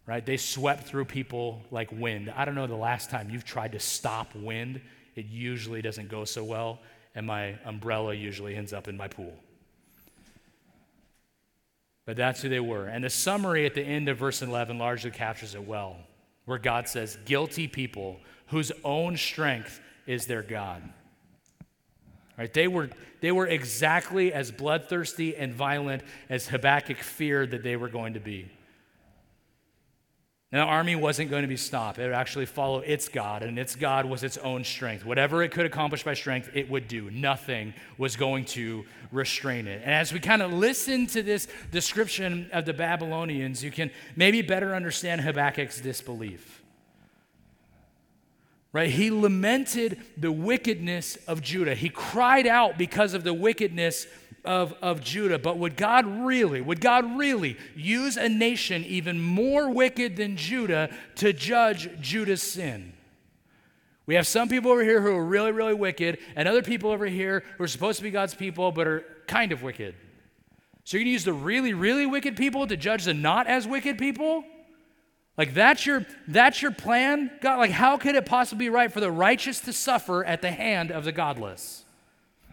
Right? 0.07 0.25
They 0.25 0.37
swept 0.37 0.85
through 0.85 1.07
people 1.07 1.63
like 1.71 1.91
wind. 1.93 2.33
I 2.35 2.45
don't 2.45 2.55
know 2.55 2.67
the 2.67 2.77
last 2.77 3.11
time 3.11 3.31
you've 3.31 3.45
tried 3.45 3.73
to 3.73 3.81
stop 3.81 4.35
wind, 4.35 4.81
it 5.17 5.27
usually 5.27 5.83
doesn't 5.83 6.09
go 6.09 6.25
so 6.25 6.45
well, 6.45 6.79
and 7.15 7.27
my 7.27 7.59
umbrella 7.65 8.15
usually 8.15 8.55
ends 8.55 8.73
up 8.73 8.87
in 8.87 8.97
my 8.97 9.09
pool. 9.09 9.35
But 12.09 12.17
that's 12.17 12.41
who 12.41 12.49
they 12.49 12.59
were. 12.59 12.87
And 12.87 13.05
the 13.05 13.11
summary 13.11 13.67
at 13.67 13.75
the 13.75 13.83
end 13.83 14.09
of 14.09 14.17
verse 14.17 14.41
11 14.41 14.79
largely 14.79 15.11
captures 15.11 15.55
it 15.55 15.67
well, 15.67 15.99
where 16.47 16.57
God 16.57 16.89
says, 16.89 17.19
Guilty 17.27 17.69
people 17.69 18.19
whose 18.47 18.73
own 18.83 19.19
strength 19.19 19.79
is 20.07 20.25
their 20.25 20.43
God. 20.43 20.83
Right? 22.39 22.51
They 22.51 22.67
were, 22.67 22.89
they 23.21 23.31
were 23.31 23.47
exactly 23.47 24.33
as 24.33 24.51
bloodthirsty 24.51 25.37
and 25.37 25.53
violent 25.53 26.03
as 26.31 26.49
Habakkuk 26.49 26.97
feared 26.97 27.51
that 27.51 27.63
they 27.63 27.77
were 27.77 27.91
going 27.91 28.15
to 28.15 28.21
be. 28.21 28.51
And 30.51 30.63
the 30.63 30.65
army 30.65 30.97
wasn't 30.97 31.29
going 31.29 31.43
to 31.43 31.49
be 31.49 31.59
stopped. 31.59 31.99
It 31.99 32.05
would 32.05 32.15
actually 32.15 32.47
follow 32.47 32.79
its 32.81 33.11
God, 33.11 33.43
and 33.43 33.59
its 33.59 33.77
God 33.77 34.07
was 34.07 34.23
its 34.23 34.39
own 34.39 34.65
strength. 34.65 35.05
Whatever 35.05 35.43
it 35.43 35.51
could 35.51 35.67
accomplish 35.67 36.05
by 36.05 36.15
strength, 36.15 36.49
it 36.55 36.71
would 36.71 36.89
do. 36.89 37.11
Nothing 37.11 37.75
was 37.99 38.17
going 38.17 38.47
to 38.47 38.87
restrain 39.13 39.67
it. 39.67 39.83
And 39.85 39.93
as 39.93 40.11
we 40.11 40.21
kind 40.21 40.41
of 40.41 40.51
listen 40.51 41.07
to 41.09 41.23
this 41.23 41.49
description 41.71 42.49
of 42.55 42.65
the 42.65 42.73
Babylonians, 42.73 43.63
you 43.63 43.71
can 43.71 43.91
maybe 44.17 44.41
better 44.41 44.75
understand 44.75 45.21
Habakkuk's 45.21 45.83
disbelief. 45.83 46.63
Right? 48.73 48.91
He 48.91 49.11
lamented 49.11 50.01
the 50.17 50.33
wickedness 50.33 51.17
of 51.27 51.43
Judah. 51.43 51.75
He 51.75 51.91
cried 51.91 52.47
out 52.47 52.79
because 52.79 53.13
of 53.13 53.23
the 53.23 53.35
wickedness 53.35 54.07
of, 54.49 54.75
of 54.81 55.03
Judah. 55.03 55.39
But 55.39 55.59
would 55.59 55.77
God 55.77 56.07
really, 56.07 56.63
would 56.63 56.81
God 56.81 57.19
really 57.19 57.59
use 57.77 58.17
a 58.17 58.31
nation 58.31 58.83
even 58.85 59.21
more 59.21 59.69
wicked 59.71 60.17
than 60.17 60.39
Judah 60.39 60.89
to 61.17 61.35
judge 61.35 61.91
Judah's 62.01 62.43
sin? 62.43 62.95
We 64.07 64.15
have 64.15 64.27
some 64.27 64.49
people 64.49 64.71
over 64.71 64.83
here 64.83 65.03
who 65.03 65.15
are 65.15 65.25
really, 65.25 65.53
really 65.53 65.75
wicked, 65.75 66.19
and 66.35 66.49
other 66.49 66.63
people 66.63 66.91
over 66.91 67.05
here 67.05 67.45
who 67.59 67.65
are 67.65 67.69
supposed 67.69 67.99
to 67.99 68.03
be 68.03 68.11
God's 68.11 68.35
people 68.35 68.73
but 68.73 68.87
are 68.87 69.05
kind 69.27 69.53
of 69.53 69.63
wicked. 69.63 69.95
So 70.85 70.97
you're 70.97 71.03
going 71.03 71.09
to 71.09 71.13
use 71.13 71.25
the 71.25 71.35
really, 71.35 71.75
really 71.75 72.07
wicked 72.07 72.35
people 72.35 72.67
to 72.67 72.77
judge 72.79 73.05
the 73.05 73.13
not 73.13 73.47
as 73.47 73.69
wicked 73.69 73.99
people? 73.99 74.45
Like 75.37 75.53
that's 75.53 75.85
your 75.85 76.07
that's 76.27 76.63
your 76.63 76.71
plan? 76.71 77.31
God, 77.43 77.59
like 77.59 77.71
how 77.71 77.99
could 77.99 78.15
it 78.15 78.25
possibly 78.25 78.65
be 78.65 78.71
right 78.71 78.91
for 78.91 79.01
the 79.01 79.11
righteous 79.11 79.61
to 79.61 79.75
suffer 79.75 80.25
at 80.25 80.41
the 80.41 80.51
hand 80.51 80.91
of 80.91 81.05
the 81.05 81.13
godless? 81.13 81.85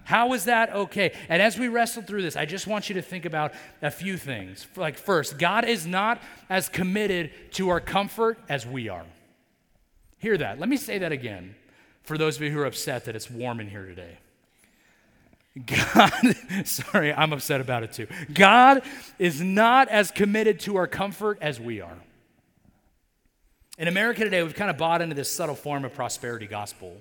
How 0.05 0.33
is 0.33 0.45
that 0.45 0.71
okay? 0.71 1.13
And 1.29 1.41
as 1.41 1.57
we 1.57 1.67
wrestle 1.67 2.03
through 2.03 2.21
this, 2.21 2.35
I 2.35 2.45
just 2.45 2.67
want 2.67 2.89
you 2.89 2.95
to 2.95 3.01
think 3.01 3.25
about 3.25 3.53
a 3.81 3.89
few 3.89 4.17
things. 4.17 4.67
Like, 4.75 4.97
first, 4.97 5.39
God 5.39 5.65
is 5.65 5.87
not 5.87 6.21
as 6.47 6.69
committed 6.69 7.31
to 7.53 7.69
our 7.69 7.79
comfort 7.79 8.37
as 8.47 8.67
we 8.67 8.87
are. 8.87 9.05
Hear 10.19 10.37
that. 10.37 10.59
Let 10.59 10.69
me 10.69 10.77
say 10.77 10.99
that 10.99 11.11
again 11.11 11.55
for 12.03 12.19
those 12.19 12.35
of 12.35 12.43
you 12.43 12.51
who 12.51 12.59
are 12.59 12.65
upset 12.65 13.05
that 13.05 13.15
it's 13.15 13.31
warm 13.31 13.59
in 13.59 13.67
here 13.67 13.85
today. 13.85 14.19
God, 15.65 16.11
sorry, 16.65 17.11
I'm 17.11 17.33
upset 17.33 17.59
about 17.59 17.81
it 17.81 17.93
too. 17.93 18.07
God 18.31 18.83
is 19.17 19.41
not 19.41 19.89
as 19.89 20.11
committed 20.11 20.59
to 20.61 20.75
our 20.75 20.85
comfort 20.85 21.39
as 21.41 21.59
we 21.59 21.81
are. 21.81 21.97
In 23.79 23.87
America 23.87 24.23
today, 24.23 24.43
we've 24.43 24.53
kind 24.53 24.69
of 24.69 24.77
bought 24.77 25.01
into 25.01 25.15
this 25.15 25.31
subtle 25.31 25.55
form 25.55 25.83
of 25.83 25.95
prosperity 25.95 26.45
gospel 26.45 26.95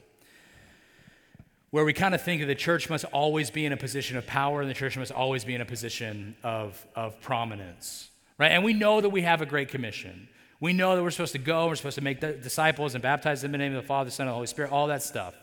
where 1.74 1.84
we 1.84 1.92
kind 1.92 2.14
of 2.14 2.22
think 2.22 2.40
that 2.40 2.46
the 2.46 2.54
church 2.54 2.88
must 2.88 3.04
always 3.06 3.50
be 3.50 3.66
in 3.66 3.72
a 3.72 3.76
position 3.76 4.16
of 4.16 4.24
power 4.24 4.60
and 4.60 4.70
the 4.70 4.74
church 4.74 4.96
must 4.96 5.10
always 5.10 5.44
be 5.44 5.56
in 5.56 5.60
a 5.60 5.64
position 5.64 6.36
of, 6.44 6.86
of 6.94 7.20
prominence, 7.20 8.10
right? 8.38 8.52
And 8.52 8.62
we 8.62 8.72
know 8.72 9.00
that 9.00 9.08
we 9.08 9.22
have 9.22 9.42
a 9.42 9.46
great 9.46 9.70
commission. 9.70 10.28
We 10.60 10.72
know 10.72 10.94
that 10.94 11.02
we're 11.02 11.10
supposed 11.10 11.32
to 11.32 11.38
go, 11.38 11.66
we're 11.66 11.74
supposed 11.74 11.96
to 11.96 12.00
make 12.00 12.20
disciples 12.20 12.94
and 12.94 13.02
baptize 13.02 13.42
them 13.42 13.48
in 13.56 13.58
the 13.58 13.64
name 13.64 13.74
of 13.74 13.82
the 13.82 13.88
Father, 13.88 14.04
the 14.04 14.12
Son, 14.12 14.28
and 14.28 14.30
the 14.30 14.34
Holy 14.34 14.46
Spirit, 14.46 14.70
all 14.70 14.86
that 14.86 15.02
stuff. 15.02 15.34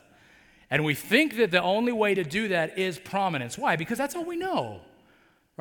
And 0.69 0.86
we 0.86 0.93
think 0.93 1.36
that 1.36 1.51
the 1.51 1.61
only 1.61 1.91
way 1.91 2.15
to 2.15 2.23
do 2.23 2.47
that 2.47 2.79
is 2.79 2.97
prominence. 2.97 3.57
Why? 3.57 3.75
Because 3.75 3.97
that's 3.97 4.15
all 4.15 4.23
we 4.23 4.38
know. 4.38 4.79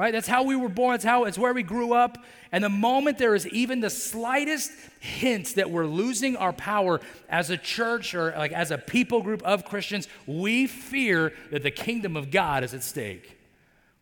Right? 0.00 0.12
That's 0.12 0.26
how 0.26 0.44
we 0.44 0.56
were 0.56 0.70
born. 0.70 0.94
That's 0.94 1.04
how 1.04 1.24
it's 1.24 1.36
where 1.36 1.52
we 1.52 1.62
grew 1.62 1.92
up. 1.92 2.24
And 2.52 2.64
the 2.64 2.70
moment 2.70 3.18
there 3.18 3.34
is 3.34 3.46
even 3.48 3.80
the 3.80 3.90
slightest 3.90 4.72
hint 4.98 5.56
that 5.56 5.70
we're 5.70 5.84
losing 5.84 6.38
our 6.38 6.54
power 6.54 7.00
as 7.28 7.50
a 7.50 7.58
church 7.58 8.14
or 8.14 8.32
like 8.34 8.52
as 8.52 8.70
a 8.70 8.78
people 8.78 9.20
group 9.20 9.42
of 9.42 9.66
Christians, 9.66 10.08
we 10.26 10.66
fear 10.66 11.34
that 11.50 11.62
the 11.62 11.70
kingdom 11.70 12.16
of 12.16 12.30
God 12.30 12.64
is 12.64 12.72
at 12.72 12.82
stake. 12.82 13.36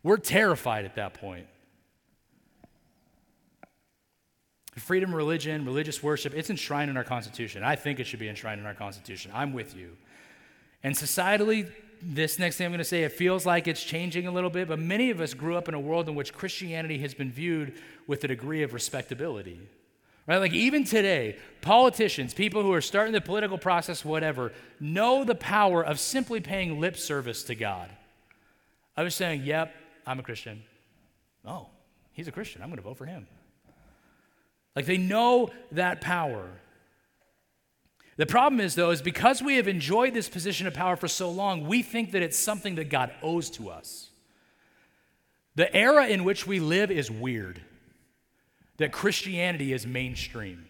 We're 0.01 0.15
terrified 0.15 0.85
at 0.85 0.95
that 0.95 1.15
point. 1.15 1.47
Freedom 4.77 5.13
religion, 5.13 5.65
religious 5.65 6.01
worship, 6.01 6.33
it's 6.33 6.49
enshrined 6.49 6.89
in 6.89 6.95
our 6.95 7.03
Constitution. 7.03 7.61
I 7.61 7.75
think 7.75 7.99
it 7.99 8.05
should 8.05 8.21
be 8.21 8.29
enshrined 8.29 8.61
in 8.61 8.65
our 8.65 8.73
Constitution. 8.73 9.31
I'm 9.35 9.51
with 9.51 9.75
you. 9.75 9.97
And 10.81 10.95
societally, 10.95 11.69
this 12.01 12.39
next 12.39 12.57
thing 12.57 12.65
I'm 12.65 12.71
going 12.71 12.79
to 12.79 12.85
say, 12.85 13.03
it 13.03 13.11
feels 13.11 13.45
like 13.45 13.67
it's 13.67 13.83
changing 13.83 14.27
a 14.27 14.31
little 14.31 14.49
bit, 14.49 14.67
but 14.67 14.79
many 14.79 15.09
of 15.09 15.19
us 15.21 15.33
grew 15.33 15.55
up 15.55 15.67
in 15.67 15.73
a 15.73 15.79
world 15.79 16.07
in 16.07 16.15
which 16.15 16.33
Christianity 16.33 16.97
has 16.99 17.13
been 17.13 17.31
viewed 17.31 17.73
with 18.07 18.23
a 18.23 18.27
degree 18.27 18.63
of 18.63 18.73
respectability. 18.73 19.59
Right? 20.27 20.37
Like 20.37 20.53
even 20.53 20.83
today, 20.83 21.37
politicians, 21.61 22.33
people 22.33 22.61
who 22.61 22.71
are 22.73 22.81
starting 22.81 23.13
the 23.13 23.21
political 23.21 23.57
process, 23.57 24.05
whatever, 24.05 24.53
know 24.79 25.23
the 25.23 25.35
power 25.35 25.83
of 25.83 25.99
simply 25.99 26.39
paying 26.39 26.79
lip 26.79 26.95
service 26.97 27.43
to 27.43 27.55
God. 27.55 27.89
I 28.95 29.03
was 29.03 29.15
saying, 29.15 29.43
yep, 29.43 29.73
I'm 30.05 30.19
a 30.19 30.23
Christian. 30.23 30.61
Oh, 31.45 31.67
he's 32.11 32.27
a 32.27 32.31
Christian. 32.31 32.61
I'm 32.61 32.69
going 32.69 32.77
to 32.77 32.83
vote 32.83 32.97
for 32.97 33.05
him. 33.05 33.25
Like 34.75 34.85
they 34.85 34.97
know 34.97 35.49
that 35.71 36.01
power. 36.01 36.47
The 38.19 38.25
problem 38.25 38.59
is, 38.59 38.75
though, 38.75 38.91
is 38.91 39.01
because 39.01 39.41
we 39.41 39.55
have 39.55 39.69
enjoyed 39.69 40.13
this 40.13 40.27
position 40.27 40.67
of 40.67 40.73
power 40.73 40.97
for 40.97 41.07
so 41.07 41.31
long, 41.31 41.65
we 41.65 41.81
think 41.81 42.11
that 42.11 42.21
it's 42.21 42.37
something 42.37 42.75
that 42.75 42.89
God 42.89 43.13
owes 43.23 43.49
to 43.51 43.69
us. 43.69 44.09
The 45.55 45.73
era 45.73 46.05
in 46.05 46.25
which 46.25 46.45
we 46.45 46.59
live 46.59 46.91
is 46.91 47.09
weird, 47.09 47.61
that 48.75 48.91
Christianity 48.91 49.71
is 49.71 49.87
mainstream. 49.87 50.65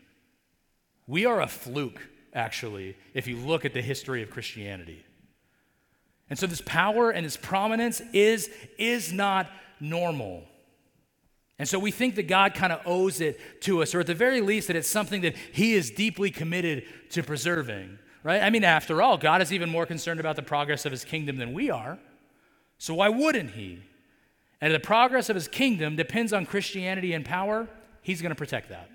We 1.08 1.26
are 1.26 1.42
a 1.42 1.48
fluke, 1.48 2.00
actually, 2.36 2.96
if 3.16 3.26
you 3.26 3.38
look 3.38 3.66
at 3.66 3.74
the 3.74 3.82
history 3.82 4.22
of 4.22 4.30
Christianity. 4.30 5.04
And 6.30 6.38
so, 6.38 6.46
this 6.46 6.62
power 6.64 7.10
and 7.10 7.26
this 7.26 7.36
prominence 7.36 8.00
is, 8.14 8.48
is 8.78 9.12
not 9.12 9.50
normal. 9.80 10.44
And 11.60 11.68
so 11.68 11.78
we 11.78 11.92
think 11.92 12.16
that 12.16 12.28
God 12.28 12.54
kind 12.54 12.72
of 12.72 12.80
owes 12.86 13.20
it 13.20 13.62
to 13.64 13.84
us, 13.84 13.94
or 13.94 14.00
at 14.00 14.08
the 14.08 14.16
very 14.16 14.40
least, 14.40 14.68
that 14.68 14.78
it's 14.78 14.90
something 14.90 15.22
that 15.22 15.36
He 15.36 15.74
is 15.74 15.92
deeply 15.92 16.32
committed 16.32 16.86
to 17.10 17.22
preserving, 17.22 18.00
right? 18.24 18.42
I 18.42 18.50
mean, 18.50 18.64
after 18.64 19.02
all, 19.02 19.18
God 19.18 19.42
is 19.42 19.52
even 19.52 19.70
more 19.70 19.86
concerned 19.86 20.22
about 20.22 20.38
the 20.38 20.42
progress 20.42 20.86
of 20.86 20.94
His 20.94 21.04
kingdom 21.04 21.36
than 21.36 21.52
we 21.52 21.70
are. 21.70 22.00
So 22.78 22.96
why 22.96 23.10
wouldn't 23.10 23.52
He? 23.52 23.80
And 24.62 24.74
the 24.74 24.80
progress 24.80 25.30
of 25.30 25.36
His 25.36 25.50
kingdom 25.50 25.98
depends 25.98 26.32
on 26.32 26.46
Christianity 26.46 27.12
and 27.14 27.26
power, 27.26 27.68
He's 28.02 28.22
going 28.22 28.32
to 28.32 28.36
protect 28.36 28.70
that. 28.70 28.90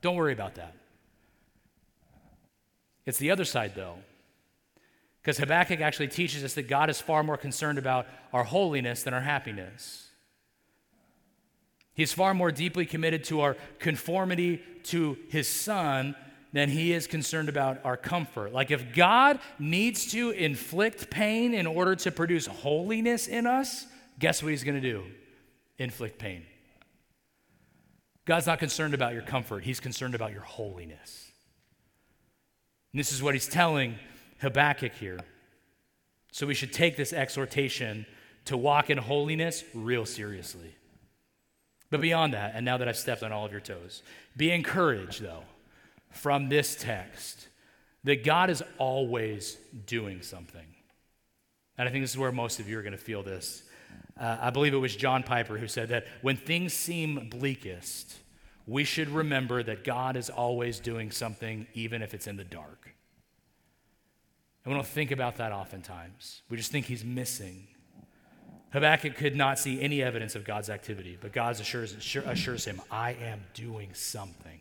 Don't 0.00 0.16
worry 0.16 0.32
about 0.32 0.56
that. 0.56 0.74
It's 3.06 3.18
the 3.18 3.30
other 3.30 3.44
side, 3.44 3.74
though. 3.76 3.98
Because 5.22 5.38
Habakkuk 5.38 5.80
actually 5.80 6.08
teaches 6.08 6.42
us 6.42 6.54
that 6.54 6.66
God 6.66 6.90
is 6.90 7.00
far 7.00 7.22
more 7.22 7.36
concerned 7.36 7.78
about 7.78 8.06
our 8.32 8.42
holiness 8.42 9.04
than 9.04 9.14
our 9.14 9.20
happiness. 9.20 10.08
He's 11.94 12.12
far 12.12 12.34
more 12.34 12.50
deeply 12.50 12.86
committed 12.86 13.24
to 13.24 13.40
our 13.40 13.56
conformity 13.78 14.62
to 14.84 15.18
his 15.28 15.48
son 15.48 16.14
than 16.52 16.68
he 16.68 16.92
is 16.92 17.06
concerned 17.06 17.48
about 17.48 17.84
our 17.84 17.96
comfort. 17.96 18.52
Like, 18.52 18.70
if 18.70 18.94
God 18.94 19.38
needs 19.58 20.12
to 20.12 20.30
inflict 20.30 21.10
pain 21.10 21.54
in 21.54 21.66
order 21.66 21.96
to 21.96 22.10
produce 22.10 22.46
holiness 22.46 23.26
in 23.26 23.46
us, 23.46 23.86
guess 24.18 24.42
what 24.42 24.50
he's 24.50 24.64
going 24.64 24.80
to 24.80 24.92
do? 24.92 25.04
Inflict 25.78 26.18
pain. 26.18 26.44
God's 28.24 28.46
not 28.46 28.58
concerned 28.58 28.94
about 28.94 29.14
your 29.14 29.22
comfort, 29.22 29.64
he's 29.64 29.80
concerned 29.80 30.14
about 30.14 30.32
your 30.32 30.42
holiness. 30.42 31.30
And 32.92 33.00
this 33.00 33.12
is 33.12 33.22
what 33.22 33.34
he's 33.34 33.48
telling 33.48 33.96
Habakkuk 34.40 34.92
here. 34.94 35.20
So 36.30 36.46
we 36.46 36.54
should 36.54 36.72
take 36.72 36.96
this 36.96 37.12
exhortation 37.12 38.06
to 38.44 38.56
walk 38.56 38.90
in 38.90 38.98
holiness 38.98 39.64
real 39.74 40.04
seriously. 40.04 40.74
But 41.92 42.00
beyond 42.00 42.32
that, 42.32 42.52
and 42.54 42.64
now 42.64 42.78
that 42.78 42.88
I've 42.88 42.96
stepped 42.96 43.22
on 43.22 43.32
all 43.32 43.44
of 43.44 43.52
your 43.52 43.60
toes, 43.60 44.02
be 44.34 44.50
encouraged, 44.50 45.20
though, 45.20 45.42
from 46.10 46.48
this 46.48 46.74
text 46.74 47.48
that 48.04 48.24
God 48.24 48.48
is 48.48 48.62
always 48.78 49.58
doing 49.84 50.22
something. 50.22 50.64
And 51.76 51.86
I 51.86 51.92
think 51.92 52.02
this 52.02 52.12
is 52.12 52.16
where 52.16 52.32
most 52.32 52.60
of 52.60 52.68
you 52.68 52.78
are 52.78 52.82
going 52.82 52.92
to 52.92 52.98
feel 52.98 53.22
this. 53.22 53.64
Uh, 54.18 54.38
I 54.40 54.48
believe 54.48 54.72
it 54.72 54.78
was 54.78 54.96
John 54.96 55.22
Piper 55.22 55.58
who 55.58 55.68
said 55.68 55.90
that 55.90 56.06
when 56.22 56.38
things 56.38 56.72
seem 56.72 57.28
bleakest, 57.28 58.14
we 58.66 58.84
should 58.84 59.10
remember 59.10 59.62
that 59.62 59.84
God 59.84 60.16
is 60.16 60.30
always 60.30 60.80
doing 60.80 61.10
something, 61.10 61.66
even 61.74 62.00
if 62.00 62.14
it's 62.14 62.26
in 62.26 62.38
the 62.38 62.44
dark. 62.44 62.94
And 64.64 64.72
we 64.72 64.78
don't 64.78 64.86
think 64.86 65.10
about 65.10 65.36
that 65.36 65.52
oftentimes. 65.52 66.40
We 66.48 66.56
just 66.56 66.72
think 66.72 66.86
he's 66.86 67.04
missing. 67.04 67.66
Habakkuk 68.72 69.16
could 69.16 69.36
not 69.36 69.58
see 69.58 69.80
any 69.80 70.02
evidence 70.02 70.34
of 70.34 70.44
God's 70.44 70.70
activity, 70.70 71.18
but 71.20 71.32
God 71.32 71.60
assures, 71.60 71.94
assures 71.94 72.64
him, 72.64 72.80
I 72.90 73.12
am 73.12 73.42
doing 73.52 73.90
something. 73.92 74.60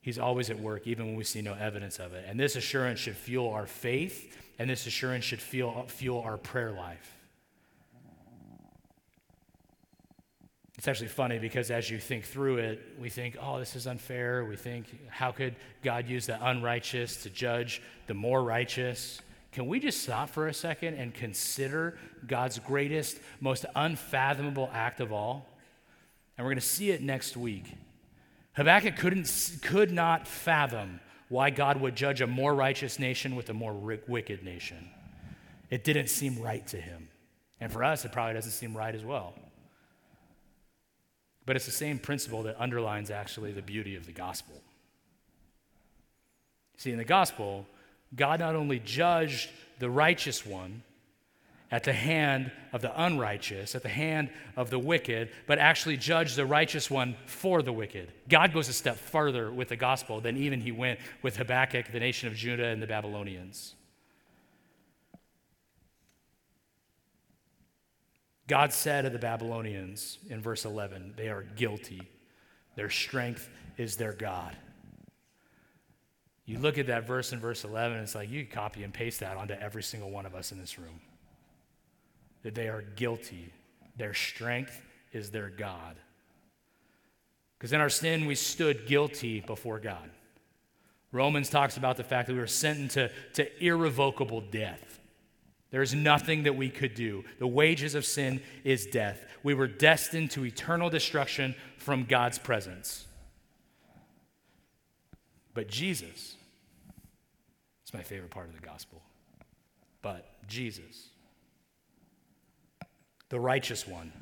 He's 0.00 0.18
always 0.18 0.48
at 0.48 0.58
work, 0.58 0.86
even 0.86 1.06
when 1.06 1.16
we 1.16 1.24
see 1.24 1.42
no 1.42 1.52
evidence 1.52 1.98
of 1.98 2.14
it. 2.14 2.24
And 2.26 2.40
this 2.40 2.56
assurance 2.56 2.98
should 2.98 3.16
fuel 3.16 3.50
our 3.50 3.66
faith, 3.66 4.38
and 4.58 4.70
this 4.70 4.86
assurance 4.86 5.24
should 5.24 5.42
fuel, 5.42 5.84
fuel 5.88 6.22
our 6.22 6.38
prayer 6.38 6.72
life. 6.72 7.14
It's 10.78 10.88
actually 10.88 11.08
funny 11.08 11.38
because 11.38 11.70
as 11.72 11.90
you 11.90 11.98
think 11.98 12.24
through 12.24 12.58
it, 12.58 12.80
we 12.98 13.10
think, 13.10 13.36
oh, 13.42 13.58
this 13.58 13.74
is 13.74 13.88
unfair. 13.88 14.44
We 14.44 14.56
think, 14.56 14.86
how 15.10 15.32
could 15.32 15.56
God 15.82 16.08
use 16.08 16.26
the 16.26 16.42
unrighteous 16.42 17.22
to 17.24 17.30
judge 17.30 17.82
the 18.06 18.14
more 18.14 18.44
righteous? 18.44 19.20
Can 19.52 19.66
we 19.66 19.80
just 19.80 20.02
stop 20.02 20.28
for 20.28 20.46
a 20.46 20.54
second 20.54 20.94
and 20.94 21.14
consider 21.14 21.98
God's 22.26 22.58
greatest, 22.58 23.18
most 23.40 23.64
unfathomable 23.74 24.70
act 24.72 25.00
of 25.00 25.12
all? 25.12 25.46
And 26.36 26.44
we're 26.44 26.52
going 26.52 26.60
to 26.60 26.66
see 26.66 26.90
it 26.90 27.02
next 27.02 27.36
week. 27.36 27.72
Habakkuk 28.52 28.96
couldn't, 28.96 29.58
could 29.62 29.90
not 29.90 30.28
fathom 30.28 31.00
why 31.28 31.50
God 31.50 31.80
would 31.80 31.94
judge 31.94 32.20
a 32.20 32.26
more 32.26 32.54
righteous 32.54 32.98
nation 32.98 33.36
with 33.36 33.50
a 33.50 33.54
more 33.54 33.72
wicked 34.06 34.44
nation. 34.44 34.88
It 35.70 35.84
didn't 35.84 36.08
seem 36.08 36.40
right 36.40 36.66
to 36.68 36.76
him. 36.76 37.08
And 37.60 37.72
for 37.72 37.84
us, 37.84 38.04
it 38.04 38.12
probably 38.12 38.34
doesn't 38.34 38.52
seem 38.52 38.76
right 38.76 38.94
as 38.94 39.04
well. 39.04 39.34
But 41.44 41.56
it's 41.56 41.66
the 41.66 41.72
same 41.72 41.98
principle 41.98 42.42
that 42.44 42.60
underlines 42.60 43.10
actually 43.10 43.52
the 43.52 43.62
beauty 43.62 43.96
of 43.96 44.06
the 44.06 44.12
gospel. 44.12 44.54
See, 46.76 46.92
in 46.92 46.98
the 46.98 47.04
gospel, 47.04 47.66
God 48.14 48.40
not 48.40 48.54
only 48.54 48.78
judged 48.78 49.50
the 49.78 49.90
righteous 49.90 50.44
one 50.46 50.82
at 51.70 51.84
the 51.84 51.92
hand 51.92 52.50
of 52.72 52.80
the 52.80 53.02
unrighteous, 53.04 53.74
at 53.74 53.82
the 53.82 53.88
hand 53.88 54.30
of 54.56 54.70
the 54.70 54.78
wicked, 54.78 55.30
but 55.46 55.58
actually 55.58 55.96
judged 55.96 56.36
the 56.36 56.46
righteous 56.46 56.90
one 56.90 57.14
for 57.26 57.62
the 57.62 57.72
wicked. 57.72 58.10
God 58.28 58.54
goes 58.54 58.68
a 58.68 58.72
step 58.72 58.96
further 58.96 59.52
with 59.52 59.68
the 59.68 59.76
gospel 59.76 60.20
than 60.20 60.36
even 60.36 60.60
he 60.60 60.72
went 60.72 60.98
with 61.22 61.36
Habakkuk, 61.36 61.92
the 61.92 62.00
nation 62.00 62.28
of 62.28 62.34
Judah, 62.34 62.66
and 62.66 62.82
the 62.82 62.86
Babylonians. 62.86 63.74
God 68.46 68.72
said 68.72 69.04
of 69.04 69.12
the 69.12 69.18
Babylonians 69.18 70.18
in 70.30 70.40
verse 70.40 70.64
11, 70.64 71.14
they 71.18 71.28
are 71.28 71.42
guilty. 71.42 72.08
Their 72.76 72.88
strength 72.88 73.50
is 73.76 73.96
their 73.96 74.14
God. 74.14 74.56
You 76.48 76.58
look 76.58 76.78
at 76.78 76.86
that 76.86 77.06
verse 77.06 77.34
in 77.34 77.40
verse 77.40 77.62
11, 77.62 77.98
it's 77.98 78.14
like 78.14 78.30
you 78.30 78.46
copy 78.46 78.82
and 78.82 78.92
paste 78.92 79.20
that 79.20 79.36
onto 79.36 79.52
every 79.52 79.82
single 79.82 80.10
one 80.10 80.24
of 80.24 80.34
us 80.34 80.50
in 80.50 80.58
this 80.58 80.78
room. 80.78 80.98
That 82.42 82.54
they 82.54 82.68
are 82.68 82.80
guilty. 82.96 83.52
Their 83.98 84.14
strength 84.14 84.80
is 85.12 85.30
their 85.30 85.50
God. 85.50 85.96
Because 87.58 87.74
in 87.74 87.82
our 87.82 87.90
sin, 87.90 88.24
we 88.24 88.34
stood 88.34 88.86
guilty 88.86 89.40
before 89.40 89.78
God. 89.78 90.08
Romans 91.12 91.50
talks 91.50 91.76
about 91.76 91.98
the 91.98 92.04
fact 92.04 92.28
that 92.28 92.32
we 92.32 92.38
were 92.38 92.46
sentenced 92.46 92.94
to, 92.94 93.10
to 93.34 93.62
irrevocable 93.62 94.40
death. 94.40 95.00
There 95.70 95.82
is 95.82 95.92
nothing 95.92 96.44
that 96.44 96.56
we 96.56 96.70
could 96.70 96.94
do. 96.94 97.24
The 97.40 97.46
wages 97.46 97.94
of 97.94 98.06
sin 98.06 98.40
is 98.64 98.86
death. 98.86 99.22
We 99.42 99.52
were 99.52 99.68
destined 99.68 100.30
to 100.30 100.46
eternal 100.46 100.88
destruction 100.88 101.54
from 101.76 102.04
God's 102.04 102.38
presence. 102.38 103.06
But 105.58 105.66
Jesus, 105.66 106.36
it's 107.82 107.92
my 107.92 108.04
favorite 108.04 108.30
part 108.30 108.46
of 108.46 108.54
the 108.54 108.64
gospel. 108.64 109.02
But 110.02 110.24
Jesus, 110.46 111.08
the 113.28 113.40
righteous 113.40 113.84
one, 113.84 114.12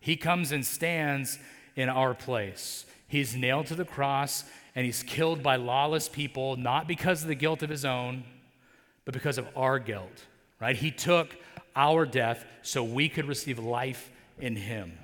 he 0.00 0.16
comes 0.16 0.50
and 0.50 0.64
stands 0.64 1.38
in 1.76 1.90
our 1.90 2.14
place. 2.14 2.86
He's 3.06 3.36
nailed 3.36 3.66
to 3.66 3.74
the 3.74 3.84
cross 3.84 4.44
and 4.74 4.86
he's 4.86 5.02
killed 5.02 5.42
by 5.42 5.56
lawless 5.56 6.08
people, 6.08 6.56
not 6.56 6.88
because 6.88 7.20
of 7.20 7.28
the 7.28 7.34
guilt 7.34 7.62
of 7.62 7.68
his 7.68 7.84
own, 7.84 8.24
but 9.04 9.12
because 9.12 9.36
of 9.36 9.46
our 9.54 9.78
guilt, 9.78 10.24
right? 10.58 10.74
He 10.74 10.90
took 10.90 11.36
our 11.76 12.06
death 12.06 12.46
so 12.62 12.82
we 12.82 13.10
could 13.10 13.26
receive 13.28 13.58
life 13.58 14.10
in 14.38 14.56
him. 14.56 14.94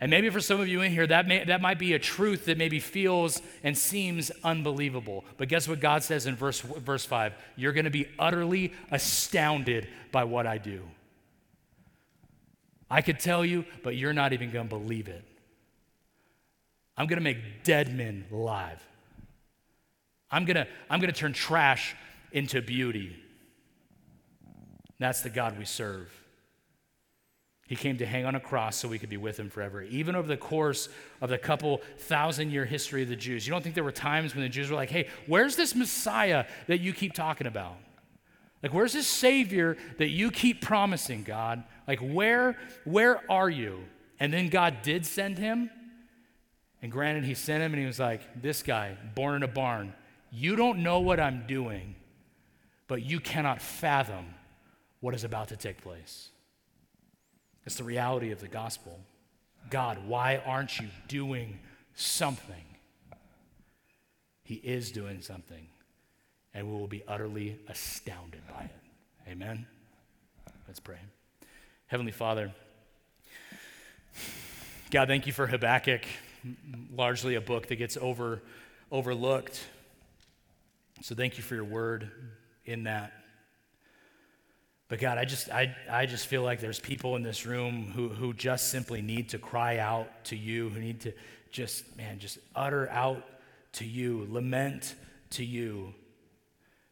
And 0.00 0.10
maybe 0.10 0.30
for 0.30 0.40
some 0.40 0.60
of 0.60 0.68
you 0.68 0.80
in 0.82 0.92
here, 0.92 1.06
that, 1.08 1.26
may, 1.26 1.44
that 1.44 1.60
might 1.60 1.78
be 1.78 1.92
a 1.94 1.98
truth 1.98 2.44
that 2.44 2.56
maybe 2.56 2.78
feels 2.78 3.42
and 3.64 3.76
seems 3.76 4.30
unbelievable. 4.44 5.24
But 5.36 5.48
guess 5.48 5.66
what 5.66 5.80
God 5.80 6.04
says 6.04 6.26
in 6.26 6.36
verse, 6.36 6.60
verse 6.60 7.04
5? 7.04 7.34
You're 7.56 7.72
going 7.72 7.84
to 7.84 7.90
be 7.90 8.06
utterly 8.18 8.72
astounded 8.92 9.88
by 10.12 10.24
what 10.24 10.46
I 10.46 10.58
do. 10.58 10.82
I 12.90 13.02
could 13.02 13.18
tell 13.18 13.44
you, 13.44 13.64
but 13.82 13.96
you're 13.96 14.12
not 14.12 14.32
even 14.32 14.50
going 14.50 14.68
to 14.68 14.76
believe 14.76 15.08
it. 15.08 15.24
I'm 16.96 17.06
going 17.06 17.18
to 17.18 17.24
make 17.24 17.64
dead 17.64 17.94
men 17.94 18.24
live. 18.30 18.82
I'm 20.30 20.44
going 20.44 20.56
to 20.56 20.66
I'm 20.90 21.00
going 21.00 21.12
to 21.12 21.18
turn 21.18 21.32
trash 21.32 21.94
into 22.32 22.60
beauty. 22.60 23.16
That's 24.98 25.22
the 25.22 25.30
God 25.30 25.58
we 25.58 25.64
serve. 25.64 26.12
He 27.68 27.76
came 27.76 27.98
to 27.98 28.06
hang 28.06 28.24
on 28.24 28.34
a 28.34 28.40
cross 28.40 28.76
so 28.76 28.88
we 28.88 28.98
could 28.98 29.10
be 29.10 29.18
with 29.18 29.38
him 29.38 29.50
forever. 29.50 29.82
Even 29.82 30.16
over 30.16 30.26
the 30.26 30.38
course 30.38 30.88
of 31.20 31.28
the 31.28 31.36
couple 31.36 31.82
thousand 31.98 32.50
year 32.50 32.64
history 32.64 33.02
of 33.02 33.10
the 33.10 33.16
Jews, 33.16 33.46
you 33.46 33.52
don't 33.52 33.62
think 33.62 33.74
there 33.74 33.84
were 33.84 33.92
times 33.92 34.34
when 34.34 34.42
the 34.42 34.48
Jews 34.48 34.70
were 34.70 34.76
like, 34.76 34.88
hey, 34.88 35.08
where's 35.26 35.54
this 35.54 35.74
Messiah 35.74 36.46
that 36.66 36.80
you 36.80 36.94
keep 36.94 37.12
talking 37.12 37.46
about? 37.46 37.76
Like, 38.62 38.72
where's 38.72 38.94
this 38.94 39.06
Savior 39.06 39.76
that 39.98 40.08
you 40.08 40.30
keep 40.30 40.62
promising, 40.62 41.24
God? 41.24 41.62
Like, 41.86 42.00
where, 42.00 42.56
where 42.84 43.20
are 43.30 43.50
you? 43.50 43.80
And 44.18 44.32
then 44.32 44.48
God 44.48 44.78
did 44.82 45.04
send 45.04 45.36
him. 45.36 45.70
And 46.80 46.90
granted, 46.90 47.24
he 47.24 47.34
sent 47.34 47.62
him 47.62 47.74
and 47.74 47.80
he 47.80 47.86
was 47.86 48.00
like, 48.00 48.40
this 48.40 48.62
guy, 48.62 48.96
born 49.14 49.36
in 49.36 49.42
a 49.42 49.48
barn, 49.48 49.92
you 50.32 50.56
don't 50.56 50.82
know 50.82 51.00
what 51.00 51.20
I'm 51.20 51.44
doing, 51.46 51.96
but 52.86 53.02
you 53.02 53.20
cannot 53.20 53.60
fathom 53.60 54.24
what 55.00 55.14
is 55.14 55.22
about 55.22 55.48
to 55.48 55.56
take 55.56 55.82
place. 55.82 56.30
It's 57.68 57.76
the 57.76 57.84
reality 57.84 58.30
of 58.30 58.40
the 58.40 58.48
gospel. 58.48 58.98
God, 59.68 59.98
why 60.06 60.40
aren't 60.46 60.80
you 60.80 60.88
doing 61.06 61.58
something? 61.94 62.64
He 64.42 64.54
is 64.54 64.90
doing 64.90 65.20
something, 65.20 65.66
and 66.54 66.66
we 66.66 66.72
will 66.72 66.86
be 66.86 67.02
utterly 67.06 67.58
astounded 67.68 68.40
by 68.48 68.62
it. 68.62 69.30
Amen? 69.30 69.66
Let's 70.66 70.80
pray. 70.80 70.96
Heavenly 71.88 72.10
Father, 72.10 72.54
God, 74.90 75.08
thank 75.08 75.26
you 75.26 75.34
for 75.34 75.46
Habakkuk, 75.46 76.06
largely 76.96 77.34
a 77.34 77.42
book 77.42 77.66
that 77.66 77.76
gets 77.76 77.98
over, 77.98 78.40
overlooked. 78.90 79.62
So 81.02 81.14
thank 81.14 81.36
you 81.36 81.42
for 81.42 81.54
your 81.54 81.64
word 81.64 82.10
in 82.64 82.84
that. 82.84 83.12
But 84.88 85.00
God, 85.00 85.18
I 85.18 85.26
just, 85.26 85.50
I, 85.50 85.76
I 85.90 86.06
just 86.06 86.26
feel 86.26 86.42
like 86.42 86.60
there's 86.60 86.80
people 86.80 87.16
in 87.16 87.22
this 87.22 87.44
room 87.44 87.92
who, 87.94 88.08
who 88.08 88.32
just 88.32 88.70
simply 88.70 89.02
need 89.02 89.28
to 89.30 89.38
cry 89.38 89.78
out 89.78 90.24
to 90.26 90.36
you, 90.36 90.70
who 90.70 90.80
need 90.80 91.00
to 91.00 91.12
just, 91.50 91.96
man, 91.96 92.18
just 92.18 92.38
utter 92.56 92.88
out 92.90 93.22
to 93.72 93.84
you, 93.84 94.26
lament 94.30 94.94
to 95.30 95.44
you. 95.44 95.92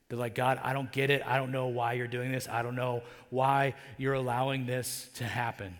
They're 0.08 0.18
like, 0.18 0.34
God, 0.34 0.60
I 0.62 0.74
don't 0.74 0.92
get 0.92 1.10
it. 1.10 1.22
I 1.26 1.38
don't 1.38 1.50
know 1.50 1.68
why 1.68 1.94
you're 1.94 2.06
doing 2.06 2.30
this. 2.30 2.48
I 2.48 2.62
don't 2.62 2.76
know 2.76 3.02
why 3.30 3.74
you're 3.96 4.14
allowing 4.14 4.66
this 4.66 5.08
to 5.14 5.24
happen. 5.24 5.76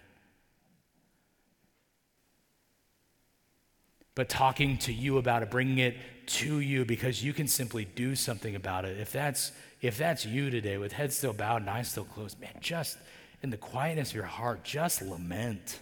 But 4.14 4.30
talking 4.30 4.78
to 4.78 4.92
you 4.92 5.18
about 5.18 5.42
it, 5.42 5.50
bringing 5.50 5.78
it 5.78 5.96
to 6.26 6.60
you 6.60 6.86
because 6.86 7.22
you 7.22 7.34
can 7.34 7.46
simply 7.46 7.84
do 7.84 8.16
something 8.16 8.56
about 8.56 8.86
it. 8.86 8.98
If 8.98 9.12
that's 9.12 9.52
if 9.80 9.98
that's 9.98 10.24
you 10.24 10.50
today 10.50 10.78
with 10.78 10.92
head 10.92 11.12
still 11.12 11.32
bowed 11.32 11.62
and 11.62 11.70
eyes 11.70 11.88
still 11.88 12.04
closed, 12.04 12.40
man, 12.40 12.54
just 12.60 12.98
in 13.42 13.50
the 13.50 13.56
quietness 13.56 14.10
of 14.10 14.14
your 14.16 14.24
heart, 14.24 14.64
just 14.64 15.02
lament. 15.02 15.80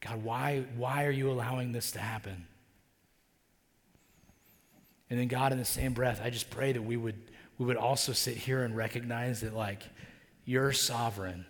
God, 0.00 0.24
why, 0.24 0.64
why 0.76 1.04
are 1.04 1.10
you 1.10 1.30
allowing 1.30 1.72
this 1.72 1.90
to 1.92 1.98
happen? 1.98 2.46
And 5.10 5.18
then, 5.18 5.28
God, 5.28 5.52
in 5.52 5.58
the 5.58 5.64
same 5.64 5.92
breath, 5.92 6.20
I 6.24 6.30
just 6.30 6.50
pray 6.50 6.72
that 6.72 6.82
we 6.82 6.96
would, 6.96 7.20
we 7.58 7.66
would 7.66 7.76
also 7.76 8.12
sit 8.12 8.36
here 8.36 8.62
and 8.62 8.76
recognize 8.76 9.40
that, 9.40 9.54
like, 9.54 9.82
you're 10.44 10.72
sovereign. 10.72 11.44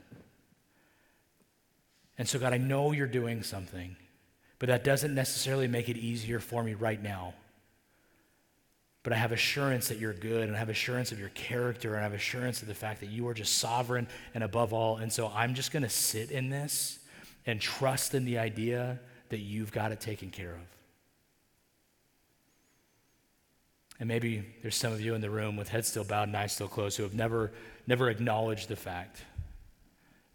And 2.18 2.28
so, 2.28 2.38
God, 2.38 2.52
I 2.52 2.58
know 2.58 2.92
you're 2.92 3.06
doing 3.06 3.42
something, 3.42 3.96
but 4.58 4.68
that 4.68 4.82
doesn't 4.82 5.14
necessarily 5.14 5.68
make 5.68 5.88
it 5.88 5.96
easier 5.96 6.40
for 6.40 6.64
me 6.64 6.74
right 6.74 7.00
now. 7.00 7.34
But 9.02 9.14
I 9.14 9.16
have 9.16 9.32
assurance 9.32 9.88
that 9.88 9.98
you're 9.98 10.12
good, 10.12 10.42
and 10.48 10.54
I 10.54 10.58
have 10.58 10.68
assurance 10.68 11.10
of 11.10 11.18
your 11.18 11.30
character, 11.30 11.94
and 11.94 12.00
I 12.00 12.02
have 12.02 12.12
assurance 12.12 12.60
of 12.60 12.68
the 12.68 12.74
fact 12.74 13.00
that 13.00 13.08
you 13.08 13.26
are 13.28 13.34
just 13.34 13.58
sovereign 13.58 14.06
and 14.34 14.44
above 14.44 14.74
all. 14.74 14.98
And 14.98 15.10
so 15.10 15.32
I'm 15.34 15.54
just 15.54 15.72
going 15.72 15.82
to 15.82 15.88
sit 15.88 16.30
in 16.30 16.50
this 16.50 16.98
and 17.46 17.60
trust 17.60 18.14
in 18.14 18.26
the 18.26 18.38
idea 18.38 19.00
that 19.30 19.38
you've 19.38 19.72
got 19.72 19.92
it 19.92 20.00
taken 20.00 20.30
care 20.30 20.52
of. 20.52 20.60
And 23.98 24.08
maybe 24.08 24.44
there's 24.62 24.76
some 24.76 24.92
of 24.92 25.00
you 25.00 25.14
in 25.14 25.20
the 25.20 25.30
room 25.30 25.56
with 25.56 25.68
heads 25.68 25.88
still 25.88 26.04
bowed 26.04 26.28
and 26.28 26.36
eyes 26.36 26.52
still 26.52 26.68
closed 26.68 26.96
who 26.96 27.02
have 27.02 27.14
never, 27.14 27.52
never 27.86 28.08
acknowledged 28.10 28.68
the 28.68 28.76
fact 28.76 29.22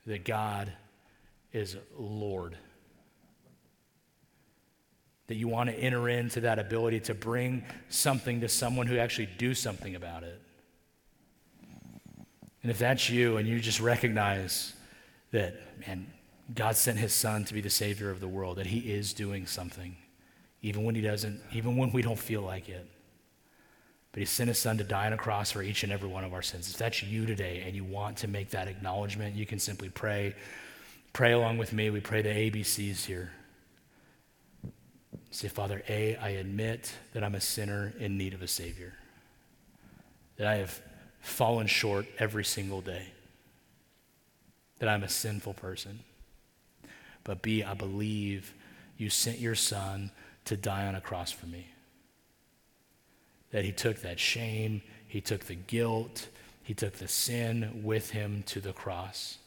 that 0.06 0.24
God 0.24 0.72
is 1.52 1.78
Lord 1.98 2.58
that 5.28 5.36
you 5.36 5.48
want 5.48 5.70
to 5.70 5.76
enter 5.76 6.08
into 6.08 6.42
that 6.42 6.60
ability 6.60 7.00
to 7.02 7.14
bring 7.14 7.64
something 7.90 8.42
to 8.42 8.50
someone 8.50 8.88
who 8.88 8.98
actually 8.98 9.30
do 9.38 9.54
something 9.54 9.96
about 9.96 10.24
it. 10.24 10.40
And 12.62 12.72
if 12.72 12.80
that's 12.80 13.10
you 13.10 13.38
and 13.38 13.48
you 13.48 13.60
just 13.60 13.80
recognize 13.80 14.74
that, 15.32 15.56
man, 15.88 16.08
God 16.54 16.76
sent 16.76 16.98
his 16.98 17.14
son 17.14 17.44
to 17.46 17.54
be 17.54 17.62
the 17.62 17.70
savior 17.70 18.12
of 18.12 18.20
the 18.20 18.28
world, 18.28 18.58
that 18.58 18.68
he 18.68 18.80
is 18.80 19.14
doing 19.14 19.48
something, 19.48 19.96
even 20.62 20.84
when 20.84 20.96
he 20.96 21.02
doesn't, 21.02 21.42
even 21.54 21.78
when 21.78 21.92
we 21.92 22.02
don't 22.02 22.20
feel 22.20 22.42
like 22.42 22.70
it. 22.70 22.88
But 24.12 24.20
he 24.20 24.26
sent 24.26 24.48
his 24.48 24.60
son 24.60 24.78
to 24.78 24.84
die 24.84 25.08
on 25.08 25.14
a 25.14 25.18
cross 25.18 25.52
for 25.52 25.62
each 25.62 25.84
and 25.84 25.92
every 25.92 26.08
one 26.08 26.24
of 26.24 26.34
our 26.34 26.42
sins. 26.42 26.70
If 26.70 26.78
that's 26.78 27.04
you 27.04 27.26
today 27.26 27.64
and 27.66 27.76
you 27.76 27.84
want 27.84 28.18
to 28.18 28.28
make 28.28 28.52
that 28.52 28.68
acknowledgement, 28.68 29.36
you 29.36 29.46
can 29.46 29.60
simply 29.60 29.90
pray. 29.90 30.36
Pray 31.14 31.34
along 31.34 31.58
with 31.58 31.74
me. 31.74 31.90
We 31.90 32.00
pray 32.00 32.22
the 32.22 32.30
ABCs 32.30 33.06
here. 33.06 33.32
Say, 35.32 35.48
Father, 35.48 35.84
A, 35.90 36.16
I 36.16 36.30
admit 36.30 36.94
that 37.14 37.24
I'm 37.24 37.36
a 37.36 37.42
sinner 37.42 37.94
in 38.00 38.18
need 38.18 38.34
of 38.34 38.42
a 38.42 38.48
Savior, 38.48 38.94
that 40.38 40.48
I 40.48 40.56
have 40.56 40.82
fallen 41.20 41.68
short 41.68 42.06
every 42.20 42.46
single 42.46 42.82
day, 42.82 43.08
that 44.80 44.90
I'm 44.90 45.04
a 45.04 45.10
sinful 45.10 45.56
person. 45.56 46.00
But 47.24 47.42
B, 47.42 47.64
I 47.64 47.74
believe 47.74 48.54
you 48.98 49.10
sent 49.10 49.40
your 49.40 49.56
Son 49.56 50.12
to 50.46 50.56
die 50.56 50.86
on 50.86 50.96
a 50.96 51.02
cross 51.02 51.32
for 51.32 51.48
me. 51.48 51.68
That 53.52 53.66
He 53.66 53.72
took 53.72 54.02
that 54.02 54.20
shame, 54.20 54.82
He 55.08 55.22
took 55.22 55.46
the 55.46 55.56
guilt, 55.56 56.28
He 56.64 56.74
took 56.74 56.94
the 56.94 57.08
sin 57.08 57.82
with 57.84 58.12
Him 58.12 58.44
to 58.48 58.62
the 58.62 58.74
cross, 58.74 59.40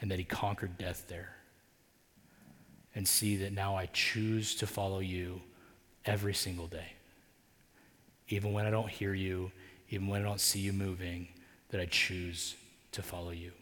and 0.00 0.10
that 0.10 0.18
He 0.18 0.24
conquered 0.24 0.78
death 0.78 1.04
there 1.08 1.37
and 2.98 3.06
see 3.06 3.36
that 3.36 3.52
now 3.52 3.76
I 3.76 3.86
choose 3.92 4.56
to 4.56 4.66
follow 4.66 4.98
you 4.98 5.40
every 6.04 6.34
single 6.34 6.66
day. 6.66 6.94
Even 8.28 8.52
when 8.52 8.66
I 8.66 8.70
don't 8.70 8.88
hear 8.88 9.14
you, 9.14 9.52
even 9.88 10.08
when 10.08 10.20
I 10.20 10.24
don't 10.24 10.40
see 10.40 10.58
you 10.58 10.72
moving, 10.72 11.28
that 11.68 11.80
I 11.80 11.86
choose 11.86 12.56
to 12.90 13.00
follow 13.00 13.30
you. 13.30 13.52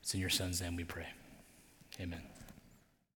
It's 0.00 0.14
in 0.14 0.20
your 0.20 0.30
son's 0.30 0.62
name 0.62 0.76
we 0.76 0.84
pray. 0.84 1.08
Amen. 2.00 2.22